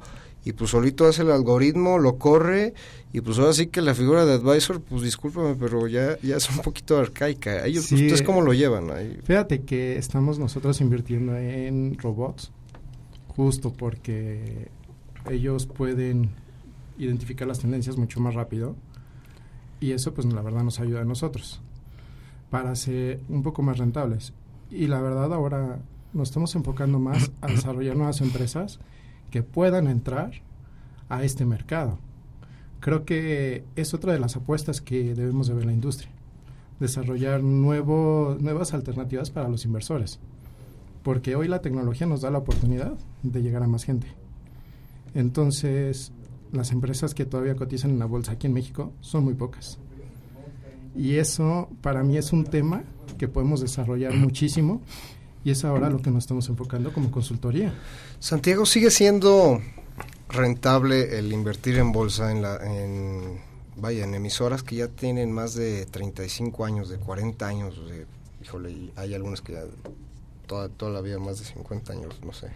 y 0.47 0.53
pues 0.53 0.71
solito 0.71 1.05
hace 1.05 1.23
el 1.23 1.31
algoritmo, 1.31 1.97
lo 1.97 2.17
corre 2.17 2.73
y 3.11 3.19
pues 3.19 3.37
ahora 3.37 3.51
sí 3.51 3.67
que 3.67 3.81
la 3.81 3.93
figura 3.93 4.25
de 4.25 4.35
advisor, 4.35 4.79
pues 4.81 5.01
discúlpame, 5.01 5.55
pero 5.55 5.87
ya, 5.87 6.17
ya 6.21 6.37
es 6.37 6.49
un 6.49 6.59
poquito 6.59 6.97
arcaica. 6.97 7.65
Ellos, 7.65 7.91
¿Ustedes 7.91 8.21
cómo 8.21 8.41
lo 8.41 8.53
llevan? 8.53 8.89
Ahí? 8.89 9.19
Fíjate 9.25 9.63
que 9.63 9.97
estamos 9.97 10.39
nosotros 10.39 10.79
invirtiendo 10.79 11.35
en 11.35 11.97
robots, 11.97 12.53
justo 13.27 13.73
porque 13.73 14.69
ellos 15.29 15.65
pueden 15.65 16.29
identificar 16.97 17.45
las 17.45 17.59
tendencias 17.59 17.97
mucho 17.97 18.21
más 18.21 18.33
rápido 18.33 18.77
y 19.81 19.91
eso 19.91 20.13
pues 20.13 20.31
la 20.31 20.41
verdad 20.41 20.63
nos 20.63 20.79
ayuda 20.79 21.01
a 21.01 21.05
nosotros 21.05 21.59
para 22.49 22.73
ser 22.77 23.19
un 23.27 23.43
poco 23.43 23.63
más 23.63 23.79
rentables. 23.79 24.31
Y 24.71 24.87
la 24.87 25.01
verdad 25.01 25.33
ahora 25.33 25.79
nos 26.13 26.29
estamos 26.29 26.55
enfocando 26.55 26.99
más 26.99 27.31
a 27.41 27.47
desarrollar 27.47 27.97
nuevas 27.97 28.21
empresas 28.21 28.79
que 29.29 29.43
puedan 29.43 29.87
entrar 29.87 30.31
a 31.09 31.23
este 31.23 31.45
mercado 31.45 31.99
creo 32.79 33.05
que 33.05 33.63
es 33.75 33.93
otra 33.93 34.13
de 34.13 34.19
las 34.19 34.35
apuestas 34.35 34.81
que 34.81 35.15
debemos 35.15 35.47
de 35.47 35.53
ver 35.53 35.65
la 35.65 35.73
industria. 35.73 36.11
Desarrollar 36.79 37.43
nuevo, 37.43 38.37
nuevas 38.39 38.73
alternativas 38.73 39.31
para 39.31 39.49
los 39.49 39.65
inversores. 39.65 40.19
Porque 41.03 41.35
hoy 41.35 41.47
la 41.47 41.61
tecnología 41.61 42.07
nos 42.07 42.21
da 42.21 42.31
la 42.31 42.37
oportunidad 42.39 42.93
de 43.23 43.41
llegar 43.41 43.63
a 43.63 43.67
más 43.67 43.83
gente. 43.83 44.07
Entonces, 45.15 46.11
las 46.51 46.71
empresas 46.71 47.13
que 47.13 47.25
todavía 47.25 47.55
cotizan 47.55 47.91
en 47.91 47.99
la 47.99 48.05
bolsa 48.05 48.33
aquí 48.33 48.47
en 48.47 48.53
México 48.53 48.93
son 49.01 49.23
muy 49.23 49.33
pocas. 49.33 49.79
Y 50.95 51.15
eso 51.15 51.69
para 51.81 52.03
mí 52.03 52.17
es 52.17 52.33
un 52.33 52.43
tema 52.43 52.83
que 53.17 53.27
podemos 53.27 53.61
desarrollar 53.61 54.13
muchísimo 54.15 54.81
y 55.47 55.51
es 55.51 55.63
ahora 55.63 55.89
lo 55.89 56.01
que 56.01 56.11
nos 56.11 56.25
estamos 56.25 56.49
enfocando 56.49 56.91
como 56.91 57.09
consultoría. 57.09 57.73
Santiago 58.19 58.65
sigue 58.65 58.91
siendo 58.91 59.61
rentable 60.27 61.17
el 61.17 61.31
invertir 61.31 61.77
en 61.77 61.93
bolsa 61.93 62.33
en 62.33 62.41
la 62.41 62.57
en 62.57 63.39
vaya 63.77 64.03
en 64.03 64.13
emisoras 64.13 64.61
que 64.61 64.75
ya 64.75 64.89
tienen 64.89 65.31
más 65.31 65.53
de 65.53 65.85
35 65.85 66.65
años 66.65 66.89
de 66.89 66.97
40 66.97 67.47
años 67.47 67.89
de, 67.89 68.05
híjole 68.43 68.91
hay 68.97 69.13
algunas 69.13 69.39
que 69.39 69.53
ya 69.53 69.61
toda, 70.47 70.67
toda 70.67 70.91
la 70.91 70.99
vida 70.99 71.17
más 71.17 71.39
de 71.39 71.45
50 71.45 71.93
años 71.93 72.19
no 72.25 72.33
sé. 72.33 72.49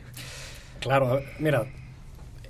Claro 0.82 1.22
mira 1.40 1.68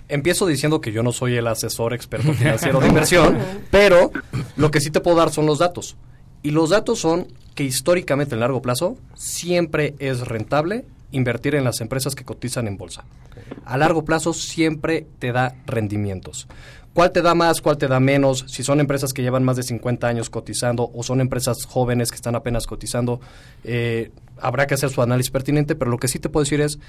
empiezo 0.08 0.48
diciendo 0.48 0.82
que 0.82 0.92
yo 0.92 1.04
no 1.04 1.12
soy 1.12 1.36
el 1.36 1.46
asesor 1.46 1.94
experto 1.94 2.34
financiero 2.34 2.80
de 2.80 2.88
inversión 2.94 3.38
pero 3.70 4.12
lo 4.58 4.72
que 4.72 4.82
sí 4.82 4.90
te 4.90 5.02
puedo 5.02 5.18
dar 5.18 5.32
son 5.32 5.46
los 5.46 5.60
datos. 5.60 5.98
Y 6.42 6.50
los 6.50 6.72
datos 6.72 6.98
son 6.98 7.28
que 7.56 7.64
históricamente 7.64 8.36
en 8.36 8.42
largo 8.42 8.62
plazo 8.62 8.98
siempre 9.16 9.96
es 10.00 10.28
rentable 10.28 10.86
invertir 11.12 11.56
en 11.56 11.64
las 11.64 11.82
empresas 11.82 12.16
que 12.16 12.24
cotizan 12.24 12.68
en 12.68 12.78
bolsa. 12.78 13.04
A 13.66 13.78
largo 13.78 14.06
plazo 14.06 14.34
siempre 14.34 15.08
te 15.20 15.32
da 15.32 15.56
rendimientos. 15.66 16.48
¿Cuál 16.94 17.12
te 17.12 17.22
da 17.22 17.36
más, 17.36 17.62
cuál 17.62 17.78
te 17.78 17.88
da 17.88 18.00
menos? 18.02 18.46
Si 18.48 18.64
son 18.64 18.82
empresas 18.82 19.14
que 19.14 19.22
llevan 19.22 19.44
más 19.44 19.56
de 19.56 19.64
50 19.64 20.08
años 20.08 20.30
cotizando 20.30 20.92
o 20.94 21.04
son 21.04 21.22
empresas 21.22 21.66
jóvenes 21.66 22.12
que 22.12 22.16
están 22.16 22.36
apenas 22.36 22.68
cotizando, 22.68 23.22
eh, 23.64 24.12
habrá 24.40 24.68
que 24.68 24.74
hacer 24.74 24.90
su 24.90 25.02
análisis 25.02 25.32
pertinente, 25.32 25.76
pero 25.76 25.90
lo 25.90 25.98
que 25.98 26.10
sí 26.10 26.20
te 26.20 26.28
puedo 26.28 26.44
decir 26.44 26.60
es, 26.60 26.80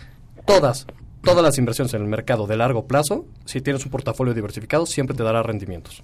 todas, 0.44 0.86
todas 1.22 1.44
las 1.44 1.56
inversiones 1.58 1.94
en 1.94 2.02
el 2.02 2.08
mercado 2.08 2.48
de 2.48 2.56
largo 2.56 2.86
plazo, 2.86 3.26
si 3.44 3.60
tienes 3.60 3.84
un 3.84 3.92
portafolio 3.92 4.34
diversificado, 4.34 4.86
siempre 4.86 5.16
te 5.16 5.22
dará 5.22 5.42
rendimientos. 5.44 6.02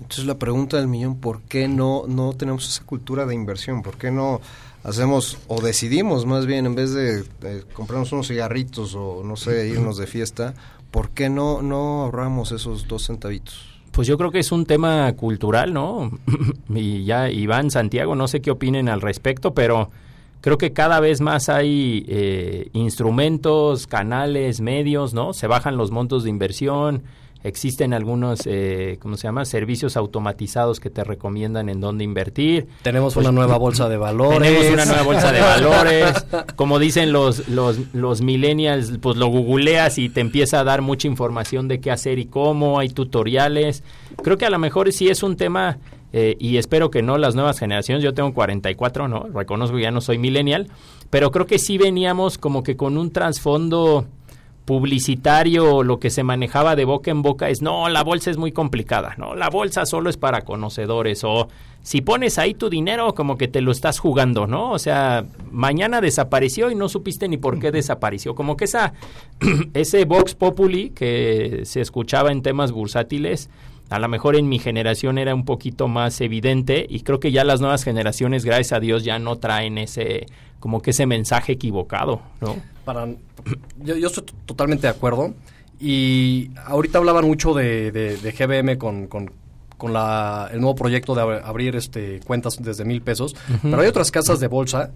Entonces 0.00 0.26
la 0.26 0.38
pregunta 0.38 0.76
del 0.76 0.88
millón, 0.88 1.16
¿por 1.16 1.42
qué 1.42 1.68
no, 1.68 2.04
no 2.08 2.32
tenemos 2.32 2.68
esa 2.68 2.84
cultura 2.84 3.24
de 3.26 3.34
inversión? 3.34 3.82
¿Por 3.82 3.96
qué 3.96 4.10
no 4.10 4.40
hacemos 4.84 5.38
o 5.48 5.60
decidimos 5.60 6.26
más 6.26 6.46
bien 6.46 6.66
en 6.66 6.74
vez 6.74 6.92
de, 6.92 7.24
comprarnos 7.72 8.12
unos 8.12 8.28
cigarritos 8.28 8.94
o 8.94 9.22
no 9.24 9.36
sé, 9.36 9.68
irnos 9.68 9.96
de 9.96 10.06
fiesta, 10.06 10.54
¿por 10.90 11.10
qué 11.10 11.28
no, 11.28 11.62
no 11.62 12.02
ahorramos 12.02 12.52
esos 12.52 12.88
dos 12.88 13.06
centavitos? 13.06 13.68
Pues 13.92 14.08
yo 14.08 14.16
creo 14.16 14.30
que 14.30 14.38
es 14.38 14.52
un 14.52 14.64
tema 14.64 15.12
cultural, 15.12 15.72
¿no? 15.72 16.10
y 16.74 17.04
ya 17.04 17.30
Iván, 17.30 17.70
Santiago, 17.70 18.14
no 18.14 18.26
sé 18.26 18.40
qué 18.40 18.50
opinen 18.50 18.88
al 18.88 19.02
respecto, 19.02 19.52
pero 19.52 19.90
creo 20.40 20.58
que 20.58 20.72
cada 20.72 20.98
vez 20.98 21.20
más 21.20 21.48
hay 21.48 22.04
eh, 22.08 22.70
instrumentos, 22.72 23.86
canales, 23.86 24.60
medios, 24.60 25.12
¿no? 25.12 25.34
Se 25.34 25.46
bajan 25.46 25.76
los 25.76 25.90
montos 25.90 26.24
de 26.24 26.30
inversión, 26.30 27.02
Existen 27.44 27.92
algunos, 27.92 28.40
eh, 28.46 28.98
¿cómo 29.00 29.16
se 29.16 29.24
llama? 29.24 29.44
Servicios 29.44 29.96
automatizados 29.96 30.78
que 30.80 30.90
te 30.90 31.02
recomiendan 31.02 31.68
en 31.68 31.80
dónde 31.80 32.04
invertir. 32.04 32.68
Tenemos 32.82 33.14
Pues, 33.14 33.26
una 33.26 33.32
nueva 33.32 33.58
bolsa 33.58 33.88
de 33.88 33.96
valores. 33.96 34.48
Tenemos 34.48 34.72
una 34.72 34.84
nueva 34.84 35.02
bolsa 35.02 35.32
de 35.32 35.40
valores. 35.42 36.26
Como 36.56 36.78
dicen 36.78 37.12
los, 37.12 37.48
los, 37.48 37.78
los 37.94 38.20
millennials, 38.22 38.98
pues 39.00 39.16
lo 39.16 39.26
googleas 39.26 39.98
y 39.98 40.08
te 40.08 40.20
empieza 40.20 40.60
a 40.60 40.64
dar 40.64 40.82
mucha 40.82 41.08
información 41.08 41.66
de 41.68 41.80
qué 41.80 41.90
hacer 41.90 42.18
y 42.18 42.26
cómo. 42.26 42.78
Hay 42.78 42.88
tutoriales. 42.90 43.82
Creo 44.22 44.38
que 44.38 44.46
a 44.46 44.50
lo 44.50 44.58
mejor 44.58 44.92
sí 44.92 45.08
es 45.08 45.22
un 45.22 45.36
tema, 45.36 45.78
eh, 46.12 46.36
y 46.38 46.58
espero 46.58 46.90
que 46.90 47.02
no 47.02 47.18
las 47.18 47.34
nuevas 47.34 47.58
generaciones. 47.58 48.04
Yo 48.04 48.14
tengo 48.14 48.32
44, 48.34 49.08
¿no? 49.08 49.26
Reconozco 49.34 49.76
que 49.76 49.82
ya 49.82 49.90
no 49.90 50.00
soy 50.00 50.18
millennial. 50.18 50.68
Pero 51.10 51.30
creo 51.30 51.46
que 51.46 51.58
sí 51.58 51.76
veníamos 51.76 52.38
como 52.38 52.62
que 52.62 52.76
con 52.76 52.96
un 52.96 53.10
trasfondo 53.10 54.06
publicitario, 54.64 55.82
lo 55.82 55.98
que 55.98 56.10
se 56.10 56.22
manejaba 56.22 56.76
de 56.76 56.84
boca 56.84 57.10
en 57.10 57.22
boca 57.22 57.48
es, 57.48 57.62
no, 57.62 57.88
la 57.88 58.02
bolsa 58.04 58.30
es 58.30 58.36
muy 58.36 58.52
complicada, 58.52 59.14
no, 59.18 59.34
la 59.34 59.50
bolsa 59.50 59.86
solo 59.86 60.08
es 60.08 60.16
para 60.16 60.42
conocedores 60.42 61.24
o 61.24 61.48
si 61.82 62.00
pones 62.00 62.38
ahí 62.38 62.54
tu 62.54 62.70
dinero 62.70 63.12
como 63.14 63.36
que 63.36 63.48
te 63.48 63.60
lo 63.60 63.72
estás 63.72 63.98
jugando, 63.98 64.46
¿no? 64.46 64.70
O 64.70 64.78
sea, 64.78 65.24
mañana 65.50 66.00
desapareció 66.00 66.70
y 66.70 66.76
no 66.76 66.88
supiste 66.88 67.26
ni 67.26 67.38
por 67.38 67.58
qué 67.58 67.72
desapareció, 67.72 68.36
como 68.36 68.56
que 68.56 68.66
esa 68.66 68.92
ese 69.74 70.04
Vox 70.04 70.34
Populi 70.34 70.90
que 70.90 71.62
se 71.64 71.80
escuchaba 71.80 72.30
en 72.30 72.42
temas 72.42 72.70
bursátiles 72.70 73.50
a 73.92 73.98
lo 73.98 74.08
mejor 74.08 74.36
en 74.36 74.48
mi 74.48 74.58
generación 74.58 75.18
era 75.18 75.34
un 75.34 75.44
poquito 75.44 75.86
más 75.86 76.20
evidente 76.20 76.86
y 76.88 77.00
creo 77.00 77.20
que 77.20 77.30
ya 77.30 77.44
las 77.44 77.60
nuevas 77.60 77.84
generaciones, 77.84 78.44
gracias 78.44 78.72
a 78.72 78.80
Dios, 78.80 79.04
ya 79.04 79.18
no 79.18 79.36
traen 79.36 79.78
ese 79.78 80.26
como 80.60 80.80
que 80.80 80.90
ese 80.90 81.06
mensaje 81.06 81.52
equivocado, 81.52 82.22
¿no? 82.40 82.56
Para, 82.84 83.06
yo, 83.82 83.96
yo 83.96 84.06
estoy 84.06 84.24
totalmente 84.46 84.86
de 84.86 84.92
acuerdo 84.92 85.34
y 85.80 86.50
ahorita 86.66 86.98
hablaban 86.98 87.26
mucho 87.26 87.52
de, 87.52 87.90
de, 87.90 88.16
de 88.16 88.32
GBM 88.32 88.78
con, 88.78 89.08
con, 89.08 89.32
con 89.76 89.92
la, 89.92 90.48
el 90.52 90.60
nuevo 90.60 90.76
proyecto 90.76 91.14
de 91.14 91.40
abrir 91.44 91.74
este 91.76 92.20
cuentas 92.20 92.62
desde 92.62 92.84
mil 92.84 93.02
pesos, 93.02 93.34
uh 93.34 93.52
-huh. 93.54 93.58
pero 93.62 93.80
hay 93.82 93.88
otras 93.88 94.10
casas 94.10 94.38
de 94.38 94.46
bolsa 94.46 94.92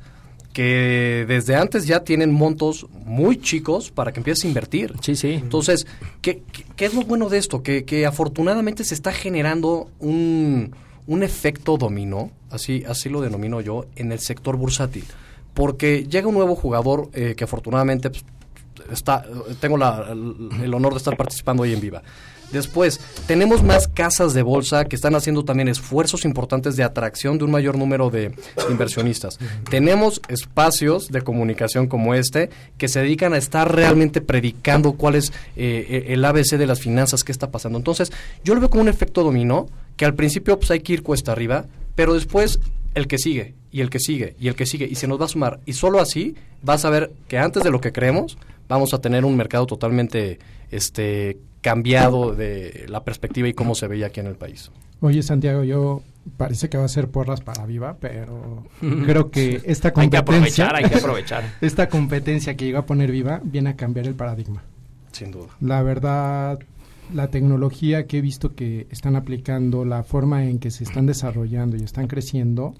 que 0.56 1.26
desde 1.28 1.54
antes 1.54 1.86
ya 1.86 2.02
tienen 2.02 2.32
montos 2.32 2.86
muy 3.04 3.36
chicos 3.36 3.90
para 3.90 4.10
que 4.10 4.20
empieces 4.20 4.46
a 4.46 4.48
invertir. 4.48 4.94
Sí, 5.02 5.14
sí. 5.14 5.32
Entonces, 5.32 5.86
¿qué, 6.22 6.44
qué, 6.50 6.64
qué 6.74 6.86
es 6.86 6.94
lo 6.94 7.02
bueno 7.02 7.28
de 7.28 7.36
esto? 7.36 7.62
Que, 7.62 7.84
que 7.84 8.06
afortunadamente 8.06 8.82
se 8.82 8.94
está 8.94 9.12
generando 9.12 9.90
un, 9.98 10.74
un 11.06 11.22
efecto 11.22 11.76
dominó, 11.76 12.30
así, 12.48 12.84
así 12.88 13.10
lo 13.10 13.20
denomino 13.20 13.60
yo, 13.60 13.84
en 13.96 14.12
el 14.12 14.18
sector 14.18 14.56
bursátil. 14.56 15.04
Porque 15.52 16.06
llega 16.08 16.26
un 16.26 16.34
nuevo 16.34 16.56
jugador 16.56 17.10
eh, 17.12 17.34
que 17.36 17.44
afortunadamente 17.44 18.08
pues, 18.08 18.24
tengo 19.60 19.76
el 19.76 20.74
honor 20.74 20.92
de 20.92 20.98
estar 20.98 21.16
participando 21.16 21.62
hoy 21.62 21.72
en 21.72 21.80
Viva. 21.80 22.02
Después, 22.52 23.00
tenemos 23.26 23.62
más 23.62 23.88
casas 23.88 24.32
de 24.32 24.42
bolsa 24.42 24.84
que 24.84 24.94
están 24.94 25.14
haciendo 25.16 25.44
también 25.44 25.68
esfuerzos 25.68 26.24
importantes 26.24 26.76
de 26.76 26.84
atracción 26.84 27.38
de 27.38 27.44
un 27.44 27.50
mayor 27.50 27.76
número 27.76 28.08
de 28.08 28.32
inversionistas. 28.70 29.38
Tenemos 29.68 30.20
espacios 30.28 31.08
de 31.08 31.22
comunicación 31.22 31.88
como 31.88 32.14
este 32.14 32.50
que 32.78 32.88
se 32.88 33.00
dedican 33.00 33.32
a 33.32 33.38
estar 33.38 33.74
realmente 33.74 34.20
predicando 34.20 34.92
cuál 34.92 35.16
es 35.16 35.32
eh, 35.56 36.06
el 36.08 36.24
ABC 36.24 36.56
de 36.56 36.66
las 36.66 36.80
finanzas, 36.80 37.24
qué 37.24 37.32
está 37.32 37.50
pasando. 37.50 37.78
Entonces, 37.78 38.12
yo 38.44 38.54
lo 38.54 38.60
veo 38.60 38.70
como 38.70 38.82
un 38.82 38.88
efecto 38.88 39.24
dominó, 39.24 39.66
que 39.96 40.04
al 40.04 40.14
principio 40.14 40.58
pues, 40.58 40.70
hay 40.70 40.80
que 40.80 40.92
ir 40.92 41.02
cuesta 41.02 41.32
arriba, 41.32 41.64
pero 41.96 42.14
después 42.14 42.60
el 42.94 43.08
que 43.08 43.18
sigue, 43.18 43.54
y 43.72 43.80
el 43.80 43.90
que 43.90 43.98
sigue, 43.98 44.36
y 44.38 44.48
el 44.48 44.54
que 44.54 44.66
sigue, 44.66 44.86
y 44.90 44.94
se 44.94 45.08
nos 45.08 45.20
va 45.20 45.24
a 45.24 45.28
sumar. 45.28 45.60
Y 45.66 45.72
solo 45.72 46.00
así 46.00 46.34
vas 46.62 46.84
a 46.84 46.90
ver 46.90 47.12
que 47.28 47.38
antes 47.38 47.62
de 47.62 47.70
lo 47.70 47.80
que 47.80 47.92
creemos, 47.92 48.38
vamos 48.68 48.94
a 48.94 49.00
tener 49.00 49.24
un 49.24 49.36
mercado 49.36 49.66
totalmente 49.66 50.38
este 50.70 51.38
cambiado 51.60 52.34
de 52.34 52.86
la 52.88 53.04
perspectiva 53.04 53.48
y 53.48 53.54
cómo 53.54 53.74
se 53.74 53.88
veía 53.88 54.06
aquí 54.06 54.20
en 54.20 54.26
el 54.26 54.36
país. 54.36 54.70
Oye, 55.00 55.22
Santiago, 55.22 55.64
yo 55.64 56.02
parece 56.36 56.68
que 56.68 56.78
va 56.78 56.84
a 56.84 56.88
ser 56.88 57.08
porras 57.08 57.40
para 57.40 57.66
Viva, 57.66 57.96
pero 58.00 58.64
creo 58.80 59.30
que 59.30 59.60
esta 59.64 59.92
competencia... 59.92 59.94
hay 59.94 60.10
que 60.10 60.16
aprovechar, 60.16 60.76
hay 60.76 60.84
que 60.84 60.94
aprovechar. 60.96 61.44
esta 61.60 61.88
competencia 61.88 62.56
que 62.56 62.64
llegó 62.64 62.78
a 62.78 62.86
poner 62.86 63.10
Viva 63.10 63.40
viene 63.44 63.70
a 63.70 63.76
cambiar 63.76 64.06
el 64.06 64.14
paradigma. 64.14 64.62
Sin 65.12 65.30
duda. 65.30 65.48
La 65.60 65.82
verdad, 65.82 66.58
la 67.12 67.28
tecnología 67.28 68.06
que 68.06 68.18
he 68.18 68.20
visto 68.20 68.54
que 68.54 68.86
están 68.90 69.16
aplicando, 69.16 69.84
la 69.84 70.02
forma 70.02 70.44
en 70.44 70.58
que 70.58 70.70
se 70.70 70.84
están 70.84 71.06
desarrollando 71.06 71.76
y 71.76 71.82
están 71.82 72.06
creciendo, 72.06 72.74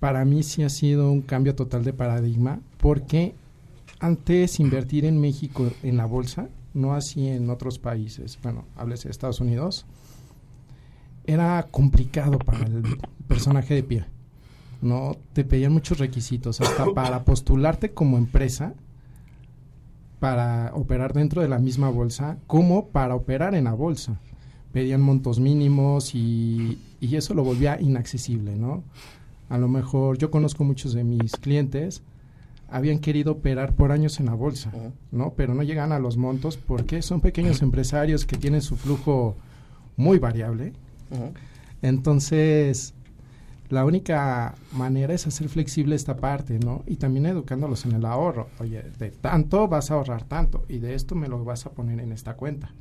para 0.00 0.24
mí 0.24 0.42
sí 0.42 0.62
ha 0.62 0.68
sido 0.68 1.10
un 1.10 1.22
cambio 1.22 1.54
total 1.54 1.84
de 1.84 1.92
paradigma, 1.92 2.60
porque 2.78 3.34
antes 4.04 4.60
invertir 4.60 5.06
en 5.06 5.18
México 5.20 5.70
en 5.82 5.96
la 5.96 6.04
bolsa 6.04 6.48
no 6.74 6.94
así 6.94 7.28
en 7.28 7.48
otros 7.48 7.78
países, 7.78 8.38
bueno, 8.42 8.64
háblese 8.76 9.08
de 9.08 9.12
Estados 9.12 9.40
Unidos, 9.40 9.86
era 11.24 11.66
complicado 11.70 12.38
para 12.38 12.66
el 12.66 12.82
personaje 13.28 13.74
de 13.74 13.82
pie. 13.82 14.04
No 14.82 15.16
te 15.32 15.44
pedían 15.44 15.72
muchos 15.72 15.98
requisitos, 15.98 16.60
hasta 16.60 16.84
para 16.94 17.24
postularte 17.24 17.92
como 17.92 18.18
empresa, 18.18 18.74
para 20.18 20.72
operar 20.74 21.14
dentro 21.14 21.40
de 21.40 21.48
la 21.48 21.58
misma 21.58 21.88
bolsa, 21.88 22.38
como 22.46 22.88
para 22.88 23.14
operar 23.14 23.54
en 23.54 23.64
la 23.64 23.72
bolsa. 23.72 24.20
Pedían 24.72 25.00
montos 25.00 25.38
mínimos 25.38 26.14
y, 26.14 26.78
y 27.00 27.14
eso 27.14 27.32
lo 27.34 27.44
volvía 27.44 27.80
inaccesible, 27.80 28.56
¿no? 28.56 28.82
A 29.48 29.58
lo 29.58 29.68
mejor 29.68 30.18
yo 30.18 30.30
conozco 30.32 30.64
muchos 30.64 30.92
de 30.92 31.04
mis 31.04 31.36
clientes 31.36 32.02
habían 32.74 32.98
querido 32.98 33.32
operar 33.32 33.74
por 33.74 33.92
años 33.92 34.18
en 34.18 34.26
la 34.26 34.34
bolsa, 34.34 34.72
uh 34.74 34.78
-huh. 34.78 34.92
¿no? 35.12 35.34
Pero 35.36 35.54
no 35.54 35.62
llegan 35.62 35.92
a 35.92 36.00
los 36.00 36.16
montos 36.16 36.56
porque 36.56 37.02
son 37.02 37.20
pequeños 37.20 37.62
empresarios 37.62 38.26
que 38.26 38.36
tienen 38.36 38.62
su 38.62 38.74
flujo 38.74 39.36
muy 39.96 40.18
variable. 40.18 40.72
Uh 41.10 41.14
-huh. 41.14 41.32
Entonces, 41.82 42.94
la 43.68 43.84
única 43.84 44.56
manera 44.72 45.14
es 45.14 45.24
hacer 45.24 45.48
flexible 45.48 45.94
esta 45.94 46.16
parte, 46.16 46.58
¿no? 46.58 46.82
Y 46.88 46.96
también 46.96 47.26
educándolos 47.26 47.86
en 47.86 47.92
el 47.92 48.04
ahorro. 48.04 48.48
Oye, 48.58 48.82
de 48.98 49.10
tanto 49.10 49.68
vas 49.68 49.92
a 49.92 49.94
ahorrar 49.94 50.24
tanto 50.24 50.64
y 50.68 50.78
de 50.78 50.96
esto 50.96 51.14
me 51.14 51.28
lo 51.28 51.44
vas 51.44 51.66
a 51.66 51.70
poner 51.70 52.00
en 52.00 52.10
esta 52.10 52.34
cuenta. 52.34 52.72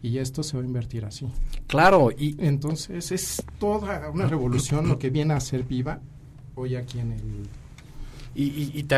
Y 0.00 0.16
esto 0.16 0.42
se 0.42 0.56
va 0.56 0.62
a 0.62 0.66
invertir 0.66 1.04
así. 1.04 1.28
Claro, 1.66 2.10
y 2.10 2.36
entonces 2.38 3.12
es 3.12 3.44
toda 3.58 4.08
una 4.08 4.26
revolución 4.28 4.88
lo 4.88 4.98
que 4.98 5.10
viene 5.10 5.34
a 5.34 5.40
ser 5.40 5.62
viva 5.62 6.00
hoy 6.54 6.74
aquí 6.76 7.00
en 7.00 7.12
el 7.12 7.48
y, 8.38 8.70
y, 8.74 8.82
te, 8.82 8.96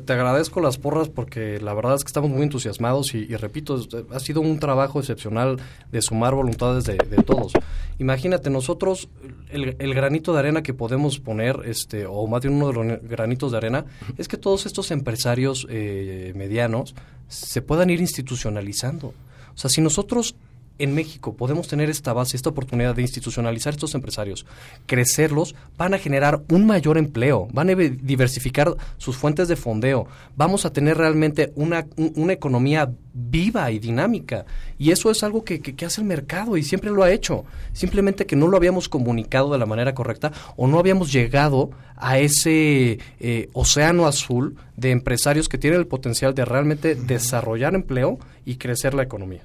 te, 0.00 0.12
agradezco 0.14 0.60
las 0.62 0.78
porras 0.78 1.10
porque 1.10 1.60
la 1.60 1.74
verdad 1.74 1.94
es 1.96 2.04
que 2.04 2.08
estamos 2.08 2.30
muy 2.30 2.42
entusiasmados 2.42 3.14
y, 3.14 3.18
y 3.18 3.36
repito, 3.36 3.78
ha 4.10 4.18
sido 4.18 4.40
un 4.40 4.58
trabajo 4.58 4.98
excepcional 4.98 5.58
de 5.92 6.00
sumar 6.00 6.34
voluntades 6.34 6.84
de, 6.84 6.96
de 6.96 7.22
todos. 7.22 7.52
Imagínate, 7.98 8.48
nosotros, 8.48 9.10
el, 9.50 9.94
granito 9.94 10.32
de 10.32 10.38
arena 10.38 10.62
que 10.62 10.72
podemos 10.72 11.18
poner, 11.18 11.60
este, 11.66 12.06
o 12.06 12.26
más 12.28 12.40
de 12.40 12.48
uno 12.48 12.68
de 12.68 12.72
los 12.72 13.02
granitos 13.02 13.52
de 13.52 13.58
arena, 13.58 13.84
es 14.16 14.26
que 14.26 14.38
todos 14.38 14.64
estos 14.64 14.90
empresarios 14.90 15.66
eh, 15.68 16.32
medianos 16.34 16.94
se 17.28 17.60
puedan 17.60 17.90
ir 17.90 18.00
institucionalizando. 18.00 19.08
O 19.08 19.58
sea, 19.60 19.68
si 19.68 19.80
nosotros 19.80 20.34
en 20.78 20.94
México 20.94 21.34
podemos 21.34 21.68
tener 21.68 21.90
esta 21.90 22.12
base, 22.12 22.36
esta 22.36 22.50
oportunidad 22.50 22.94
de 22.94 23.02
institucionalizar 23.02 23.74
estos 23.74 23.94
empresarios, 23.94 24.46
crecerlos, 24.86 25.54
van 25.76 25.94
a 25.94 25.98
generar 25.98 26.42
un 26.50 26.66
mayor 26.66 26.98
empleo, 26.98 27.48
van 27.52 27.70
a 27.70 27.74
diversificar 27.74 28.74
sus 28.96 29.16
fuentes 29.16 29.48
de 29.48 29.56
fondeo, 29.56 30.06
vamos 30.36 30.64
a 30.64 30.72
tener 30.72 30.96
realmente 30.96 31.52
una, 31.56 31.86
una 31.96 32.32
economía 32.32 32.90
viva 33.12 33.70
y 33.70 33.78
dinámica. 33.78 34.44
Y 34.78 34.92
eso 34.92 35.10
es 35.10 35.22
algo 35.22 35.44
que, 35.44 35.60
que, 35.60 35.74
que, 35.74 35.84
hace 35.84 36.00
el 36.00 36.06
mercado 36.06 36.56
y 36.56 36.62
siempre 36.62 36.90
lo 36.90 37.02
ha 37.02 37.10
hecho. 37.10 37.44
Simplemente 37.72 38.26
que 38.26 38.36
no 38.36 38.46
lo 38.46 38.56
habíamos 38.56 38.88
comunicado 38.88 39.52
de 39.52 39.58
la 39.58 39.66
manera 39.66 39.94
correcta 39.94 40.32
o 40.56 40.68
no 40.68 40.78
habíamos 40.78 41.12
llegado 41.12 41.70
a 41.96 42.18
ese 42.18 42.98
eh, 43.18 43.48
océano 43.52 44.06
azul 44.06 44.56
de 44.76 44.90
empresarios 44.90 45.48
que 45.48 45.58
tienen 45.58 45.80
el 45.80 45.86
potencial 45.86 46.34
de 46.34 46.44
realmente 46.44 46.94
desarrollar 46.94 47.74
empleo 47.74 48.18
y 48.44 48.56
crecer 48.56 48.94
la 48.94 49.02
economía. 49.02 49.42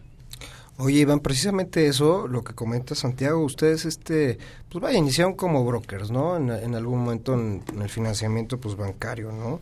Oye, 0.78 1.02
Iván, 1.02 1.20
precisamente 1.20 1.88
eso, 1.88 2.28
lo 2.28 2.44
que 2.44 2.54
comenta 2.54 2.96
Santiago, 2.96 3.44
ustedes, 3.44 3.86
este, 3.86 4.40
pues 4.70 4.82
vaya, 4.82 4.98
iniciaron 4.98 5.34
como 5.36 5.64
brokers, 5.64 6.10
¿no? 6.10 6.36
En, 6.36 6.74
algún 6.74 7.00
momento 7.00 7.36
en, 7.36 7.64
el 7.80 7.90
financiamiento, 7.90 8.60
pues 8.60 8.76
bancario, 8.76 9.32
¿no? 9.32 9.60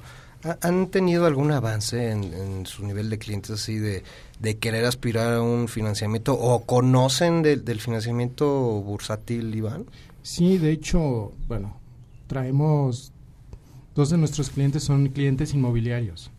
¿Han 0.62 0.88
tenido 0.88 1.26
algún 1.26 1.52
avance 1.52 2.10
en, 2.12 2.66
su 2.66 2.86
nivel 2.86 3.10
de 3.10 3.20
clientes 3.20 3.52
así 3.52 3.78
de, 3.78 4.04
querer 4.60 4.86
aspirar 4.86 5.34
a 5.34 5.42
un 5.42 5.68
financiamiento 5.68 6.34
o 6.34 6.66
conocen 6.66 7.44
de, 7.44 7.58
del 7.58 7.82
financiamiento 7.82 8.48
bursátil, 8.82 9.54
Iván? 9.54 9.86
Sí, 10.24 10.58
de 10.58 10.72
hecho, 10.72 11.34
bueno, 11.48 11.78
traemos, 12.28 13.12
dos 13.96 14.10
de 14.10 14.18
nuestros 14.18 14.50
clientes 14.50 14.84
son 14.84 15.10
clientes 15.10 15.54
inmobiliarios 15.54 16.32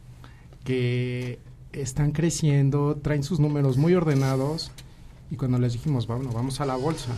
que 0.64 1.38
están 1.72 2.12
creciendo, 2.12 2.96
traen 3.02 3.22
sus 3.22 3.40
números 3.40 3.76
muy 3.76 3.94
ordenados 3.94 4.70
y 5.30 5.36
cuando 5.36 5.58
les 5.58 5.72
dijimos, 5.72 6.06
bueno, 6.06 6.30
vamos 6.32 6.60
a 6.60 6.66
la 6.66 6.76
bolsa, 6.76 7.12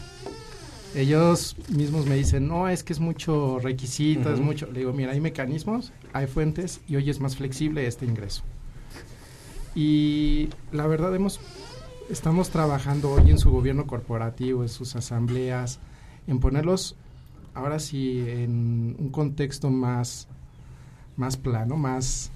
ellos 0.95 1.57
mismos 1.71 2.07
me 2.07 2.15
dicen, 2.15 2.47
no, 2.47 2.69
es 2.69 2.85
que 2.85 2.93
es 2.93 3.01
mucho 3.01 3.59
requisito, 3.59 4.29
uh 4.29 4.33
-huh. 4.33 4.35
es 4.35 4.41
mucho. 4.41 4.67
Le 4.71 4.81
digo, 4.81 4.93
mira, 4.93 5.13
hay 5.13 5.21
mecanismos, 5.21 5.93
hay 6.13 6.27
fuentes 6.27 6.81
y 6.87 6.97
hoy 6.97 7.11
es 7.11 7.21
más 7.21 7.37
flexible 7.37 7.87
este 7.87 8.07
ingreso. 8.07 8.43
Y 9.75 10.51
la 10.71 10.87
verdad 10.87 11.15
hemos 11.15 11.41
estamos 12.11 12.51
trabajando 12.51 13.11
hoy 13.11 13.31
en 13.31 13.39
su 13.39 13.51
gobierno 13.51 13.87
corporativo, 13.87 14.63
en 14.63 14.69
sus 14.69 14.95
asambleas, 14.95 15.81
en 16.27 16.39
ponerlos 16.39 16.97
ahora 17.55 17.79
sí 17.79 18.25
en 18.27 18.97
un 18.99 19.09
contexto 19.11 19.71
más, 19.71 20.29
más 21.17 21.37
plano, 21.37 21.77
más, 21.77 22.31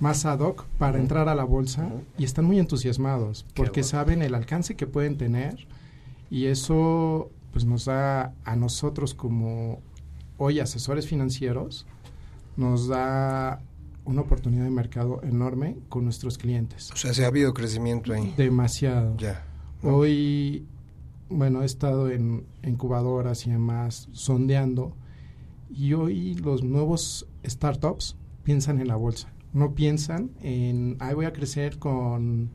más 0.00 0.24
ad 0.24 0.40
hoc 0.40 0.64
para 0.78 0.98
entrar 0.98 1.28
a 1.28 1.34
la 1.34 1.44
bolsa 1.44 1.90
y 2.18 2.24
están 2.24 2.46
muy 2.46 2.58
entusiasmados 2.58 3.46
porque 3.54 3.82
saben 3.82 4.22
el 4.22 4.34
alcance 4.34 4.74
que 4.74 4.86
pueden 4.86 5.16
tener 5.16 5.68
y 6.30 6.46
eso 6.46 7.30
pues 7.52 7.64
nos 7.64 7.84
da 7.84 8.34
a 8.44 8.56
nosotros 8.56 9.14
como 9.14 9.80
hoy 10.38 10.60
asesores 10.60 11.06
financieros 11.06 11.86
nos 12.56 12.88
da 12.88 13.62
una 14.04 14.22
oportunidad 14.22 14.64
de 14.64 14.70
mercado 14.70 15.20
enorme 15.22 15.76
con 15.88 16.04
nuestros 16.04 16.38
clientes. 16.38 16.90
O 16.92 16.96
sea, 16.96 17.14
se 17.14 17.24
ha 17.24 17.28
habido 17.28 17.54
crecimiento 17.54 18.12
ahí. 18.12 18.34
Demasiado. 18.36 19.16
Ya. 19.18 19.44
Hoy, 19.82 20.66
bueno, 21.28 21.62
he 21.62 21.66
estado 21.66 22.10
en 22.10 22.44
incubadoras 22.62 23.46
y 23.46 23.50
demás 23.50 24.08
sondeando 24.12 24.96
y 25.70 25.92
hoy 25.92 26.34
los 26.34 26.64
nuevos 26.64 27.26
startups 27.46 28.16
piensan 28.42 28.80
en 28.80 28.88
la 28.88 28.96
bolsa. 28.96 29.28
No 29.52 29.74
piensan 29.74 30.30
en, 30.42 30.96
ay, 31.00 31.14
voy 31.14 31.26
a 31.26 31.32
crecer 31.32 31.78
con 31.78 32.50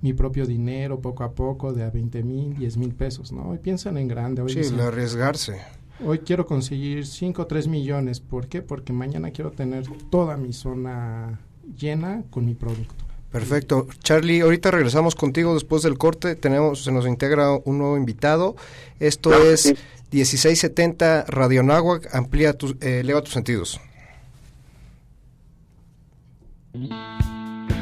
mi 0.00 0.12
propio 0.12 0.46
dinero 0.46 1.00
poco 1.00 1.24
a 1.24 1.32
poco 1.32 1.72
de 1.72 1.82
a 1.82 1.90
20 1.90 2.22
mil, 2.22 2.54
10 2.56 2.76
mil 2.76 2.94
pesos, 2.94 3.32
¿no? 3.32 3.48
Hoy 3.48 3.58
piensan 3.58 3.96
en 3.96 4.08
grande. 4.08 4.42
Hoy 4.42 4.52
sí, 4.52 4.60
dicen, 4.60 4.80
arriesgarse. 4.80 5.60
Hoy 6.04 6.20
quiero 6.20 6.46
conseguir 6.46 7.06
5 7.06 7.42
o 7.42 7.46
3 7.46 7.66
millones. 7.66 8.20
¿Por 8.20 8.46
qué? 8.46 8.62
Porque 8.62 8.92
mañana 8.92 9.30
quiero 9.30 9.50
tener 9.50 9.84
toda 10.10 10.36
mi 10.36 10.52
zona 10.52 11.40
llena 11.76 12.22
con 12.30 12.44
mi 12.44 12.54
producto. 12.54 12.94
Perfecto. 13.32 13.86
Charlie, 14.02 14.40
ahorita 14.40 14.70
regresamos 14.70 15.14
contigo 15.14 15.54
después 15.54 15.82
del 15.82 15.98
corte. 15.98 16.34
Tenemos, 16.34 16.84
se 16.84 16.92
nos 16.92 17.06
integra 17.06 17.50
un 17.64 17.78
nuevo 17.78 17.96
invitado. 17.96 18.56
Esto 19.00 19.34
es 19.34 19.74
1670 20.12 21.24
Radio 21.28 21.62
Náhuac. 21.62 22.14
Amplía 22.14 22.54
tus, 22.54 22.76
eh, 22.80 23.00
eleva 23.00 23.22
tus 23.22 23.34
sentidos. 23.34 23.80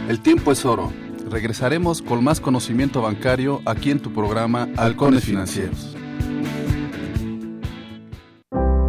El 0.09 0.20
tiempo 0.20 0.53
es 0.53 0.64
oro. 0.64 0.92
Regresaremos 1.28 2.03
con 2.03 2.22
más 2.22 2.40
conocimiento 2.40 3.03
bancario 3.03 3.61
aquí 3.66 3.90
en 3.90 4.01
tu 4.01 4.12
programa 4.12 4.68
Halcones 4.76 5.24
Financieros. 5.24 5.97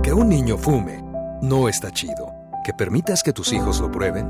Que 0.04 0.14
un 0.14 0.30
niño 0.30 0.58
fume 0.58 1.04
no 1.42 1.68
está 1.68 1.92
chido. 1.92 2.32
Que 2.64 2.74
permitas 2.74 3.24
que 3.24 3.34
tus 3.34 3.54
hijos 3.54 3.80
lo 3.80 3.92
prueben, 3.92 4.28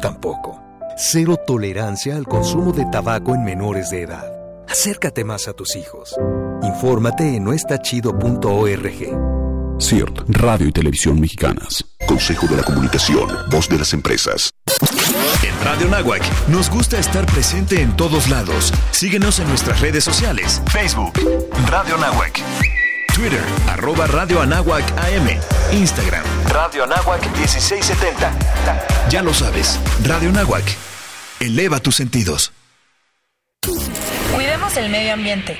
tampoco. 0.00 0.62
Cero 0.96 1.36
tolerancia 1.46 2.16
al 2.16 2.26
consumo 2.26 2.72
de 2.72 2.86
tabaco 2.86 3.34
en 3.34 3.44
menores 3.44 3.90
de 3.90 4.02
edad. 4.02 4.32
Acércate 4.68 5.24
más 5.24 5.48
a 5.48 5.52
tus 5.52 5.76
hijos. 5.76 6.16
Infórmate 6.62 7.36
en 7.36 7.44
noestachido.org. 7.44 9.35
CIRT, 9.78 10.20
Radio 10.28 10.68
y 10.68 10.72
Televisión 10.72 11.20
Mexicanas. 11.20 11.84
Consejo 12.06 12.46
de 12.46 12.56
la 12.56 12.62
Comunicación, 12.62 13.28
voz 13.50 13.68
de 13.68 13.78
las 13.78 13.92
empresas. 13.92 14.50
En 15.42 15.64
Radio 15.64 15.88
Nahuac 15.88 16.22
nos 16.48 16.70
gusta 16.70 16.98
estar 16.98 17.26
presente 17.26 17.82
en 17.82 17.96
todos 17.96 18.28
lados. 18.28 18.72
Síguenos 18.90 19.38
en 19.38 19.48
nuestras 19.48 19.80
redes 19.80 20.04
sociales. 20.04 20.62
Facebook, 20.72 21.12
Radio 21.68 21.96
Nahuac. 21.98 22.40
Twitter, 23.14 23.42
arroba 23.68 24.06
Radio 24.06 24.40
Anáhuac 24.40 24.84
AM. 24.98 25.28
Instagram, 25.72 26.24
Radio 26.48 26.84
Anáhuac 26.84 27.22
1670. 27.38 29.08
Ya 29.08 29.22
lo 29.22 29.32
sabes, 29.32 29.80
Radio 30.04 30.32
Nahuac. 30.32 30.64
Eleva 31.40 31.80
tus 31.80 31.96
sentidos. 31.96 32.52
Cuidemos 34.76 34.84
el 34.84 34.90
medio 34.90 35.14
ambiente. 35.14 35.58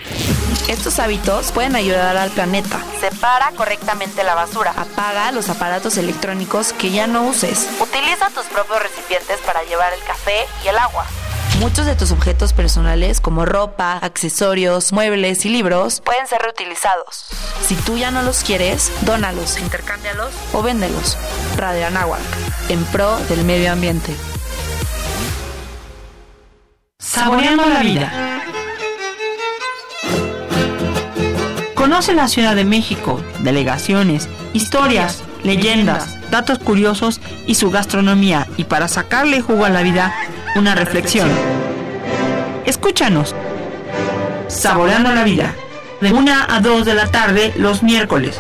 Estos 0.69 0.99
hábitos 0.99 1.51
pueden 1.53 1.75
ayudar 1.75 2.17
al 2.19 2.31
planeta. 2.31 2.79
Separa 3.01 3.51
correctamente 3.57 4.23
la 4.23 4.35
basura. 4.35 4.75
Apaga 4.77 5.33
los 5.33 5.49
aparatos 5.49 5.97
electrónicos 5.97 6.75
que 6.75 6.91
ya 6.91 7.07
no 7.07 7.23
uses. 7.23 7.67
Utiliza 7.81 8.29
tus 8.31 8.45
propios 8.45 8.83
recipientes 8.83 9.39
para 9.47 9.63
llevar 9.65 9.93
el 9.95 10.03
café 10.05 10.45
y 10.65 10.69
el 10.69 10.77
agua. 10.77 11.07
Muchos 11.61 11.87
de 11.87 11.95
tus 11.95 12.13
objetos 12.13 12.53
personales, 12.53 13.21
como 13.23 13.47
ropa, 13.47 13.99
accesorios, 14.03 14.93
muebles 14.93 15.47
y 15.47 15.49
libros, 15.49 16.03
pueden 16.03 16.27
ser 16.27 16.43
reutilizados. 16.43 17.27
Si 17.67 17.75
tú 17.75 17.97
ya 17.97 18.11
no 18.11 18.23
los 18.23 18.43
quieres, 18.43 18.93
dónalos, 19.03 19.59
intercámbialos 19.59 20.35
o 20.53 20.63
véndelos. 20.63 21.17
Radio 21.57 21.87
Anáhuac, 21.87 22.21
en 22.69 22.85
pro 22.87 23.17
del 23.31 23.45
medio 23.45 23.73
ambiente. 23.73 24.15
Saboreando 26.99 27.67
la 27.67 27.81
vida. 27.81 28.37
Conoce 31.87 32.15
la 32.15 32.27
Ciudad 32.27 32.57
de 32.57 32.65
México, 32.65 33.21
delegaciones, 33.45 34.29
historias, 34.53 35.23
leyendas, 35.45 36.19
datos 36.33 36.59
curiosos 36.59 37.21
y 37.47 37.55
su 37.55 37.71
gastronomía. 37.71 38.49
Y 38.57 38.65
para 38.65 38.89
sacarle 38.89 39.41
jugo 39.41 39.65
a 39.65 39.71
la 39.71 39.83
vida, 39.83 40.13
una 40.57 40.75
reflexión. 40.75 41.29
Escúchanos. 42.65 43.37
Saboreando 44.49 45.15
la 45.15 45.23
vida. 45.23 45.55
De 46.01 46.13
1 46.13 46.33
a 46.49 46.59
2 46.59 46.85
de 46.87 46.95
la 46.95 47.07
tarde 47.07 47.55
los 47.57 47.85
miércoles. 47.85 48.37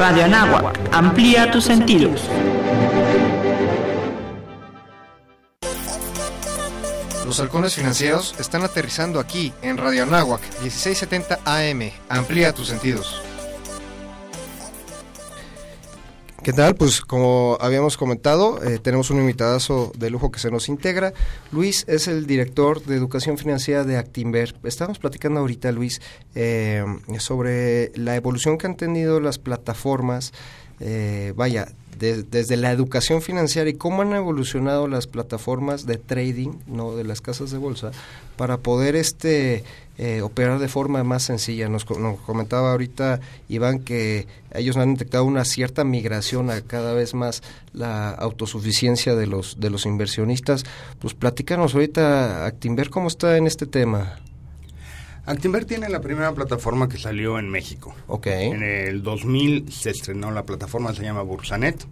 Radio 0.00 0.24
Anáhuac. 0.24 0.80
Amplía 0.90 1.52
tus 1.52 1.62
sentidos. 1.62 2.28
Los 7.34 7.40
halcones 7.40 7.74
financieros 7.74 8.36
están 8.38 8.62
aterrizando 8.62 9.18
aquí 9.18 9.52
en 9.60 9.76
Radio 9.76 10.04
Anáhuac 10.04 10.40
1670 10.62 11.40
AM. 11.44 11.90
Amplía 12.08 12.52
tus 12.52 12.68
sentidos. 12.68 13.20
¿Qué 16.44 16.52
tal? 16.52 16.76
Pues 16.76 17.00
como 17.00 17.58
habíamos 17.60 17.96
comentado, 17.96 18.62
eh, 18.62 18.78
tenemos 18.78 19.10
un 19.10 19.18
invitadazo 19.18 19.90
de 19.98 20.10
lujo 20.10 20.30
que 20.30 20.38
se 20.38 20.52
nos 20.52 20.68
integra. 20.68 21.12
Luis 21.50 21.84
es 21.88 22.06
el 22.06 22.26
director 22.28 22.84
de 22.84 22.94
educación 22.94 23.36
financiera 23.36 23.82
de 23.82 23.96
Actimber. 23.96 24.54
Estábamos 24.62 25.00
platicando 25.00 25.40
ahorita, 25.40 25.72
Luis, 25.72 26.02
eh, 26.36 26.84
sobre 27.18 27.90
la 27.96 28.14
evolución 28.14 28.58
que 28.58 28.68
han 28.68 28.76
tenido 28.76 29.18
las 29.18 29.40
plataformas, 29.40 30.32
eh, 30.86 31.32
vaya, 31.34 31.68
de, 31.98 32.22
desde 32.24 32.58
la 32.58 32.70
educación 32.70 33.22
financiera 33.22 33.70
y 33.70 33.74
cómo 33.74 34.02
han 34.02 34.12
evolucionado 34.12 34.86
las 34.86 35.06
plataformas 35.06 35.86
de 35.86 35.96
trading, 35.96 36.50
no 36.66 36.94
de 36.94 37.04
las 37.04 37.22
casas 37.22 37.50
de 37.50 37.56
bolsa, 37.56 37.90
para 38.36 38.58
poder 38.58 38.94
este 38.94 39.64
eh, 39.96 40.20
operar 40.20 40.58
de 40.58 40.68
forma 40.68 41.02
más 41.02 41.22
sencilla. 41.22 41.70
Nos, 41.70 41.88
nos, 41.98 42.20
comentaba 42.20 42.72
ahorita 42.72 43.20
Iván 43.48 43.78
que 43.78 44.26
ellos 44.52 44.76
han 44.76 44.92
detectado 44.92 45.24
una 45.24 45.46
cierta 45.46 45.84
migración 45.84 46.50
a 46.50 46.60
cada 46.60 46.92
vez 46.92 47.14
más 47.14 47.42
la 47.72 48.10
autosuficiencia 48.10 49.14
de 49.14 49.26
los 49.26 49.58
de 49.58 49.70
los 49.70 49.86
inversionistas. 49.86 50.64
Pues 50.98 51.14
platícanos 51.14 51.74
ahorita, 51.74 52.44
Actimber, 52.44 52.90
¿cómo 52.90 53.08
está 53.08 53.38
en 53.38 53.46
este 53.46 53.66
tema? 53.66 54.18
Actimber 55.26 55.64
tiene 55.64 55.88
la 55.88 56.00
primera 56.00 56.32
plataforma 56.32 56.88
que 56.88 56.98
salió 56.98 57.38
en 57.38 57.48
México. 57.48 57.94
Ok. 58.08 58.26
En 58.26 58.62
el 58.62 59.02
2000 59.02 59.72
se 59.72 59.90
estrenó 59.90 60.30
la 60.30 60.44
plataforma, 60.44 60.94
se 60.94 61.02
llama 61.02 61.22
Bursanet. 61.22 61.86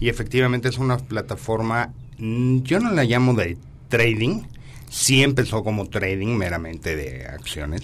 Y 0.00 0.08
efectivamente 0.08 0.68
es 0.68 0.78
una 0.78 0.98
plataforma, 0.98 1.92
yo 2.18 2.80
no 2.80 2.92
la 2.92 3.04
llamo 3.04 3.34
de 3.34 3.56
trading, 3.88 4.42
sí 4.88 5.22
empezó 5.22 5.62
como 5.62 5.86
trading 5.88 6.36
meramente 6.36 6.96
de 6.96 7.26
acciones, 7.26 7.82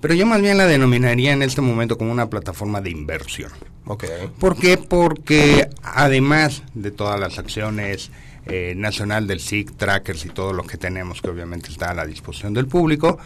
pero 0.00 0.14
yo 0.14 0.26
más 0.26 0.40
bien 0.40 0.58
la 0.58 0.66
denominaría 0.66 1.32
en 1.32 1.42
este 1.42 1.60
momento 1.60 1.98
como 1.98 2.12
una 2.12 2.28
plataforma 2.28 2.80
de 2.80 2.90
inversión. 2.90 3.50
Ok. 3.86 4.04
¿Por 4.38 4.56
qué? 4.56 4.76
Porque 4.76 5.68
además 5.82 6.62
de 6.74 6.90
todas 6.90 7.18
las 7.18 7.38
acciones 7.38 8.10
eh, 8.46 8.74
nacional 8.76 9.26
del 9.26 9.40
SIC, 9.40 9.76
trackers 9.76 10.24
y 10.24 10.28
todo 10.28 10.52
lo 10.52 10.64
que 10.64 10.76
tenemos, 10.76 11.20
que 11.20 11.30
obviamente 11.30 11.70
está 11.70 11.90
a 11.90 11.94
la 11.94 12.06
disposición 12.06 12.54
del 12.54 12.66
público, 12.66 13.18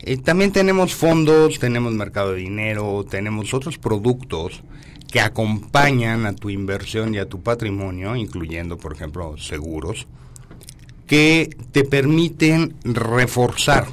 eh, 0.00 0.16
también 0.16 0.52
tenemos 0.52 0.94
fondos, 0.94 1.58
tenemos 1.58 1.92
mercado 1.92 2.32
de 2.32 2.40
dinero, 2.40 3.04
tenemos 3.08 3.52
otros 3.52 3.78
productos 3.78 4.62
que 5.10 5.20
acompañan 5.20 6.26
a 6.26 6.34
tu 6.34 6.50
inversión 6.50 7.14
y 7.14 7.18
a 7.18 7.28
tu 7.28 7.42
patrimonio, 7.42 8.14
incluyendo, 8.14 8.76
por 8.76 8.92
ejemplo, 8.92 9.36
seguros, 9.38 10.06
que 11.06 11.50
te 11.72 11.84
permiten 11.84 12.76
reforzar 12.84 13.86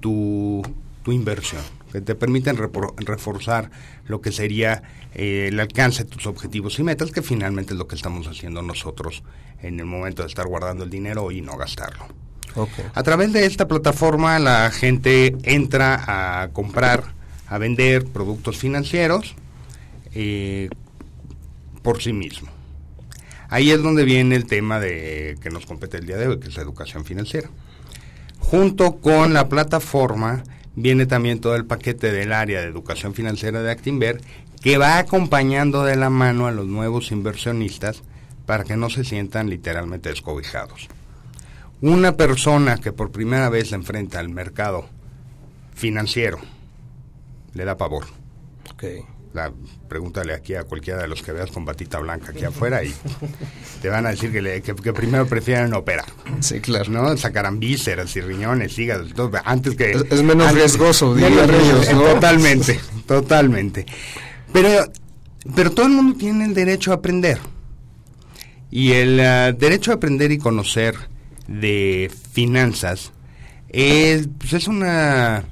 tu, 0.00 0.62
tu 1.02 1.12
inversión, 1.12 1.62
que 1.92 2.00
te 2.00 2.14
permiten 2.14 2.56
reforzar 2.56 3.70
lo 4.06 4.20
que 4.20 4.30
sería 4.30 4.82
eh, 5.14 5.48
el 5.48 5.58
alcance 5.58 6.04
de 6.04 6.10
tus 6.10 6.26
objetivos 6.26 6.78
y 6.78 6.84
metas, 6.84 7.10
que 7.10 7.22
finalmente 7.22 7.74
es 7.74 7.78
lo 7.78 7.88
que 7.88 7.96
estamos 7.96 8.28
haciendo 8.28 8.62
nosotros 8.62 9.24
en 9.60 9.80
el 9.80 9.86
momento 9.86 10.22
de 10.22 10.28
estar 10.28 10.46
guardando 10.46 10.84
el 10.84 10.90
dinero 10.90 11.32
y 11.32 11.40
no 11.40 11.56
gastarlo. 11.56 12.06
A 12.94 13.02
través 13.02 13.32
de 13.32 13.46
esta 13.46 13.68
plataforma 13.68 14.38
la 14.38 14.70
gente 14.70 15.36
entra 15.42 16.42
a 16.42 16.48
comprar, 16.48 17.04
a 17.46 17.58
vender 17.58 18.06
productos 18.06 18.56
financieros 18.56 19.34
eh, 20.14 20.68
por 21.82 22.02
sí 22.02 22.12
mismo. 22.12 22.50
Ahí 23.50 23.70
es 23.70 23.82
donde 23.82 24.04
viene 24.04 24.36
el 24.36 24.46
tema 24.46 24.78
de 24.78 25.38
que 25.40 25.50
nos 25.50 25.64
compete 25.64 25.96
el 25.96 26.06
día 26.06 26.16
de 26.16 26.28
hoy, 26.28 26.38
que 26.38 26.48
es 26.48 26.56
la 26.56 26.62
educación 26.62 27.04
financiera. 27.04 27.48
Junto 28.38 28.96
con 28.96 29.32
la 29.32 29.48
plataforma 29.48 30.42
viene 30.74 31.06
también 31.06 31.40
todo 31.40 31.56
el 31.56 31.64
paquete 31.64 32.12
del 32.12 32.32
área 32.32 32.60
de 32.60 32.66
educación 32.66 33.14
financiera 33.14 33.62
de 33.62 33.70
Actinver, 33.70 34.20
que 34.60 34.78
va 34.78 34.98
acompañando 34.98 35.84
de 35.84 35.96
la 35.96 36.10
mano 36.10 36.46
a 36.46 36.52
los 36.52 36.66
nuevos 36.66 37.10
inversionistas 37.10 38.02
para 38.44 38.64
que 38.64 38.76
no 38.76 38.90
se 38.90 39.04
sientan 39.04 39.48
literalmente 39.50 40.08
descobijados. 40.08 40.88
Una 41.80 42.16
persona 42.16 42.78
que 42.78 42.92
por 42.92 43.12
primera 43.12 43.48
vez 43.48 43.68
se 43.68 43.76
enfrenta 43.76 44.18
al 44.18 44.28
mercado 44.28 44.88
financiero 45.74 46.38
le 47.54 47.64
da 47.64 47.76
pavor. 47.76 48.04
Okay. 48.74 49.02
La, 49.34 49.52
pregúntale 49.88 50.32
aquí 50.32 50.54
a 50.54 50.64
cualquiera 50.64 51.02
de 51.02 51.08
los 51.08 51.22
que 51.22 51.32
veas 51.32 51.50
con 51.50 51.64
batita 51.64 51.98
blanca 51.98 52.30
aquí 52.30 52.44
afuera 52.44 52.82
y 52.82 52.94
te 53.82 53.88
van 53.88 54.06
a 54.06 54.10
decir 54.10 54.32
que, 54.32 54.40
le, 54.40 54.62
que, 54.62 54.74
primero 54.74 55.26
prefieren 55.26 55.74
operar. 55.74 56.06
Sí, 56.40 56.60
claro. 56.60 56.90
¿no? 56.90 57.16
Sacarán 57.16 57.60
vísceras 57.60 58.14
y 58.16 58.20
riñones, 58.20 58.78
hígados, 58.78 59.12
todo, 59.14 59.30
antes 59.44 59.76
que... 59.76 59.90
Es, 59.90 60.22
menos 60.22 60.52
riesgoso, 60.52 61.14
menos 61.14 61.46
¿no? 61.92 62.02
Totalmente, 62.14 62.80
totalmente. 63.06 63.86
Pero, 64.52 64.90
pero 65.54 65.72
todo 65.72 65.86
el 65.86 65.92
mundo 65.92 66.16
tiene 66.18 66.46
el 66.46 66.54
derecho 66.54 66.92
a 66.92 66.96
aprender. 66.96 67.38
Y 68.70 68.92
el 68.92 69.20
uh, 69.20 69.58
derecho 69.58 69.92
a 69.92 69.94
aprender 69.94 70.32
y 70.32 70.38
conocer 70.38 70.94
de 71.48 72.10
finanzas 72.32 73.12
es, 73.68 74.28
pues 74.38 74.52
es 74.52 74.68
una 74.68 75.44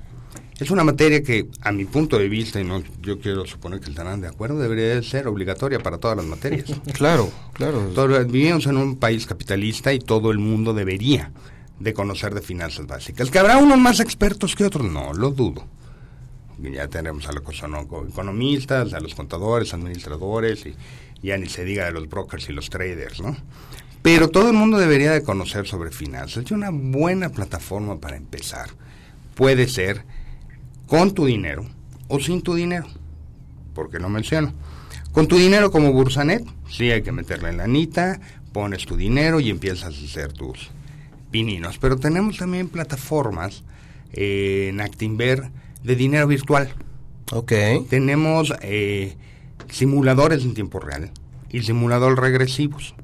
es 0.59 0.71
una 0.71 0.85
materia 0.85 1.23
que, 1.23 1.49
a 1.61 1.71
mi 1.71 1.85
punto 1.85 2.19
de 2.19 2.31
vista, 2.31 2.59
y 2.59 2.65
no 2.65 2.83
yo 3.03 3.21
quiero 3.21 3.45
suponer 3.45 3.81
que 3.81 3.91
estarán 3.91 4.23
de 4.23 4.29
acuerdo, 4.29 4.59
debería 4.59 5.03
ser 5.03 5.29
obligatoria 5.29 5.81
para 5.81 5.99
todas 5.99 6.17
las 6.17 6.25
materias. 6.25 6.65
claro, 6.95 7.31
claro. 7.53 7.91
vivimos 8.27 8.67
en 8.67 8.79
un 8.79 8.97
país 8.97 9.27
capitalista 9.27 9.93
y 9.93 9.99
todo 9.99 10.31
el 10.31 10.39
mundo 10.39 10.73
debería 10.73 11.31
de 11.79 11.93
conocer 11.93 12.35
de 12.35 12.41
finanzas 12.41 12.87
básicas. 12.87 13.31
Que 13.31 13.39
habrá 13.39 13.59
unos 13.59 13.77
más 13.77 14.01
expertos 14.01 14.57
que 14.57 14.65
otros, 14.65 14.91
no 14.91 15.13
lo 15.13 15.31
dudo. 15.31 15.67
Ya 16.59 16.89
tenemos 16.89 17.29
a 17.29 17.33
los 17.33 17.43
economistas, 18.09 18.95
a 18.95 19.01
los 19.01 19.15
contadores, 19.15 19.75
administradores, 19.75 20.65
y 20.65 20.75
ya 21.23 21.37
ni 21.37 21.49
se 21.49 21.65
diga 21.65 21.85
de 21.85 21.93
los 21.93 22.09
brokers 22.09 22.49
y 22.49 22.55
los 22.55 22.71
traders, 22.71 23.21
¿no? 23.21 23.37
Pero 24.07 24.29
todo 24.29 24.51
el 24.51 24.57
mundo 24.57 24.79
debería 24.79 25.11
de 25.11 25.25
conocer 25.25 25.67
sobre 25.67 25.91
finanzas. 25.91 26.45
Es 26.45 26.53
una 26.53 26.71
buena 26.71 27.31
plataforma 27.31 27.99
para 27.99 28.17
empezar. 28.17 28.71
Puede 29.35 29.67
ser 29.67 30.05
con 30.87 31.13
tu 31.13 31.27
dinero 31.27 31.67
o 32.07 32.21
sin 32.21 32.41
tu 32.41 32.55
dinero, 32.55 32.87
porque 33.75 33.99
lo 33.99 34.09
menciono. 34.09 34.53
Con 35.11 35.27
tu 35.27 35.37
dinero 35.37 35.73
como 35.73 35.93
Bursanet, 35.93 36.47
sí 36.71 36.93
hay 36.93 37.03
que 37.03 37.11
meterle 37.11 37.49
en 37.49 37.57
la 37.57 37.65
anita, 37.65 38.21
pones 38.53 38.87
tu 38.87 38.97
dinero 38.97 39.41
y 39.41 39.51
empiezas 39.51 39.83
a 40.01 40.05
hacer 40.05 40.33
tus 40.33 40.71
pininos. 41.33 41.79
Pero 41.79 41.97
tenemos 41.97 42.37
también 42.37 42.69
plataformas 42.69 43.65
eh, 44.13 44.69
en 44.69 44.81
Actinver 44.83 45.51
de 45.83 45.97
dinero 45.97 46.29
virtual. 46.29 46.73
Ok. 47.33 47.53
Tenemos 47.91 48.55
eh, 48.63 49.17
simuladores 49.69 50.45
en 50.45 50.55
tiempo 50.55 50.79
real 50.79 51.11
y 51.51 51.63
simuladores 51.63 52.21
regresivos 52.21 52.95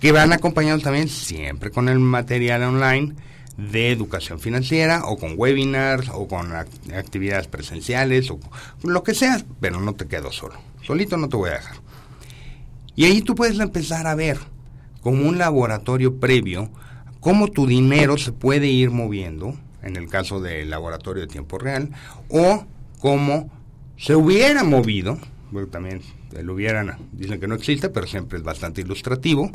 que 0.00 0.12
van 0.12 0.32
acompañados 0.32 0.82
también 0.82 1.08
siempre 1.08 1.70
con 1.70 1.88
el 1.88 1.98
material 1.98 2.62
online 2.62 3.14
de 3.56 3.92
educación 3.92 4.40
financiera 4.40 5.02
o 5.04 5.16
con 5.16 5.34
webinars 5.36 6.08
o 6.12 6.26
con 6.26 6.52
actividades 6.54 7.46
presenciales 7.46 8.30
o 8.30 8.40
lo 8.82 9.02
que 9.02 9.14
sea, 9.14 9.44
pero 9.60 9.80
no 9.80 9.94
te 9.94 10.06
quedo 10.06 10.32
solo. 10.32 10.54
Solito 10.82 11.16
no 11.16 11.28
te 11.28 11.36
voy 11.36 11.50
a 11.50 11.54
dejar. 11.54 11.76
Y 12.96 13.04
ahí 13.04 13.22
tú 13.22 13.34
puedes 13.34 13.58
empezar 13.58 14.06
a 14.06 14.14
ver 14.14 14.38
como 15.00 15.28
un 15.28 15.38
laboratorio 15.38 16.18
previo 16.18 16.70
cómo 17.20 17.48
tu 17.48 17.66
dinero 17.66 18.18
se 18.18 18.32
puede 18.32 18.66
ir 18.66 18.90
moviendo, 18.90 19.54
en 19.82 19.96
el 19.96 20.08
caso 20.08 20.40
del 20.40 20.70
laboratorio 20.70 21.22
de 21.22 21.28
tiempo 21.28 21.58
real, 21.58 21.90
o 22.28 22.66
cómo 23.00 23.50
se 23.96 24.14
hubiera 24.14 24.62
movido, 24.64 25.18
porque 25.52 25.70
también 25.70 26.02
lo 26.42 26.54
hubieran, 26.54 26.98
dicen 27.12 27.40
que 27.40 27.46
no 27.46 27.54
existe, 27.54 27.88
pero 27.88 28.06
siempre 28.06 28.38
es 28.38 28.44
bastante 28.44 28.80
ilustrativo, 28.82 29.50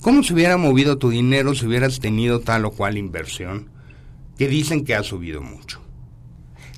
¿Cómo 0.00 0.22
se 0.22 0.32
hubiera 0.32 0.56
movido 0.56 0.96
tu 0.96 1.10
dinero 1.10 1.54
si 1.54 1.66
hubieras 1.66 2.00
tenido 2.00 2.40
tal 2.40 2.64
o 2.64 2.70
cual 2.70 2.96
inversión 2.96 3.68
que 4.38 4.48
dicen 4.48 4.84
que 4.84 4.94
ha 4.94 5.02
subido 5.02 5.42
mucho? 5.42 5.82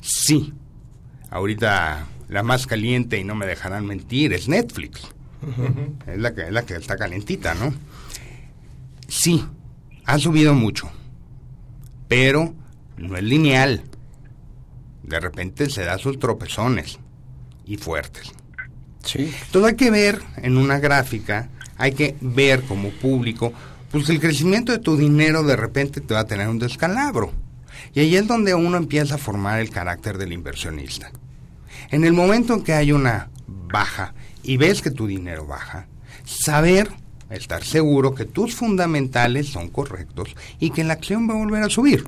Sí, 0.01 0.53
ahorita 1.31 2.07
la 2.29 2.43
más 2.43 2.67
caliente 2.67 3.19
y 3.19 3.25
no 3.25 3.37
me 3.37 3.47
dejarán 3.47 3.87
mentir 3.87 4.33
es 4.33 4.49
Netflix. 4.49 5.03
es, 6.07 6.19
la 6.19 6.35
que, 6.35 6.43
es 6.43 6.53
la 6.53 6.65
que 6.65 6.75
está 6.75 6.97
calentita, 6.97 7.55
¿no? 7.55 7.73
Sí, 9.07 9.45
ha 10.05 10.19
subido 10.19 10.55
mucho, 10.55 10.91
pero 12.09 12.55
no 12.97 13.17
es 13.17 13.23
lineal. 13.23 13.85
De 15.05 15.21
repente 15.21 15.71
se 15.71 15.85
da 15.85 15.99
sus 15.99 16.19
tropezones 16.19 16.99
y 17.65 17.77
fuertes. 17.77 18.33
Sí. 19.05 19.33
Todo 19.53 19.67
hay 19.67 19.77
que 19.77 19.91
ver 19.91 20.21
en 20.39 20.57
una 20.57 20.79
gráfica 20.79 21.51
hay 21.83 21.95
que 21.95 22.15
ver 22.21 22.63
como 22.63 22.91
público, 22.91 23.53
pues 23.91 24.09
el 24.09 24.21
crecimiento 24.21 24.71
de 24.71 24.79
tu 24.79 24.97
dinero 24.97 25.43
de 25.43 25.57
repente 25.57 26.01
te 26.01 26.15
va 26.15 26.21
a 26.21 26.27
tener 26.29 26.47
un 26.47 26.61
descalabro. 26.61 27.33
Y 27.93 27.99
ahí 27.99 28.15
es 28.15 28.29
donde 28.29 28.55
uno 28.55 28.77
empieza 28.77 29.17
a 29.17 29.19
formar 29.19 29.59
el 29.59 29.71
carácter 29.71 30.17
del 30.17 30.33
inversionista. 30.33 31.11
En 31.91 32.05
el 32.05 32.13
momento 32.13 32.55
en 32.55 32.63
que 32.63 32.73
hay 32.73 32.93
una 32.93 33.31
baja 33.49 34.15
y 34.45 34.59
ves 34.59 34.81
que 34.81 34.93
tu 34.93 35.09
dinero 35.09 35.45
baja, 35.45 35.89
saber, 36.25 36.89
estar 37.31 37.65
seguro 37.65 38.15
que 38.15 38.27
tus 38.27 38.55
fundamentales 38.55 39.49
son 39.49 39.69
correctos 39.69 40.37
y 40.61 40.71
que 40.71 40.85
la 40.85 40.93
acción 40.93 41.29
va 41.29 41.35
a 41.35 41.39
volver 41.39 41.65
a 41.65 41.69
subir. 41.69 42.05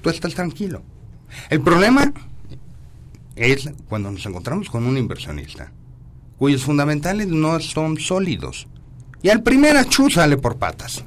Tú 0.00 0.08
estás 0.08 0.32
tranquilo. 0.32 0.82
El 1.50 1.60
problema 1.60 2.14
es 3.36 3.68
cuando 3.90 4.10
nos 4.10 4.24
encontramos 4.24 4.70
con 4.70 4.86
un 4.86 4.96
inversionista 4.96 5.70
cuyos 6.42 6.64
fundamentales 6.64 7.28
no 7.28 7.60
son 7.60 7.98
sólidos. 7.98 8.66
Y 9.22 9.28
al 9.28 9.44
primer 9.44 9.76
achú 9.76 10.10
sale 10.10 10.36
por 10.36 10.56
patas. 10.56 11.04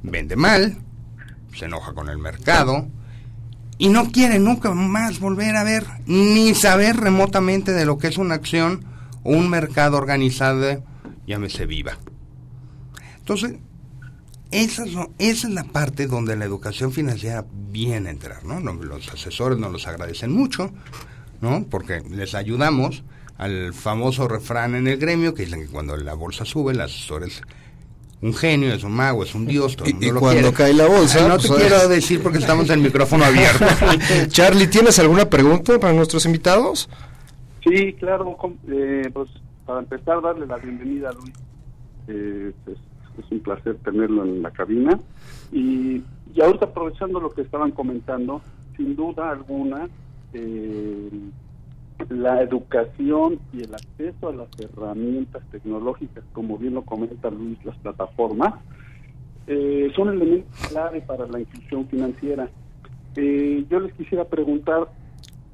Vende 0.00 0.36
mal, 0.36 0.78
se 1.56 1.64
enoja 1.64 1.92
con 1.92 2.08
el 2.08 2.18
mercado 2.18 2.86
y 3.78 3.88
no 3.88 4.12
quiere 4.12 4.38
nunca 4.38 4.72
más 4.74 5.18
volver 5.18 5.56
a 5.56 5.64
ver 5.64 5.84
ni 6.06 6.54
saber 6.54 6.98
remotamente 6.98 7.72
de 7.72 7.84
lo 7.84 7.98
que 7.98 8.06
es 8.06 8.16
una 8.16 8.36
acción 8.36 8.84
o 9.24 9.32
un 9.32 9.50
mercado 9.50 9.96
organizado, 9.96 10.84
llámese 11.26 11.66
viva. 11.66 11.98
Entonces, 13.18 13.56
esa 14.52 14.84
es, 14.84 14.94
esa 15.18 15.48
es 15.48 15.52
la 15.52 15.64
parte 15.64 16.06
donde 16.06 16.36
la 16.36 16.44
educación 16.44 16.92
financiera 16.92 17.44
viene 17.72 18.10
a 18.10 18.12
entrar, 18.12 18.44
¿no? 18.44 18.60
Los 18.60 19.12
asesores 19.12 19.58
nos 19.58 19.72
los 19.72 19.88
agradecen 19.88 20.30
mucho, 20.30 20.70
¿no? 21.40 21.66
Porque 21.68 22.02
les 22.08 22.36
ayudamos 22.36 23.02
al 23.38 23.72
famoso 23.72 24.28
refrán 24.28 24.74
en 24.74 24.86
el 24.86 24.98
gremio 24.98 25.34
que 25.34 25.44
dicen 25.44 25.62
que 25.62 25.68
cuando 25.68 25.96
la 25.96 26.14
bolsa 26.14 26.44
sube, 26.44 26.72
el 26.72 26.80
asesor 26.80 27.24
es 27.24 27.42
un 28.20 28.32
genio, 28.34 28.72
es 28.72 28.84
un 28.84 28.92
mago, 28.92 29.24
es 29.24 29.34
un 29.34 29.46
dios. 29.46 29.76
Todo 29.76 29.88
y, 29.88 30.10
cuando 30.12 30.52
cae 30.52 30.72
la 30.72 30.86
bolsa. 30.86 31.26
no 31.26 31.38
te 31.38 31.48
pues, 31.48 31.60
quiero 31.60 31.88
decir 31.88 32.22
porque 32.22 32.38
estamos 32.38 32.66
en 32.70 32.78
el 32.78 32.80
micrófono 32.80 33.24
abierto. 33.24 33.64
Charlie, 34.28 34.68
¿tienes 34.68 34.98
alguna 34.98 35.28
pregunta 35.28 35.78
para 35.80 35.92
nuestros 35.92 36.24
invitados? 36.24 36.88
Sí, 37.64 37.92
claro. 37.94 38.36
Eh, 38.68 39.10
pues 39.12 39.28
para 39.66 39.80
empezar, 39.80 40.22
darle 40.22 40.46
la 40.46 40.56
bienvenida 40.56 41.10
a 41.10 41.12
Luis. 41.12 41.34
Eh, 42.08 42.52
pues, 42.64 42.78
es 43.18 43.30
un 43.30 43.40
placer 43.40 43.76
tenerlo 43.84 44.24
en 44.24 44.42
la 44.42 44.50
cabina. 44.50 44.98
Y, 45.50 46.02
y 46.34 46.40
ahorita 46.40 46.66
aprovechando 46.66 47.20
lo 47.20 47.30
que 47.30 47.42
estaban 47.42 47.72
comentando, 47.72 48.40
sin 48.76 48.96
duda 48.96 49.30
alguna, 49.30 49.88
eh, 50.32 51.10
la 52.08 52.42
educación 52.42 53.40
y 53.52 53.62
el 53.62 53.74
acceso 53.74 54.28
a 54.28 54.32
las 54.32 54.48
herramientas 54.58 55.42
tecnológicas, 55.50 56.24
como 56.32 56.58
bien 56.58 56.74
lo 56.74 56.82
comenta 56.82 57.30
Luis, 57.30 57.62
las 57.64 57.76
plataformas, 57.78 58.54
eh, 59.46 59.90
son 59.96 60.10
elementos 60.10 60.68
clave 60.68 61.00
para 61.00 61.26
la 61.26 61.40
inclusión 61.40 61.86
financiera. 61.88 62.48
Eh, 63.16 63.64
yo 63.68 63.80
les 63.80 63.92
quisiera 63.94 64.24
preguntar 64.24 64.88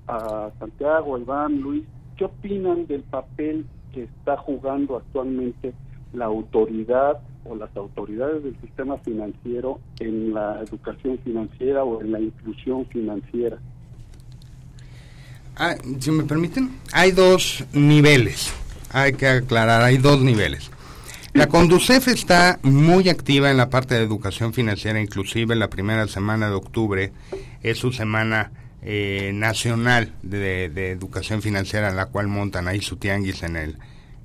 a 0.06 0.50
Santiago, 0.58 1.16
a 1.16 1.20
Iván, 1.20 1.60
Luis, 1.60 1.84
¿qué 2.16 2.24
opinan 2.24 2.86
del 2.86 3.02
papel 3.02 3.66
que 3.92 4.04
está 4.04 4.36
jugando 4.36 4.96
actualmente 4.96 5.72
la 6.12 6.26
autoridad 6.26 7.20
o 7.44 7.54
las 7.54 7.74
autoridades 7.76 8.42
del 8.44 8.58
sistema 8.60 8.98
financiero 8.98 9.80
en 10.00 10.34
la 10.34 10.60
educación 10.62 11.18
financiera 11.18 11.84
o 11.84 12.00
en 12.00 12.12
la 12.12 12.20
inclusión 12.20 12.86
financiera? 12.86 13.58
Ah, 15.58 15.74
si 15.98 16.10
me 16.12 16.22
permiten, 16.22 16.78
hay 16.92 17.10
dos 17.10 17.64
niveles. 17.72 18.52
Hay 18.90 19.14
que 19.14 19.26
aclarar, 19.26 19.82
hay 19.82 19.98
dos 19.98 20.20
niveles. 20.20 20.70
La 21.32 21.48
Conducef 21.48 22.08
está 22.08 22.58
muy 22.62 23.08
activa 23.08 23.50
en 23.50 23.56
la 23.56 23.68
parte 23.68 23.94
de 23.94 24.02
educación 24.02 24.54
financiera, 24.54 25.00
inclusive 25.00 25.56
la 25.56 25.68
primera 25.68 26.06
semana 26.08 26.48
de 26.48 26.54
octubre 26.54 27.12
es 27.62 27.78
su 27.78 27.92
semana 27.92 28.52
eh, 28.82 29.32
nacional 29.34 30.14
de, 30.22 30.64
educación 30.90 31.42
financiera, 31.42 31.90
en 31.90 31.96
la 31.96 32.06
cual 32.06 32.28
montan 32.28 32.68
ahí 32.68 32.80
su 32.80 32.96
tianguis 32.96 33.42
en 33.42 33.56
el, 33.56 33.78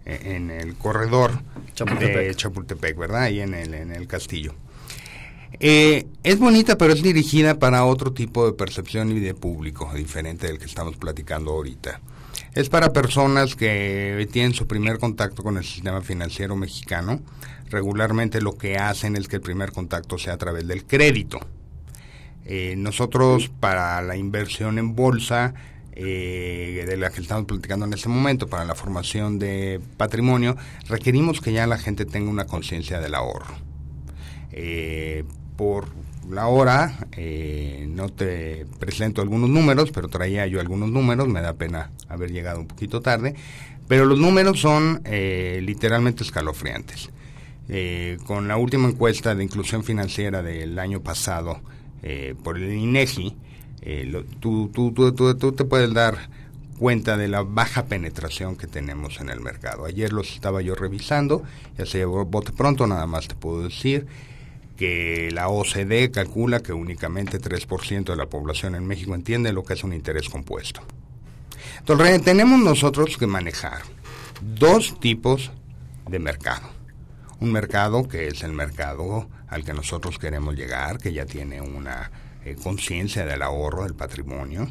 eh, 0.06 0.36
en 0.36 0.52
el 0.52 0.76
corredor 0.76 1.42
Chapultepec. 1.74 2.28
de 2.28 2.36
Chapultepec, 2.36 2.98
¿verdad? 2.98 3.24
Ahí 3.24 3.42
en 3.42 3.54
el, 3.54 3.74
en 3.74 3.92
el 3.92 4.08
castillo. 4.08 4.54
Eh, 5.60 6.08
es 6.24 6.40
bonita, 6.40 6.78
pero 6.78 6.94
es 6.94 7.04
dirigida 7.04 7.60
para 7.60 7.86
otro 7.86 8.14
tipo 8.14 8.46
de 8.46 8.54
percepción 8.54 9.12
y 9.12 9.20
de 9.20 9.34
público, 9.34 9.92
diferente 9.96 10.48
del 10.48 10.60
que 10.60 10.66
estamos 10.66 10.98
platicando 10.98 11.52
ahorita. 11.52 12.02
Es 12.54 12.70
para 12.70 12.94
personas 12.94 13.56
que 13.56 14.28
tienen 14.32 14.54
su 14.54 14.68
primer 14.68 15.00
contacto 15.00 15.44
con 15.44 15.58
el 15.58 15.64
sistema 15.64 16.02
financiero 16.02 16.56
mexicano. 16.56 17.20
Regularmente 17.70 18.42
lo 18.42 18.58
que 18.58 18.78
hacen 18.78 19.16
es 19.16 19.28
que 19.28 19.38
el 19.38 19.42
primer 19.42 19.72
contacto 19.72 20.18
sea 20.18 20.34
a 20.34 20.38
través 20.38 20.68
del 20.68 20.86
crédito. 20.86 21.40
Eh, 22.46 22.76
nosotros 22.78 23.50
para 23.60 24.02
la 24.02 24.18
inversión 24.18 24.78
en 24.78 24.96
bolsa, 24.96 25.54
eh, 25.94 26.86
de 26.88 26.98
la 26.98 27.10
que 27.10 27.22
estamos 27.22 27.46
platicando 27.46 27.86
en 27.86 27.94
este 27.94 28.10
momento, 28.10 28.48
para 28.48 28.66
la 28.66 28.76
formación 28.76 29.40
de 29.40 29.80
patrimonio, 29.98 30.58
requerimos 30.88 31.40
que 31.40 31.54
ya 31.54 31.66
la 31.68 31.78
gente 31.78 32.06
tenga 32.06 32.30
una 32.30 32.46
conciencia 32.46 33.00
del 33.00 33.16
ahorro. 33.16 33.56
Eh, 34.52 35.24
por 35.56 35.88
la 36.30 36.48
hora, 36.48 37.08
eh, 37.18 37.86
no 37.90 38.10
te 38.10 38.66
presento 38.80 39.22
algunos 39.22 39.50
números, 39.50 39.92
pero 39.92 40.08
traía 40.08 40.48
yo 40.48 40.60
algunos 40.60 40.90
números, 40.90 41.28
me 41.28 41.42
da 41.42 41.54
pena 41.54 41.92
haber 42.10 42.32
llegado 42.32 42.60
un 42.60 42.68
poquito 42.68 43.02
tarde, 43.02 43.36
pero 43.88 44.06
los 44.06 44.18
números 44.20 44.60
son 44.60 45.02
eh, 45.06 45.60
literalmente 45.64 46.24
escalofriantes. 46.24 47.10
Eh, 47.70 48.18
con 48.26 48.48
la 48.48 48.58
última 48.58 48.88
encuesta 48.90 49.36
de 49.36 49.44
inclusión 49.44 49.84
financiera 49.84 50.42
del 50.42 50.78
año 50.80 51.02
pasado 51.02 51.62
por 52.44 52.58
el 52.58 52.74
INEGI, 52.74 53.34
lo- 54.08 54.26
tú, 54.26 54.70
tú, 54.74 54.92
tú- 54.94 55.36
tú 55.36 55.52
te 55.54 55.64
puedes 55.64 55.94
dar 55.94 56.18
cuenta 56.78 57.16
de 57.16 57.30
la 57.30 57.44
baja 57.44 57.86
penetración 57.86 58.58
que 58.58 58.68
tenemos 58.68 59.22
en 59.22 59.30
el 59.30 59.40
mercado. 59.40 59.86
Ayer 59.86 60.12
los 60.12 60.34
estaba 60.34 60.62
yo 60.62 60.76
revisando, 60.76 61.44
ya 61.78 61.86
se 61.86 62.00
llevó 62.00 62.26
bote 62.26 62.52
pronto, 62.52 62.88
nada 62.88 63.06
más 63.08 63.30
te 63.30 63.36
puedo 63.36 63.64
decir 63.64 64.06
que 64.84 65.30
la 65.32 65.48
OCDE 65.48 66.12
calcula 66.12 66.60
que 66.60 66.74
únicamente 66.74 67.40
3% 67.40 68.04
de 68.04 68.16
la 68.18 68.26
población 68.26 68.76
en 68.76 68.86
México 68.86 69.16
entiende 69.16 69.54
lo 69.54 69.64
que 69.64 69.76
es 69.76 69.84
un 69.86 69.94
interés 69.94 70.28
compuesto. 70.28 70.82
Entonces 71.80 72.22
tenemos 72.22 72.60
nosotros 72.60 73.16
que 73.18 73.26
manejar 73.26 73.84
dos 74.42 75.00
tipos 75.00 75.54
de 76.10 76.20
mercado. 76.20 76.68
Un 77.40 77.54
mercado 77.54 78.10
que 78.10 78.28
es 78.28 78.44
el 78.44 78.52
mercado 78.52 79.30
al 79.48 79.64
que 79.64 79.74
nosotros 79.74 80.20
queremos 80.20 80.54
llegar, 80.54 80.98
que 80.98 81.14
ya 81.14 81.26
tiene 81.26 81.62
una 81.62 82.12
eh, 82.44 82.58
conciencia 82.62 83.26
del 83.26 83.42
ahorro, 83.42 83.84
del 83.84 83.96
patrimonio, 83.96 84.70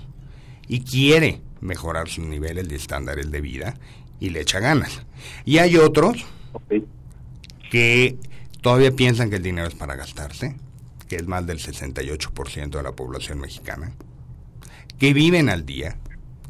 y 0.68 0.82
quiere 0.84 1.40
mejorar 1.62 2.10
sus 2.10 2.26
niveles 2.26 2.68
de 2.68 2.76
estándares 2.76 3.30
de 3.30 3.40
vida 3.40 3.78
y 4.20 4.28
le 4.28 4.42
echa 4.42 4.60
ganas. 4.60 5.06
Y 5.46 5.56
hay 5.56 5.78
otros 5.78 6.26
que 7.70 8.18
todavía 8.62 8.92
piensan 8.92 9.28
que 9.28 9.36
el 9.36 9.42
dinero 9.42 9.68
es 9.68 9.74
para 9.74 9.96
gastarse, 9.96 10.56
que 11.08 11.16
es 11.16 11.26
más 11.26 11.46
del 11.46 11.58
68% 11.58 12.70
de 12.70 12.82
la 12.82 12.92
población 12.92 13.40
mexicana, 13.40 13.92
que 14.98 15.12
viven 15.12 15.50
al 15.50 15.66
día, 15.66 15.98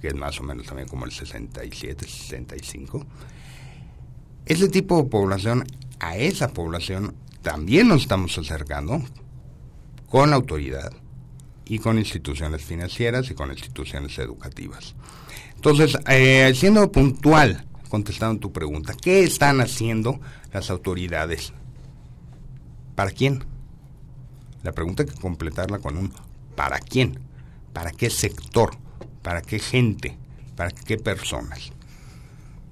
que 0.00 0.08
es 0.08 0.14
más 0.14 0.38
o 0.38 0.44
menos 0.44 0.66
también 0.66 0.86
como 0.86 1.04
el 1.06 1.10
67, 1.10 2.06
65. 2.06 3.04
Ese 4.46 4.68
tipo 4.68 5.02
de 5.02 5.08
población, 5.08 5.64
a 5.98 6.16
esa 6.16 6.48
población 6.48 7.16
también 7.40 7.88
nos 7.88 8.02
estamos 8.02 8.36
acercando 8.38 9.02
con 10.08 10.30
la 10.30 10.36
autoridad 10.36 10.92
y 11.64 11.78
con 11.78 11.98
instituciones 11.98 12.62
financieras 12.62 13.30
y 13.30 13.34
con 13.34 13.50
instituciones 13.50 14.18
educativas. 14.18 14.94
Entonces, 15.54 15.96
eh, 16.08 16.52
siendo 16.54 16.92
puntual, 16.92 17.64
contestando 17.88 18.40
tu 18.40 18.52
pregunta, 18.52 18.94
¿qué 19.00 19.22
están 19.22 19.60
haciendo 19.60 20.20
las 20.52 20.70
autoridades? 20.70 21.52
¿Para 22.94 23.10
quién? 23.10 23.44
La 24.62 24.72
pregunta 24.72 25.02
hay 25.02 25.08
que 25.08 25.20
completarla 25.20 25.78
con 25.78 25.96
un 25.96 26.12
¿para 26.54 26.78
quién? 26.78 27.18
¿Para 27.72 27.90
qué 27.90 28.10
sector? 28.10 28.76
¿Para 29.22 29.42
qué 29.42 29.58
gente? 29.58 30.16
¿Para 30.56 30.70
qué 30.70 30.98
personas? 30.98 31.70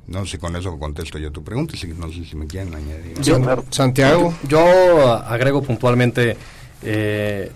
No 0.07 0.25
sé 0.25 0.33
si 0.33 0.39
con 0.39 0.57
eso 0.57 0.77
contesto 0.79 1.19
yo 1.19 1.31
tu 1.31 1.43
pregunta, 1.45 1.77
si, 1.77 1.87
no 1.89 2.09
sé 2.13 2.25
si 2.25 2.37
me 2.37 2.47
quieren 2.47 2.75
añadir. 2.75 3.21
Yo- 3.23 3.39
Santiago. 3.71 4.35
Yo 4.49 5.13
agrego 5.13 5.63
puntualmente 5.63 6.37
eh, 6.83 7.51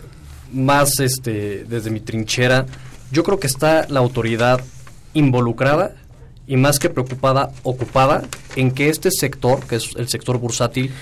más 0.53 1.01
este 1.01 1.65
desde 1.65 1.91
mi 1.91 2.01
trinchera. 2.01 2.65
Yo 3.11 3.25
creo 3.25 3.39
que 3.41 3.49
está 3.49 3.87
la 3.89 4.01
autoridad 4.01 4.61
involucrada 5.15 5.95
y 6.47 6.57
más 6.57 6.79
que 6.79 6.91
preocupada, 6.91 7.51
ocupada 7.63 8.23
en 8.57 8.71
que 8.71 8.89
este 8.89 9.11
sector, 9.11 9.65
que 9.67 9.77
es 9.77 9.91
el 9.97 10.09
sector 10.09 10.39
bursátil, 10.39 10.93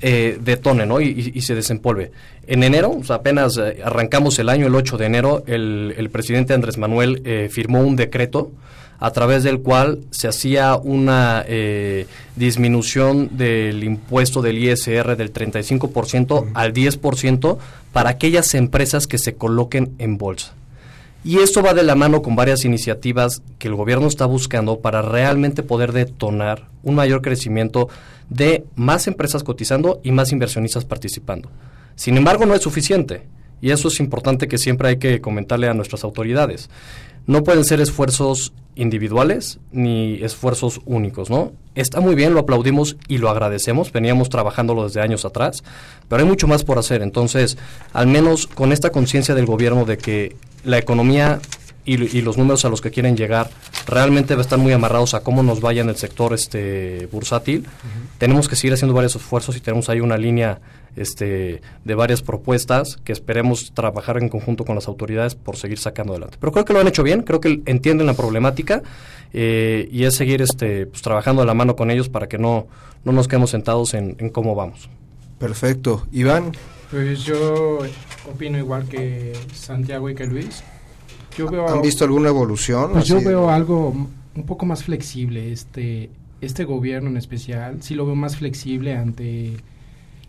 eh, 0.00 0.38
detone 0.40 0.86
¿no? 0.86 1.00
y, 1.00 1.40
se 1.40 1.54
desempolve. 1.54 2.12
En 2.46 2.62
enero, 2.62 2.90
o 2.90 3.04
sea, 3.04 3.16
apenas 3.16 3.56
eh, 3.56 3.80
arrancamos 3.84 4.38
el 4.38 4.48
año, 4.48 4.66
el 4.66 4.74
8 4.74 4.98
de 4.98 5.06
enero, 5.06 5.44
el, 5.46 5.94
el 5.96 6.10
presidente 6.10 6.54
Andrés 6.54 6.78
Manuel 6.78 7.22
eh, 7.24 7.48
firmó 7.50 7.80
un 7.80 7.96
decreto 7.96 8.52
a 8.98 9.10
través 9.10 9.42
del 9.42 9.60
cual 9.60 10.00
se 10.10 10.28
hacía 10.28 10.76
una 10.76 11.44
eh, 11.46 12.06
disminución 12.36 13.36
del 13.36 13.84
impuesto 13.84 14.40
del 14.40 14.58
ISR 14.58 15.16
del 15.16 15.32
35% 15.32 16.50
al 16.54 16.72
10% 16.72 17.58
para 17.92 18.10
aquellas 18.10 18.54
empresas 18.54 19.06
que 19.06 19.18
se 19.18 19.34
coloquen 19.34 19.94
en 19.98 20.16
bolsa. 20.16 20.54
Y 21.24 21.38
esto 21.38 21.62
va 21.62 21.72
de 21.72 21.82
la 21.82 21.94
mano 21.94 22.20
con 22.20 22.36
varias 22.36 22.66
iniciativas 22.66 23.42
que 23.58 23.68
el 23.68 23.74
gobierno 23.74 24.06
está 24.08 24.26
buscando 24.26 24.80
para 24.80 25.00
realmente 25.00 25.62
poder 25.62 25.92
detonar 25.92 26.68
un 26.82 26.94
mayor 26.94 27.22
crecimiento 27.22 27.88
de 28.28 28.64
más 28.76 29.06
empresas 29.06 29.42
cotizando 29.42 30.00
y 30.04 30.12
más 30.12 30.32
inversionistas 30.32 30.84
participando. 30.84 31.50
Sin 31.96 32.18
embargo, 32.18 32.44
no 32.44 32.54
es 32.54 32.60
suficiente. 32.60 33.22
Y 33.62 33.70
eso 33.70 33.88
es 33.88 34.00
importante 34.00 34.48
que 34.48 34.58
siempre 34.58 34.88
hay 34.88 34.98
que 34.98 35.22
comentarle 35.22 35.66
a 35.68 35.72
nuestras 35.72 36.04
autoridades. 36.04 36.68
No 37.26 37.42
pueden 37.42 37.64
ser 37.64 37.80
esfuerzos 37.80 38.52
individuales 38.76 39.58
ni 39.72 40.22
esfuerzos 40.22 40.80
únicos, 40.84 41.30
¿no? 41.30 41.52
Está 41.74 42.00
muy 42.00 42.14
bien, 42.14 42.34
lo 42.34 42.40
aplaudimos 42.40 42.96
y 43.08 43.18
lo 43.18 43.30
agradecemos, 43.30 43.92
veníamos 43.92 44.28
trabajándolo 44.28 44.84
desde 44.84 45.00
años 45.00 45.24
atrás, 45.24 45.64
pero 46.08 46.22
hay 46.22 46.28
mucho 46.28 46.46
más 46.46 46.64
por 46.64 46.78
hacer. 46.78 47.02
Entonces, 47.02 47.56
al 47.92 48.06
menos 48.06 48.46
con 48.46 48.72
esta 48.72 48.90
conciencia 48.90 49.34
del 49.34 49.46
gobierno 49.46 49.84
de 49.84 49.98
que 49.98 50.36
la 50.64 50.78
economía 50.78 51.40
y, 51.84 52.16
y 52.16 52.22
los 52.22 52.38
números 52.38 52.64
a 52.64 52.68
los 52.68 52.80
que 52.80 52.90
quieren 52.90 53.16
llegar 53.16 53.50
realmente 53.86 54.34
están 54.40 54.60
muy 54.60 54.72
amarrados 54.72 55.14
a 55.14 55.20
cómo 55.20 55.42
nos 55.42 55.60
vaya 55.60 55.82
en 55.82 55.88
el 55.88 55.96
sector 55.96 56.32
este 56.32 57.08
bursátil, 57.12 57.66
tenemos 58.18 58.48
que 58.48 58.56
seguir 58.56 58.74
haciendo 58.74 58.94
varios 58.94 59.16
esfuerzos 59.16 59.56
y 59.56 59.60
tenemos 59.60 59.88
ahí 59.88 60.00
una 60.00 60.16
línea 60.16 60.60
este, 60.96 61.60
de 61.84 61.94
varias 61.94 62.22
propuestas 62.22 62.98
que 63.04 63.12
esperemos 63.12 63.72
trabajar 63.74 64.18
en 64.18 64.28
conjunto 64.28 64.64
con 64.64 64.74
las 64.74 64.88
autoridades 64.88 65.34
por 65.34 65.56
seguir 65.56 65.78
sacando 65.78 66.12
adelante. 66.12 66.36
Pero 66.40 66.52
creo 66.52 66.64
que 66.64 66.72
lo 66.72 66.80
han 66.80 66.88
hecho 66.88 67.02
bien, 67.02 67.22
creo 67.22 67.40
que 67.40 67.62
entienden 67.66 68.06
la 68.06 68.14
problemática 68.14 68.82
eh, 69.32 69.88
y 69.90 70.04
es 70.04 70.14
seguir 70.14 70.42
este, 70.42 70.86
pues, 70.86 71.02
trabajando 71.02 71.42
de 71.42 71.46
la 71.46 71.54
mano 71.54 71.76
con 71.76 71.90
ellos 71.90 72.08
para 72.08 72.28
que 72.28 72.38
no, 72.38 72.66
no 73.04 73.12
nos 73.12 73.28
quedemos 73.28 73.50
sentados 73.50 73.94
en, 73.94 74.16
en 74.18 74.30
cómo 74.30 74.54
vamos. 74.54 74.88
Perfecto. 75.38 76.06
Iván. 76.12 76.52
Pues 76.90 77.24
yo 77.24 77.80
opino 78.30 78.56
igual 78.56 78.88
que 78.88 79.32
Santiago 79.52 80.08
y 80.08 80.14
que 80.14 80.26
Luis. 80.26 80.62
Yo 81.36 81.48
veo 81.50 81.68
¿Han 81.68 81.82
visto 81.82 82.04
alguna 82.04 82.28
evolución? 82.28 82.92
Pues 82.92 83.06
yo 83.06 83.20
veo 83.20 83.50
algo 83.50 83.88
un 84.34 84.42
poco 84.46 84.66
más 84.66 84.84
flexible. 84.84 85.52
Este, 85.52 86.10
este 86.40 86.64
gobierno 86.64 87.08
en 87.10 87.16
especial, 87.16 87.82
sí 87.82 87.94
lo 87.94 88.06
veo 88.06 88.14
más 88.16 88.36
flexible 88.36 88.96
ante 88.96 89.56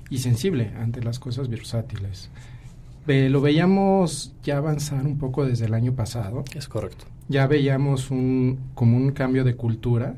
y 0.10 0.18
sensible 0.20 0.72
ante 0.80 1.02
las 1.04 1.20
cosas 1.20 1.50
bursátiles. 1.50 2.30
Ve- 3.08 3.30
lo 3.30 3.42
veíamos 3.42 4.34
ya 4.44 4.58
avanzar 4.58 5.06
un 5.06 5.18
poco 5.18 5.46
desde 5.46 5.66
el 5.66 5.74
año 5.74 5.94
pasado. 5.94 6.44
Es 6.56 6.68
correcto. 6.68 7.06
Ya 7.28 7.48
veíamos 7.48 8.12
un, 8.12 8.60
como 8.76 8.98
un 8.98 9.12
cambio 9.12 9.44
de 9.44 9.56
cultura, 9.56 10.16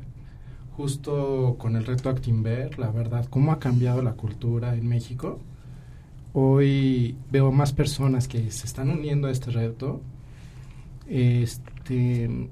justo 0.76 1.56
con 1.58 1.74
el 1.76 1.84
reto 1.86 2.08
Actinver, 2.10 2.78
la 2.78 2.90
verdad, 2.90 3.26
cómo 3.30 3.52
ha 3.52 3.58
cambiado 3.58 4.02
la 4.02 4.12
cultura 4.12 4.74
en 4.74 4.86
México. 4.86 5.38
Hoy 6.34 7.16
veo 7.30 7.50
más 7.50 7.72
personas 7.72 8.28
que 8.28 8.50
se 8.50 8.66
están 8.66 8.90
uniendo 8.90 9.28
a 9.28 9.30
este 9.30 9.50
reto. 9.50 10.00
Este, 11.08 12.48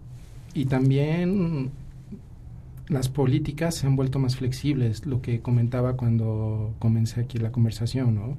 y 0.55 0.65
también 0.65 1.71
las 2.89 3.09
políticas 3.09 3.75
se 3.75 3.87
han 3.87 3.97
vuelto 3.97 4.19
más 4.19 4.37
flexibles, 4.37 5.07
lo 5.07 5.21
que 5.21 5.41
comentaba 5.41 5.97
cuando 5.97 6.75
comencé 6.79 7.21
aquí 7.21 7.39
la 7.39 7.53
conversación, 7.53 8.15
¿no? 8.15 8.37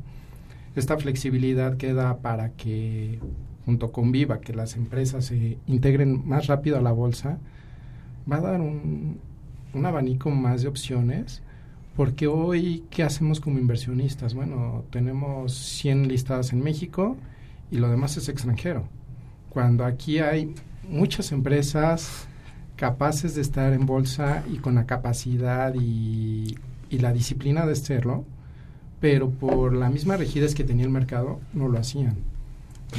Esta 0.76 0.98
flexibilidad 0.98 1.78
que 1.78 1.94
da 1.94 2.18
para 2.20 2.52
que, 2.52 3.20
junto 3.66 3.92
con 3.92 4.12
Viva, 4.12 4.42
que 4.42 4.54
las 4.54 4.76
empresas 4.76 5.26
se 5.26 5.58
integren 5.68 6.28
más 6.28 6.48
rápido 6.48 6.78
a 6.78 6.82
la 6.82 6.92
bolsa, 6.92 7.40
va 8.32 8.38
a 8.38 8.42
dar 8.42 8.62
un, 8.62 9.20
un 9.74 9.86
abanico 9.86 10.30
más 10.30 10.62
de 10.62 10.68
opciones, 10.68 11.42
porque 11.96 12.28
hoy, 12.28 12.84
¿qué 12.92 13.04
hacemos 13.04 13.40
como 13.40 13.58
inversionistas? 13.60 14.34
Bueno, 14.36 14.86
tenemos 14.92 15.54
100 15.54 16.08
listadas 16.08 16.54
en 16.54 16.64
México 16.64 17.18
y 17.72 17.78
lo 17.78 17.90
demás 17.90 18.18
es 18.18 18.30
extranjero. 18.30 18.88
Cuando 19.58 19.86
aquí 19.86 20.20
hay 20.20 20.54
muchas 20.88 21.32
empresas 21.32 22.28
capaces 22.76 23.34
de 23.34 23.42
estar 23.42 23.74
en 23.74 23.88
bolsa 23.88 24.44
y 24.54 24.58
con 24.58 24.76
la 24.76 24.86
capacidad 24.86 25.74
y, 25.74 26.60
la 26.92 27.12
disciplina 27.12 27.66
de 27.66 27.76
serlo, 27.76 28.24
pero 29.00 29.32
por 29.32 29.74
la 29.74 29.90
misma 29.90 30.16
rigidez 30.16 30.54
que 30.54 30.64
tenía 30.64 30.86
el 30.86 30.92
mercado 30.92 31.40
no 31.54 31.70
lo 31.70 31.80
hacían. 31.80 32.18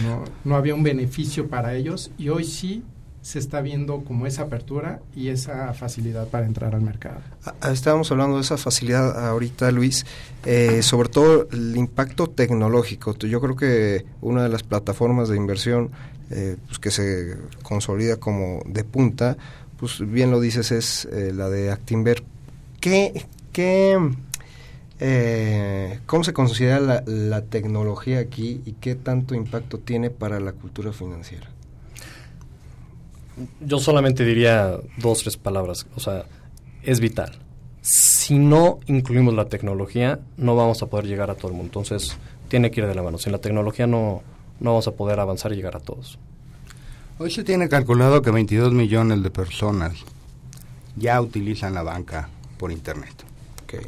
No, 0.02 0.24
no 0.42 0.56
había 0.56 0.74
un 0.74 0.82
beneficio 0.82 1.46
para 1.46 1.74
ellos 1.74 2.10
y 2.18 2.30
hoy 2.30 2.42
sí 2.42 2.82
se 3.22 3.38
está 3.38 3.60
viendo 3.60 4.02
como 4.04 4.26
esa 4.26 4.42
apertura 4.42 5.00
y 5.14 5.28
esa 5.28 5.74
facilidad 5.74 6.26
para 6.26 6.46
entrar 6.46 6.74
al 6.74 6.80
mercado. 6.80 7.20
Ah, 7.44 7.70
estábamos 7.70 8.10
hablando 8.10 8.36
de 8.36 8.42
esa 8.42 8.56
facilidad 8.56 9.28
ahorita, 9.28 9.70
Luis, 9.70 10.06
eh, 10.44 10.82
sobre 10.82 11.08
todo 11.08 11.46
el 11.52 11.76
impacto 11.76 12.26
tecnológico. 12.28 13.16
Yo 13.16 13.40
creo 13.40 13.54
que 13.54 14.06
una 14.22 14.42
de 14.42 14.48
las 14.48 14.64
plataformas 14.64 15.28
de 15.28 15.36
inversión 15.36 15.90
eh, 16.30 16.56
pues 16.66 16.78
que 16.78 16.90
se 16.90 17.36
consolida 17.62 18.16
como 18.16 18.62
de 18.66 18.84
punta, 18.84 19.36
pues 19.78 20.00
bien 20.00 20.30
lo 20.30 20.40
dices, 20.40 20.72
es 20.72 21.08
eh, 21.12 21.32
la 21.34 21.48
de 21.48 21.70
Actinver. 21.70 22.22
¿Qué, 22.80 23.26
qué, 23.52 23.98
¿Cómo 26.06 26.24
se 26.24 26.32
considera 26.32 26.80
la, 26.80 27.02
la 27.06 27.42
tecnología 27.42 28.18
aquí 28.18 28.62
y 28.64 28.72
qué 28.72 28.94
tanto 28.94 29.34
impacto 29.34 29.78
tiene 29.78 30.10
para 30.10 30.40
la 30.40 30.52
cultura 30.52 30.92
financiera? 30.92 31.48
yo 33.60 33.78
solamente 33.78 34.24
diría 34.24 34.78
dos, 34.96 35.22
tres 35.22 35.36
palabras. 35.36 35.86
O 35.94 36.00
sea, 36.00 36.24
es 36.82 37.00
vital. 37.00 37.38
Si 37.80 38.38
no 38.38 38.80
incluimos 38.86 39.34
la 39.34 39.46
tecnología, 39.46 40.20
no 40.36 40.56
vamos 40.56 40.82
a 40.82 40.86
poder 40.86 41.06
llegar 41.06 41.30
a 41.30 41.34
todo 41.34 41.48
el 41.48 41.56
mundo. 41.56 41.68
Entonces, 41.68 42.16
tiene 42.48 42.70
que 42.70 42.80
ir 42.80 42.86
de 42.86 42.94
la 42.94 43.02
mano. 43.02 43.18
Sin 43.18 43.32
la 43.32 43.38
tecnología 43.38 43.86
no, 43.86 44.22
no 44.60 44.70
vamos 44.70 44.88
a 44.88 44.92
poder 44.92 45.20
avanzar 45.20 45.52
y 45.52 45.56
llegar 45.56 45.76
a 45.76 45.80
todos. 45.80 46.18
Hoy 47.18 47.30
se 47.30 47.42
tiene 47.44 47.68
calculado 47.68 48.22
que 48.22 48.30
22 48.30 48.72
millones 48.72 49.22
de 49.22 49.30
personas 49.30 49.94
ya 50.96 51.20
utilizan 51.20 51.74
la 51.74 51.82
banca 51.82 52.28
por 52.58 52.70
Internet. 52.70 53.14
Okay. 53.64 53.86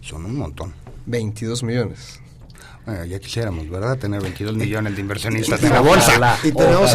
Son 0.00 0.24
un 0.24 0.36
montón. 0.36 0.72
22 1.06 1.62
millones. 1.62 2.20
Bueno, 2.84 3.04
ya 3.04 3.20
quisiéramos, 3.20 3.68
¿verdad? 3.70 3.96
Tener 3.96 4.20
22 4.20 4.56
millones 4.56 4.96
de 4.96 5.00
inversionistas 5.00 5.62
en 5.62 5.70
la 5.70 5.80
bolsa. 5.80 6.36
Y 6.42 6.50
tenemos 6.50 6.92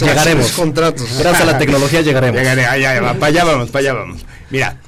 llegaremos. 0.00 0.52
contratos. 0.52 1.18
Gracias 1.18 1.42
a 1.42 1.52
la 1.52 1.58
tecnología 1.58 2.00
llegaremos. 2.00 2.40
Llegaré, 2.40 2.66
allá, 2.66 3.14
para 3.14 3.26
allá 3.26 3.44
vamos, 3.44 3.70
para 3.70 3.80
allá 3.80 3.94
vamos. 3.94 4.26
Mira, 4.50 4.80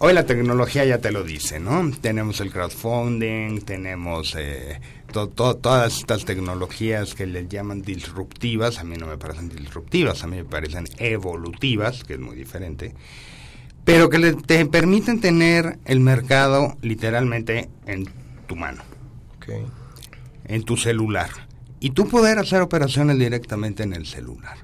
hoy 0.00 0.12
la 0.12 0.26
tecnología 0.26 0.84
ya 0.84 0.98
te 0.98 1.12
lo 1.12 1.22
dice, 1.22 1.60
¿no? 1.60 1.90
Tenemos 2.00 2.40
el 2.40 2.50
crowdfunding, 2.50 3.60
tenemos 3.60 4.34
eh, 4.36 4.80
todas 5.12 5.98
estas 5.98 6.24
tecnologías 6.24 7.14
que 7.14 7.26
les 7.26 7.48
llaman 7.48 7.82
disruptivas. 7.82 8.80
A 8.80 8.84
mí 8.84 8.96
no 8.96 9.06
me 9.06 9.16
parecen 9.16 9.48
disruptivas, 9.48 10.24
a 10.24 10.26
mí 10.26 10.36
me 10.36 10.44
parecen 10.44 10.86
evolutivas, 10.98 12.02
que 12.02 12.14
es 12.14 12.20
muy 12.20 12.34
diferente. 12.34 12.94
Pero 13.84 14.10
que 14.10 14.18
le, 14.18 14.34
te 14.34 14.66
permiten 14.66 15.20
tener 15.20 15.78
el 15.84 16.00
mercado 16.00 16.76
literalmente 16.82 17.70
en 17.86 18.08
tu 18.46 18.56
mano 18.56 18.82
en 20.50 20.64
tu 20.64 20.76
celular. 20.76 21.30
Y 21.78 21.90
tú 21.90 22.08
poder 22.08 22.38
hacer 22.38 22.60
operaciones 22.60 23.18
directamente 23.18 23.82
en 23.82 23.94
el 23.94 24.06
celular. 24.06 24.58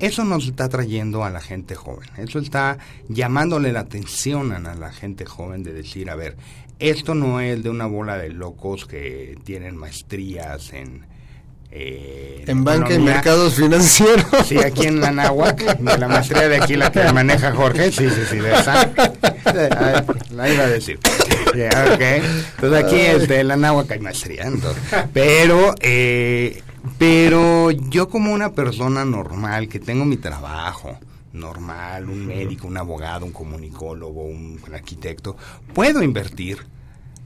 Eso 0.00 0.24
nos 0.24 0.46
está 0.46 0.68
trayendo 0.68 1.24
a 1.24 1.30
la 1.30 1.40
gente 1.40 1.74
joven. 1.74 2.08
Eso 2.16 2.38
está 2.38 2.78
llamándole 3.08 3.72
la 3.72 3.80
atención 3.80 4.52
a 4.52 4.74
la 4.74 4.92
gente 4.92 5.24
joven 5.24 5.62
de 5.62 5.72
decir, 5.72 6.10
a 6.10 6.14
ver, 6.14 6.36
esto 6.78 7.14
no 7.14 7.40
es 7.40 7.62
de 7.62 7.70
una 7.70 7.86
bola 7.86 8.16
de 8.18 8.30
locos 8.30 8.86
que 8.86 9.36
tienen 9.44 9.76
maestrías 9.76 10.72
en, 10.72 11.06
eh, 11.70 12.44
en 12.46 12.64
banca 12.64 12.94
y 12.94 12.98
mercados 12.98 13.54
financieros. 13.54 14.24
Sí, 14.46 14.58
aquí 14.58 14.86
en 14.86 15.00
la 15.00 15.10
Nahuac, 15.10 15.78
de 15.78 15.98
la 15.98 16.08
maestría 16.08 16.48
de 16.48 16.56
aquí 16.56 16.76
la 16.76 16.90
que 16.90 17.12
maneja 17.12 17.52
Jorge, 17.52 17.90
sí, 17.90 18.08
sí, 18.08 18.22
sí, 18.30 18.36
de 18.36 18.54
esa. 18.54 18.90
La 20.30 20.48
iba 20.48 20.64
a 20.64 20.68
decir. 20.68 20.98
Entonces 21.54 22.84
aquí 22.84 22.96
es 22.96 23.28
de 23.28 23.44
la 23.44 23.56
Nahuac 23.56 23.90
hay 23.90 24.00
maestría. 24.00 24.44
Entonces. 24.44 24.82
Pero, 25.12 25.74
eh, 25.80 26.62
pero 26.98 27.70
yo 27.70 28.08
como 28.08 28.32
una 28.32 28.52
persona 28.52 29.04
normal, 29.04 29.68
que 29.68 29.80
tengo 29.80 30.04
mi 30.04 30.16
trabajo, 30.16 30.98
normal, 31.32 32.08
un 32.08 32.26
médico, 32.26 32.66
un 32.66 32.76
abogado, 32.76 33.26
un 33.26 33.32
comunicólogo, 33.32 34.24
un 34.24 34.60
arquitecto, 34.72 35.36
puedo 35.74 36.02
invertir 36.02 36.58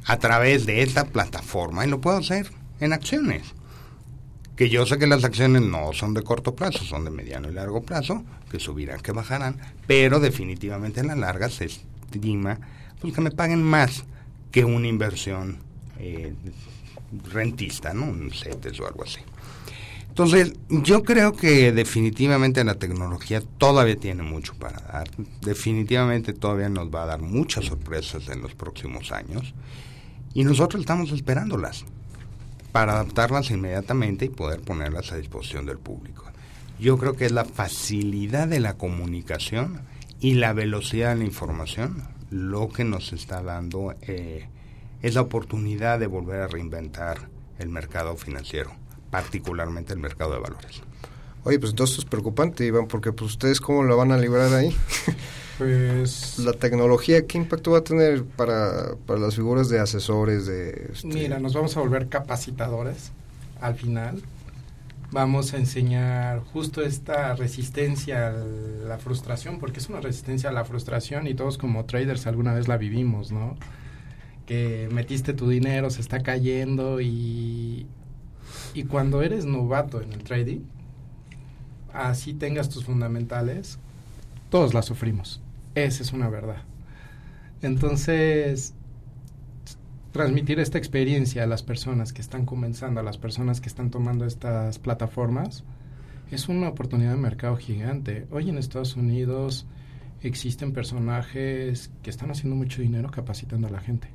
a 0.07 0.19
través 0.19 0.67
de 0.67 0.83
esta 0.83 1.05
plataforma 1.05 1.85
y 1.85 1.91
lo 1.91 2.01
puedo 2.01 2.17
hacer 2.17 2.51
en 2.81 2.93
acciones 2.93 3.55
que 4.57 4.69
yo 4.69 4.87
sé 4.87 4.99
que 4.99 5.07
las 5.07 5.25
acciones 5.25 5.63
no 5.63 5.93
son 5.93 6.15
de 6.15 6.23
corto 6.23 6.55
plazo, 6.55 6.85
son 6.85 7.05
de 7.05 7.11
mediano 7.11 7.51
y 7.51 7.55
largo 7.55 7.83
plazo, 7.83 8.23
que 8.51 8.61
subirán, 8.61 9.01
que 9.01 9.13
bajarán, 9.13 9.57
pero 9.87 10.21
definitivamente 10.21 11.01
en 11.01 11.09
la 11.09 11.17
larga 11.17 11.49
se 11.49 11.65
estima 11.65 12.59
pues, 13.01 13.15
que 13.15 13.21
me 13.21 13.31
paguen 13.31 13.63
más 13.63 14.05
que 14.51 14.65
una 14.65 14.87
inversión 14.87 15.59
eh, 15.99 16.35
rentista, 17.33 17.95
¿no? 17.95 18.05
Un 18.05 18.31
CETES 18.31 18.81
o 18.81 18.87
algo 18.87 19.05
así. 19.05 19.21
Entonces, 20.13 20.53
yo 20.69 21.05
creo 21.05 21.33
que 21.33 21.73
definitivamente 21.73 22.63
la 22.65 22.75
tecnología 22.75 23.43
todavía 23.57 23.97
tiene 23.97 24.23
mucho 24.23 24.53
para 24.59 24.79
dar. 24.81 25.09
Definitivamente 25.41 26.35
todavía 26.35 26.69
nos 26.69 26.95
va 26.95 27.05
a 27.05 27.07
dar 27.07 27.23
muchas 27.23 27.65
sorpresas 27.65 28.29
en 28.29 28.43
los 28.43 28.55
próximos 28.55 29.11
años. 29.11 29.55
Y 30.35 30.45
nosotros 30.45 30.81
estamos 30.81 31.13
esperándolas 31.13 31.87
para 32.73 32.93
adaptarlas 32.93 33.51
inmediatamente 33.51 34.27
y 34.27 34.29
poder 34.29 34.61
ponerlas 34.61 35.13
a 35.13 35.17
disposición 35.17 35.65
del 35.65 35.79
público. 35.79 36.27
Yo 36.79 36.99
creo 36.99 37.15
que 37.15 37.25
es 37.25 37.33
la 37.33 37.47
facilidad 37.47 38.49
de 38.49 38.61
la 38.61 38.75
comunicación 38.75 39.81
y 40.21 40.35
la 40.35 40.53
velocidad 40.53 41.15
de 41.15 41.21
la 41.21 41.25
información 41.25 42.03
lo 42.29 42.69
que 42.69 42.85
nos 42.85 43.15
está 43.15 43.43
dando 43.43 43.95
eh, 44.03 44.47
es 45.01 45.15
la 45.15 45.23
oportunidad 45.23 45.99
de 45.99 46.07
volver 46.07 46.43
a 46.43 46.49
reinventar 46.49 47.31
el 47.59 47.71
mercado 47.71 48.15
financiero, 48.17 48.73
particularmente 49.13 49.93
el 49.93 49.99
mercado 49.99 50.33
de 50.33 50.39
valores. 50.41 50.83
Oye, 51.45 51.59
pues 51.59 51.73
entonces 51.73 51.99
es 51.99 52.05
preocupante, 52.07 52.65
Iván, 52.65 52.87
porque 52.89 53.13
pues 53.13 53.33
ustedes 53.33 53.61
cómo 53.61 53.83
lo 53.83 53.97
van 53.97 54.11
a 54.11 54.17
librar 54.17 54.53
ahí. 54.53 54.75
Pues 55.59 56.39
la 56.39 56.55
tecnología, 56.55 57.27
¿qué 57.27 57.37
impacto 57.39 57.73
va 57.73 57.79
a 57.79 57.85
tener 57.85 58.25
para, 58.25 58.97
para 59.07 59.21
las 59.21 59.37
figuras 59.37 59.69
de 59.69 59.79
asesores? 59.79 60.47
de 60.47 60.91
este? 60.93 61.07
Mira, 61.07 61.39
nos 61.39 61.53
vamos 61.53 61.77
a 61.77 61.81
volver 61.81 62.09
capacitadores 62.09 63.13
al 63.61 63.77
final. 63.77 64.23
Vamos 65.13 65.53
a 65.53 65.59
enseñar 65.59 66.41
justo 66.41 66.83
esta 66.83 67.37
resistencia 67.37 68.29
a 68.29 68.33
la 68.33 68.99
frustración, 68.99 69.61
porque 69.61 69.79
es 69.79 69.89
una 69.89 70.01
resistencia 70.01 70.49
a 70.49 70.53
la 70.53 70.65
frustración 70.65 71.29
y 71.29 71.35
todos 71.35 71.59
como 71.59 71.85
traders 71.85 72.27
alguna 72.27 72.55
vez 72.55 72.67
la 72.67 72.79
vivimos, 72.79 73.31
¿no? 73.31 73.55
Que 74.47 74.89
metiste 74.91 75.35
tu 75.35 75.49
dinero, 75.49 75.91
se 75.91 76.01
está 76.01 76.25
cayendo 76.25 77.01
y, 77.01 77.87
y 78.75 78.85
cuando 78.85 79.23
eres 79.23 79.45
novato 79.45 80.01
en 80.01 80.13
el 80.13 80.23
trading, 80.23 80.61
así 81.93 82.35
tengas 82.35 82.69
tus 82.69 82.85
fundamentales, 82.85 83.79
todos 84.51 84.75
la 84.75 84.83
sufrimos. 84.83 85.41
Esa 85.75 86.03
es 86.03 86.13
una 86.13 86.29
verdad. 86.29 86.63
Entonces, 87.63 88.75
transmitir 90.13 90.61
esta 90.61 90.79
experiencia 90.79 91.45
a 91.45 91.47
las 91.47 91.63
personas 91.63 92.13
que 92.13 92.21
están 92.21 92.45
comenzando, 92.45 93.01
a 93.01 93.03
las 93.03 93.19
personas 93.19 93.61
que 93.61 93.69
están 93.69 93.91
tomando 93.91 94.27
estas 94.27 94.79
plataformas, 94.79 95.65
es 96.31 96.49
una 96.49 96.69
oportunidad 96.69 97.13
de 97.13 97.19
mercado 97.19 97.57
gigante. 97.57 98.27
Hoy 98.31 98.49
en 98.49 98.59
Estados 98.59 98.97
Unidos 98.97 99.67
existen 100.23 100.73
personajes 100.73 101.91
que 102.03 102.11
están 102.11 102.31
haciendo 102.31 102.57
mucho 102.57 102.83
dinero 102.83 103.11
capacitando 103.11 103.69
a 103.69 103.71
la 103.71 103.81
gente. 103.81 104.09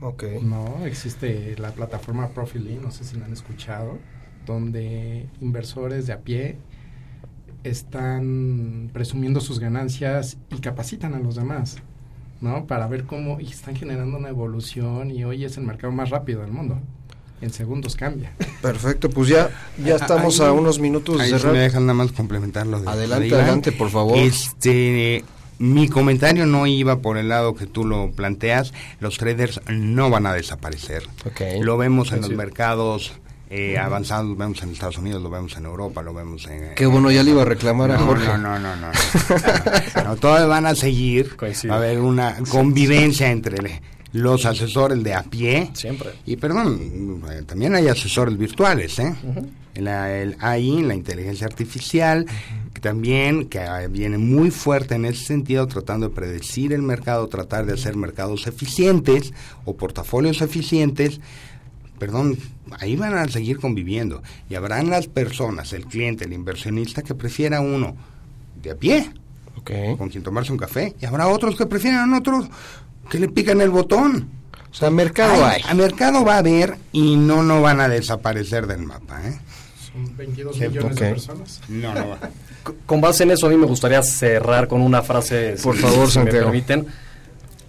Ok. 0.00 0.24
No, 0.42 0.84
existe 0.84 1.56
la 1.58 1.72
plataforma 1.72 2.28
Profilin, 2.28 2.82
no 2.82 2.90
sé 2.90 3.04
si 3.04 3.16
la 3.16 3.26
han 3.26 3.32
escuchado, 3.32 3.98
donde 4.44 5.26
inversores 5.40 6.06
de 6.06 6.12
a 6.12 6.20
pie 6.20 6.58
están 7.64 8.90
presumiendo 8.92 9.40
sus 9.40 9.58
ganancias 9.58 10.36
y 10.50 10.60
capacitan 10.60 11.14
a 11.14 11.18
los 11.18 11.34
demás, 11.34 11.76
¿no? 12.40 12.66
Para 12.66 12.86
ver 12.86 13.04
cómo 13.04 13.40
y 13.40 13.46
están 13.48 13.74
generando 13.74 14.18
una 14.18 14.28
evolución 14.28 15.10
y 15.10 15.24
hoy 15.24 15.44
es 15.44 15.56
el 15.56 15.64
mercado 15.64 15.92
más 15.92 16.10
rápido 16.10 16.42
del 16.42 16.52
mundo. 16.52 16.78
En 17.40 17.50
segundos 17.50 17.96
cambia. 17.96 18.32
Perfecto, 18.62 19.10
pues 19.10 19.28
ya 19.28 19.50
ya 19.84 19.96
estamos 19.96 20.40
a 20.40 20.52
unos 20.52 20.78
minutos 20.78 21.18
de 21.18 21.26
cerrar. 21.26 21.52
me 21.52 21.58
dejan 21.58 21.84
nada 21.84 21.94
más 21.94 22.12
complementarlo. 22.12 22.80
De 22.80 22.88
adelante, 22.88 23.34
adelante, 23.34 23.72
por 23.72 23.90
favor. 23.90 24.16
Este, 24.16 25.22
mi 25.58 25.88
comentario 25.88 26.46
no 26.46 26.66
iba 26.66 26.98
por 26.98 27.16
el 27.16 27.28
lado 27.28 27.54
que 27.54 27.66
tú 27.66 27.84
lo 27.84 28.10
planteas. 28.10 28.72
Los 29.00 29.18
traders 29.18 29.60
no 29.68 30.10
van 30.10 30.26
a 30.26 30.32
desaparecer. 30.32 31.04
Okay. 31.24 31.60
Lo 31.60 31.76
vemos 31.76 32.12
en 32.12 32.20
los 32.20 32.30
mercados 32.30 33.12
eh, 33.48 33.78
avanzados, 33.78 34.26
lo 34.26 34.34
vemos 34.34 34.60
en 34.62 34.70
Estados 34.70 34.98
Unidos, 34.98 35.22
lo 35.22 35.30
vemos 35.30 35.56
en 35.56 35.66
Europa, 35.66 36.02
lo 36.02 36.12
vemos 36.12 36.46
en... 36.46 36.74
Qué 36.74 36.84
bueno, 36.86 37.10
ya 37.10 37.22
le 37.22 37.30
iba 37.30 37.42
a 37.42 37.44
reclamar 37.44 37.92
a 37.92 37.98
Jorge. 37.98 38.26
No, 38.26 38.38
no, 38.38 38.58
no, 38.58 38.76
no. 38.76 40.04
no, 40.04 40.16
todos 40.16 40.48
van 40.48 40.66
a 40.66 40.74
seguir, 40.74 41.36
va 41.70 41.74
a 41.74 41.78
haber 41.78 42.00
una 42.00 42.36
convivencia 42.50 43.30
entre 43.30 43.80
los 44.12 44.46
asesores 44.46 45.02
de 45.04 45.14
a 45.14 45.22
pie. 45.22 45.70
Siempre. 45.74 46.10
Y 46.26 46.36
perdón, 46.36 47.22
también 47.46 47.74
hay 47.76 47.86
asesores 47.86 48.36
virtuales, 48.36 48.98
¿eh? 48.98 49.14
el 49.76 50.36
AI, 50.40 50.82
la 50.82 50.94
inteligencia 50.94 51.46
artificial, 51.46 52.26
también 52.80 53.48
que 53.48 53.60
viene 53.90 54.18
muy 54.18 54.50
fuerte 54.50 54.94
en 54.94 55.04
ese 55.04 55.24
sentido, 55.24 55.66
tratando 55.66 56.08
de 56.08 56.14
predecir 56.14 56.72
el 56.72 56.82
mercado, 56.82 57.28
tratar 57.28 57.66
de 57.66 57.74
hacer 57.74 57.96
mercados 57.96 58.46
eficientes 58.46 59.32
o 59.64 59.76
portafolios 59.76 60.42
eficientes. 60.42 61.20
Perdón, 61.98 62.38
ahí 62.78 62.96
van 62.96 63.16
a 63.16 63.26
seguir 63.28 63.58
conviviendo. 63.58 64.22
Y 64.50 64.54
habrán 64.54 64.90
las 64.90 65.06
personas, 65.06 65.72
el 65.72 65.86
cliente, 65.86 66.24
el 66.24 66.32
inversionista, 66.32 67.02
que 67.02 67.14
prefiera 67.14 67.60
uno 67.60 67.96
de 68.62 68.70
a 68.72 68.76
pie, 68.76 69.10
con 69.98 70.08
quien 70.08 70.22
tomarse 70.22 70.52
un 70.52 70.58
café. 70.58 70.94
Y 71.00 71.06
habrá 71.06 71.28
otros 71.28 71.56
que 71.56 71.66
prefieran 71.66 72.12
otros 72.14 72.46
que 73.08 73.18
le 73.18 73.28
pican 73.28 73.60
el 73.60 73.70
botón. 73.70 74.28
O 74.70 74.74
sea, 74.74 74.90
mercado 74.90 75.44
hay. 75.44 75.62
A 75.66 75.74
mercado 75.74 76.24
va 76.24 76.34
a 76.34 76.38
haber 76.38 76.76
y 76.92 77.16
no, 77.16 77.42
no 77.42 77.62
van 77.62 77.80
a 77.80 77.88
desaparecer 77.88 78.66
del 78.66 78.80
mapa. 78.80 79.26
¿eh? 79.26 79.38
Son 79.90 80.16
22 80.16 80.60
millones 80.60 80.96
de 80.96 81.10
personas. 81.10 81.60
No, 81.68 81.94
no 81.94 82.08
va. 82.08 82.18
Con 82.86 83.00
base 83.00 83.24
en 83.24 83.30
eso, 83.30 83.46
a 83.46 83.50
mí 83.50 83.56
me 83.56 83.66
gustaría 83.66 84.02
cerrar 84.02 84.68
con 84.68 84.80
una 84.80 85.02
frase, 85.02 85.56
Por 85.62 85.76
favor, 85.76 86.10
si 86.10 86.18
me 86.18 86.26
permiten. 86.26 86.86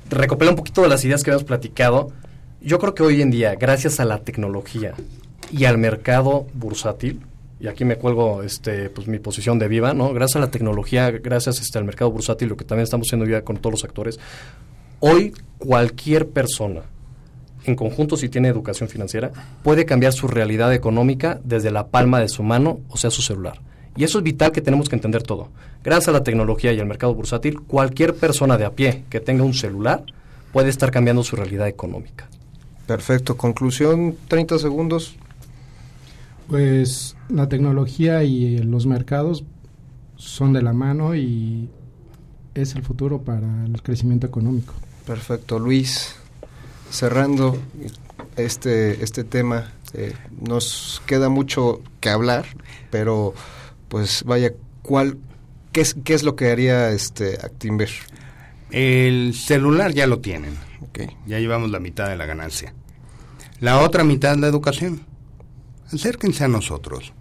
Recopilar 0.09 0.53
un 0.53 0.57
poquito 0.57 0.81
de 0.81 0.89
las 0.89 1.03
ideas 1.03 1.23
que 1.23 1.31
habíamos 1.31 1.45
platicado. 1.45 2.11
Yo 2.61 2.79
creo 2.79 2.95
que 2.95 3.03
hoy 3.03 3.21
en 3.21 3.29
día, 3.29 3.55
gracias 3.55 3.99
a 3.99 4.05
la 4.05 4.19
tecnología 4.19 4.93
y 5.51 5.65
al 5.65 5.77
mercado 5.77 6.47
bursátil, 6.53 7.21
y 7.59 7.67
aquí 7.67 7.85
me 7.85 7.95
cuelgo 7.95 8.43
este, 8.43 8.89
pues, 8.89 9.07
mi 9.07 9.19
posición 9.19 9.59
de 9.59 9.67
viva, 9.67 9.93
¿no? 9.93 10.13
Gracias 10.13 10.37
a 10.37 10.39
la 10.39 10.51
tecnología, 10.51 11.11
gracias 11.11 11.59
este, 11.59 11.77
al 11.77 11.85
mercado 11.85 12.11
bursátil, 12.11 12.49
lo 12.49 12.57
que 12.57 12.65
también 12.65 12.83
estamos 12.83 13.07
haciendo 13.07 13.25
ya 13.25 13.41
con 13.43 13.57
todos 13.57 13.73
los 13.73 13.83
actores, 13.83 14.19
hoy 14.99 15.33
cualquier 15.57 16.29
persona, 16.29 16.83
en 17.65 17.75
conjunto 17.75 18.15
si 18.15 18.29
tiene 18.29 18.47
educación 18.47 18.89
financiera, 18.89 19.31
puede 19.63 19.85
cambiar 19.85 20.13
su 20.13 20.27
realidad 20.27 20.73
económica 20.73 21.39
desde 21.43 21.71
la 21.71 21.87
palma 21.87 22.19
de 22.19 22.29
su 22.29 22.43
mano, 22.43 22.79
o 22.89 22.97
sea, 22.97 23.09
su 23.09 23.21
celular. 23.21 23.59
Y 23.97 24.03
eso 24.03 24.19
es 24.19 24.23
vital 24.23 24.51
que 24.51 24.61
tenemos 24.61 24.87
que 24.87 24.95
entender 24.95 25.23
todo. 25.23 25.49
Gracias 25.83 26.09
a 26.09 26.11
la 26.11 26.23
tecnología 26.23 26.71
y 26.71 26.79
al 26.79 26.85
mercado 26.85 27.15
bursátil, 27.15 27.61
cualquier 27.61 28.15
persona 28.15 28.57
de 28.57 28.65
a 28.65 28.71
pie 28.71 29.03
que 29.09 29.19
tenga 29.19 29.43
un 29.43 29.53
celular 29.53 30.03
puede 30.53 30.69
estar 30.69 30.91
cambiando 30.91 31.23
su 31.23 31.35
realidad 31.35 31.67
económica. 31.67 32.27
Perfecto. 32.85 33.35
Conclusión, 33.35 34.15
30 34.27 34.59
segundos. 34.59 35.15
Pues 36.47 37.15
la 37.27 37.49
tecnología 37.49 38.23
y 38.23 38.59
los 38.59 38.85
mercados 38.85 39.43
son 40.15 40.53
de 40.53 40.61
la 40.61 40.73
mano 40.73 41.15
y 41.15 41.69
es 42.53 42.75
el 42.75 42.83
futuro 42.83 43.21
para 43.21 43.65
el 43.65 43.81
crecimiento 43.81 44.27
económico. 44.27 44.73
Perfecto. 45.05 45.59
Luis, 45.59 46.15
cerrando 46.89 47.57
este, 48.35 49.03
este 49.03 49.23
tema, 49.23 49.71
eh, 49.93 50.13
nos 50.39 51.01
queda 51.05 51.29
mucho 51.29 51.81
que 51.99 52.09
hablar, 52.09 52.45
pero 52.89 53.33
pues 53.87 54.23
vaya, 54.23 54.53
¿cuál, 54.81 55.17
qué, 55.71 55.81
es, 55.81 55.95
qué 56.03 56.13
es 56.13 56.23
lo 56.23 56.35
que 56.35 56.51
haría 56.51 56.91
este 56.91 57.35
Actinver? 57.35 57.89
El 58.71 59.33
celular 59.33 59.93
ya 59.93 60.07
lo 60.07 60.19
tienen. 60.19 60.55
Okay. 60.89 61.07
Ya 61.25 61.39
llevamos 61.39 61.71
la 61.71 61.79
mitad 61.79 62.09
de 62.09 62.17
la 62.17 62.25
ganancia. 62.25 62.73
La 63.59 63.79
otra 63.79 64.03
mitad 64.03 64.33
es 64.33 64.39
la 64.39 64.47
educación. 64.47 65.01
Acérquense 65.91 66.43
a 66.43 66.47
nosotros. 66.47 67.13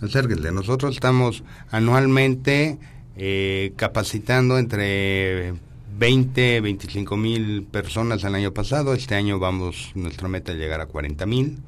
Acérquense. 0.00 0.52
Nosotros 0.52 0.94
estamos 0.94 1.42
anualmente 1.70 2.78
eh, 3.16 3.72
capacitando 3.76 4.58
entre 4.58 5.54
20, 5.98 6.60
25 6.60 7.16
mil 7.16 7.64
personas 7.64 8.22
el 8.22 8.34
año 8.34 8.52
pasado. 8.52 8.94
Este 8.94 9.16
año 9.16 9.38
vamos, 9.38 9.90
nuestra 9.94 10.28
meta 10.28 10.52
es 10.52 10.58
llegar 10.58 10.80
a 10.80 10.86
40 10.86 11.26
mil. 11.26 11.58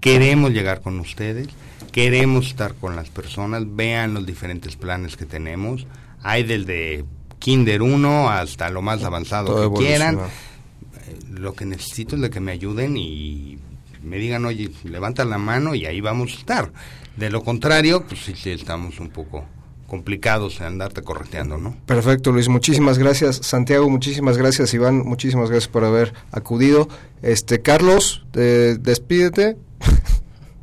Queremos 0.00 0.50
llegar 0.52 0.82
con 0.82 1.00
ustedes. 1.00 1.48
Queremos 1.92 2.48
estar 2.48 2.74
con 2.74 2.96
las 2.96 3.08
personas. 3.08 3.64
Vean 3.66 4.14
los 4.14 4.26
diferentes 4.26 4.76
planes 4.76 5.16
que 5.16 5.26
tenemos. 5.26 5.86
Hay 6.22 6.42
desde 6.42 7.04
Kinder 7.38 7.82
1 7.82 8.30
hasta 8.30 8.70
lo 8.70 8.82
más 8.82 9.02
avanzado 9.02 9.46
Todo 9.46 9.74
que 9.74 9.84
quieran. 9.84 10.14
evoluciona. 10.14 11.40
Lo 11.40 11.54
que 11.54 11.64
necesito 11.64 12.16
es 12.16 12.22
de 12.22 12.30
que 12.30 12.40
me 12.40 12.52
ayuden 12.52 12.96
y 12.96 13.58
me 14.02 14.18
digan, 14.18 14.44
oye, 14.44 14.70
levanta 14.84 15.24
la 15.24 15.38
mano 15.38 15.74
y 15.74 15.86
ahí 15.86 16.00
vamos 16.00 16.32
a 16.34 16.38
estar. 16.38 16.72
De 17.16 17.30
lo 17.30 17.42
contrario, 17.42 18.04
pues 18.06 18.20
sí, 18.24 18.34
sí 18.36 18.50
estamos 18.50 19.00
un 19.00 19.10
poco 19.10 19.44
complicados 19.86 20.60
en 20.60 20.66
andarte 20.66 21.02
correteando, 21.02 21.58
¿no? 21.58 21.76
Perfecto, 21.84 22.30
Luis. 22.30 22.48
Muchísimas 22.48 22.98
gracias. 22.98 23.36
Santiago, 23.42 23.90
muchísimas 23.90 24.38
gracias. 24.38 24.72
Iván, 24.72 24.98
muchísimas 25.04 25.50
gracias 25.50 25.68
por 25.68 25.84
haber 25.84 26.14
acudido. 26.30 26.88
Este, 27.22 27.60
Carlos, 27.60 28.24
eh, 28.34 28.76
despídete. 28.78 29.56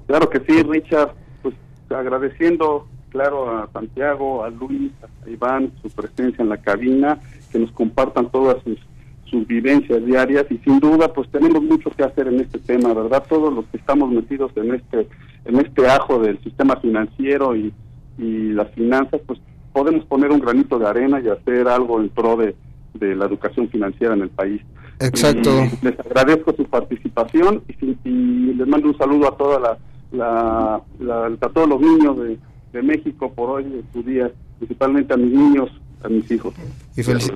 Claro 0.08 0.30
que 0.30 0.39
sí, 0.39 0.64
Richard. 0.64 1.12
Pues 1.41 1.53
agradeciendo, 1.89 2.88
claro, 3.10 3.58
a 3.58 3.70
Santiago, 3.72 4.43
a 4.43 4.49
Luis, 4.49 4.91
a 5.03 5.30
Iván, 5.30 5.72
su 5.82 5.89
presencia 5.89 6.41
en 6.41 6.49
la 6.49 6.58
cabina, 6.58 7.20
que 7.51 7.60
nos 7.60 7.72
compartan 7.72 8.30
todas 8.30 8.62
sus, 8.64 8.80
sus 9.26 9.45
vivencias 9.45 10.03
diarias 10.05 10.45
y 10.49 10.58
sin 10.60 10.80
duda, 10.80 11.14
pues 11.14 11.30
tenemos 11.30 11.62
mucho 11.62 11.89
que 11.91 12.03
hacer 12.03 12.28
en 12.28 12.39
este 12.39 12.60
tema, 12.60 12.93
¿verdad? 12.93 13.24
Todos 13.28 13.53
los 13.53 13.66
que 13.66 13.78
estamos 13.78 14.10
metidos 14.10 14.51
en 14.55 14.74
este 14.74 15.08
en 15.45 15.60
este 15.60 15.88
ajo 15.88 16.20
del 16.20 16.38
sistema 16.43 16.76
financiero 16.78 17.55
y, 17.55 17.74
y 18.18 18.49
las 18.51 18.70
finanzas, 18.72 19.22
pues 19.26 19.39
podemos 19.72 20.03
poner 20.05 20.30
un 20.30 20.41
granito 20.41 20.78
de 20.78 20.88
arena 20.88 21.22
y 21.22 21.30
hacer 21.30 21.70
algo 21.70 22.01
en 22.01 22.10
pro 22.10 22.36
de, 22.36 22.53
de 22.95 23.16
la 23.16 23.26
educación 23.26 23.70
financiera 23.70 24.14
en 24.14 24.24
el 24.24 24.30
país. 24.30 24.62
Exacto. 24.99 25.51
Y 25.82 25.86
les 25.86 25.99
agradezco 25.99 26.53
su 26.53 26.66
participación 26.66 27.64
y, 27.68 27.97
y 28.03 28.53
les 28.55 28.68
mando 28.68 28.89
un 28.89 28.97
saludo 28.97 29.30
a 29.30 29.38
toda 29.38 29.60
la, 29.60 29.78
la, 30.12 30.82
la- 30.99 31.26
a 31.28 31.49
todos 31.49 31.68
los 31.70 31.80
niños 31.82 32.18
de, 32.20 32.38
de 32.74 32.82
México 32.84 33.32
por 33.34 33.49
hoy 33.49 33.64
en 33.64 33.84
su 33.93 34.03
día, 34.03 34.32
principalmente 34.58 35.14
a 35.14 35.18
mis 35.18 35.34
niños, 35.34 35.70
a 36.03 36.08
mis 36.10 36.30
hijos, 36.32 36.53
Y 36.95 37.01
felici- 37.01 37.32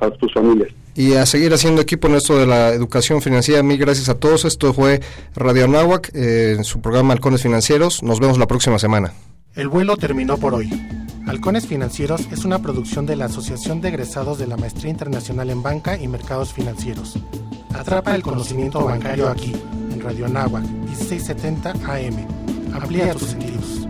a, 0.00 0.06
a 0.06 0.18
sus 0.18 0.32
familias. 0.32 0.68
Y 0.94 1.14
a 1.14 1.24
seguir 1.24 1.52
haciendo 1.54 1.80
equipo 1.80 2.08
en 2.08 2.16
esto 2.16 2.36
de 2.38 2.46
la 2.46 2.70
educación 2.70 3.22
financiera. 3.22 3.62
Mil 3.62 3.78
gracias 3.78 4.08
a 4.08 4.18
todos. 4.18 4.44
Esto 4.44 4.74
fue 4.74 5.00
Radio 5.36 5.64
Anáhuac 5.64 6.10
eh, 6.14 6.54
en 6.58 6.64
su 6.64 6.80
programa 6.80 7.12
Halcones 7.12 7.42
Financieros. 7.42 8.02
Nos 8.02 8.18
vemos 8.20 8.38
la 8.38 8.46
próxima 8.48 8.78
semana. 8.78 9.12
El 9.54 9.68
vuelo 9.68 9.96
terminó 9.96 10.36
por 10.36 10.54
hoy. 10.54 10.68
Halcones 11.26 11.66
Financieros 11.66 12.26
es 12.32 12.44
una 12.44 12.60
producción 12.60 13.06
de 13.06 13.14
la 13.16 13.26
Asociación 13.26 13.80
de 13.80 13.88
Egresados 13.88 14.38
de 14.38 14.46
la 14.48 14.56
Maestría 14.56 14.90
Internacional 14.90 15.48
en 15.50 15.62
Banca 15.62 15.96
y 15.96 16.08
Mercados 16.08 16.52
Financieros. 16.52 17.16
Atrapa 17.72 18.14
el 18.16 18.22
conocimiento 18.22 18.84
bancario 18.84 19.28
aquí, 19.28 19.52
Radio 20.02 20.26
Anáhuac, 20.26 20.64
1670 20.64 21.70
AM. 21.70 22.74
Amplía 22.74 23.12
tus 23.12 23.30
sentidos. 23.30 23.86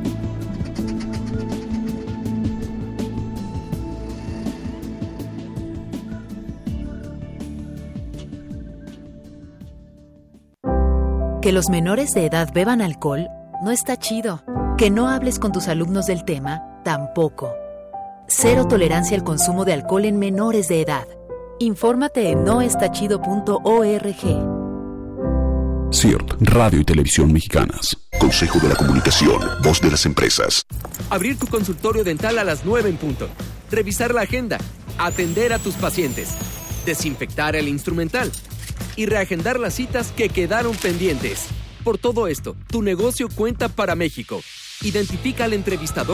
Que 11.41 11.53
los 11.53 11.71
menores 11.71 12.13
de 12.13 12.27
edad 12.27 12.51
beban 12.53 12.83
alcohol 12.83 13.29
no 13.63 13.71
está 13.71 13.97
chido. 13.97 14.43
Que 14.77 14.91
no 14.91 15.09
hables 15.09 15.39
con 15.39 15.53
tus 15.53 15.69
alumnos 15.69 16.07
del 16.07 16.25
tema 16.25 16.81
tampoco. 16.85 17.55
Cero 18.27 18.67
tolerancia 18.69 19.17
al 19.17 19.25
consumo 19.25 19.65
de 19.65 19.73
alcohol 19.73 20.05
en 20.05 20.19
menores 20.19 20.69
de 20.69 20.83
edad. 20.83 21.07
Infórmate 21.59 22.31
en 22.31 22.45
noestachido.org. 22.45 24.60
CIRT, 25.93 26.35
Radio 26.43 26.81
y 26.81 26.85
Televisión 26.85 27.33
Mexicanas. 27.33 27.97
Consejo 28.21 28.61
de 28.61 28.69
la 28.69 28.77
Comunicación, 28.77 29.41
voz 29.63 29.81
de 29.81 29.91
las 29.91 30.07
empresas. 30.07 30.63
Abrir 31.11 31.37
tu 31.37 31.49
consultorio 31.49 32.05
dental 32.05 32.39
a 32.39 32.45
las 32.45 32.65
9 32.65 32.89
en 32.89 32.97
punto. 32.97 33.29
Revisar 33.73 34.15
la 34.15 34.23
agenda. 34.23 34.59
Atender 34.99 35.53
a 35.53 35.59
tus 35.59 35.75
pacientes. 35.75 36.37
Desinfectar 36.87 37.57
el 37.57 37.67
instrumental. 37.67 38.31
Y 38.95 39.07
reagendar 39.07 39.59
las 39.59 39.75
citas 39.75 40.13
que 40.17 40.29
quedaron 40.29 40.77
pendientes. 40.77 41.49
Por 41.83 41.99
todo 41.99 42.29
esto, 42.29 42.55
tu 42.69 42.83
negocio 42.83 43.29
cuenta 43.29 43.69
para 43.69 43.97
México. 43.97 44.41
Identifica 44.83 45.45
al 45.45 45.55
entrevistador 45.55 46.09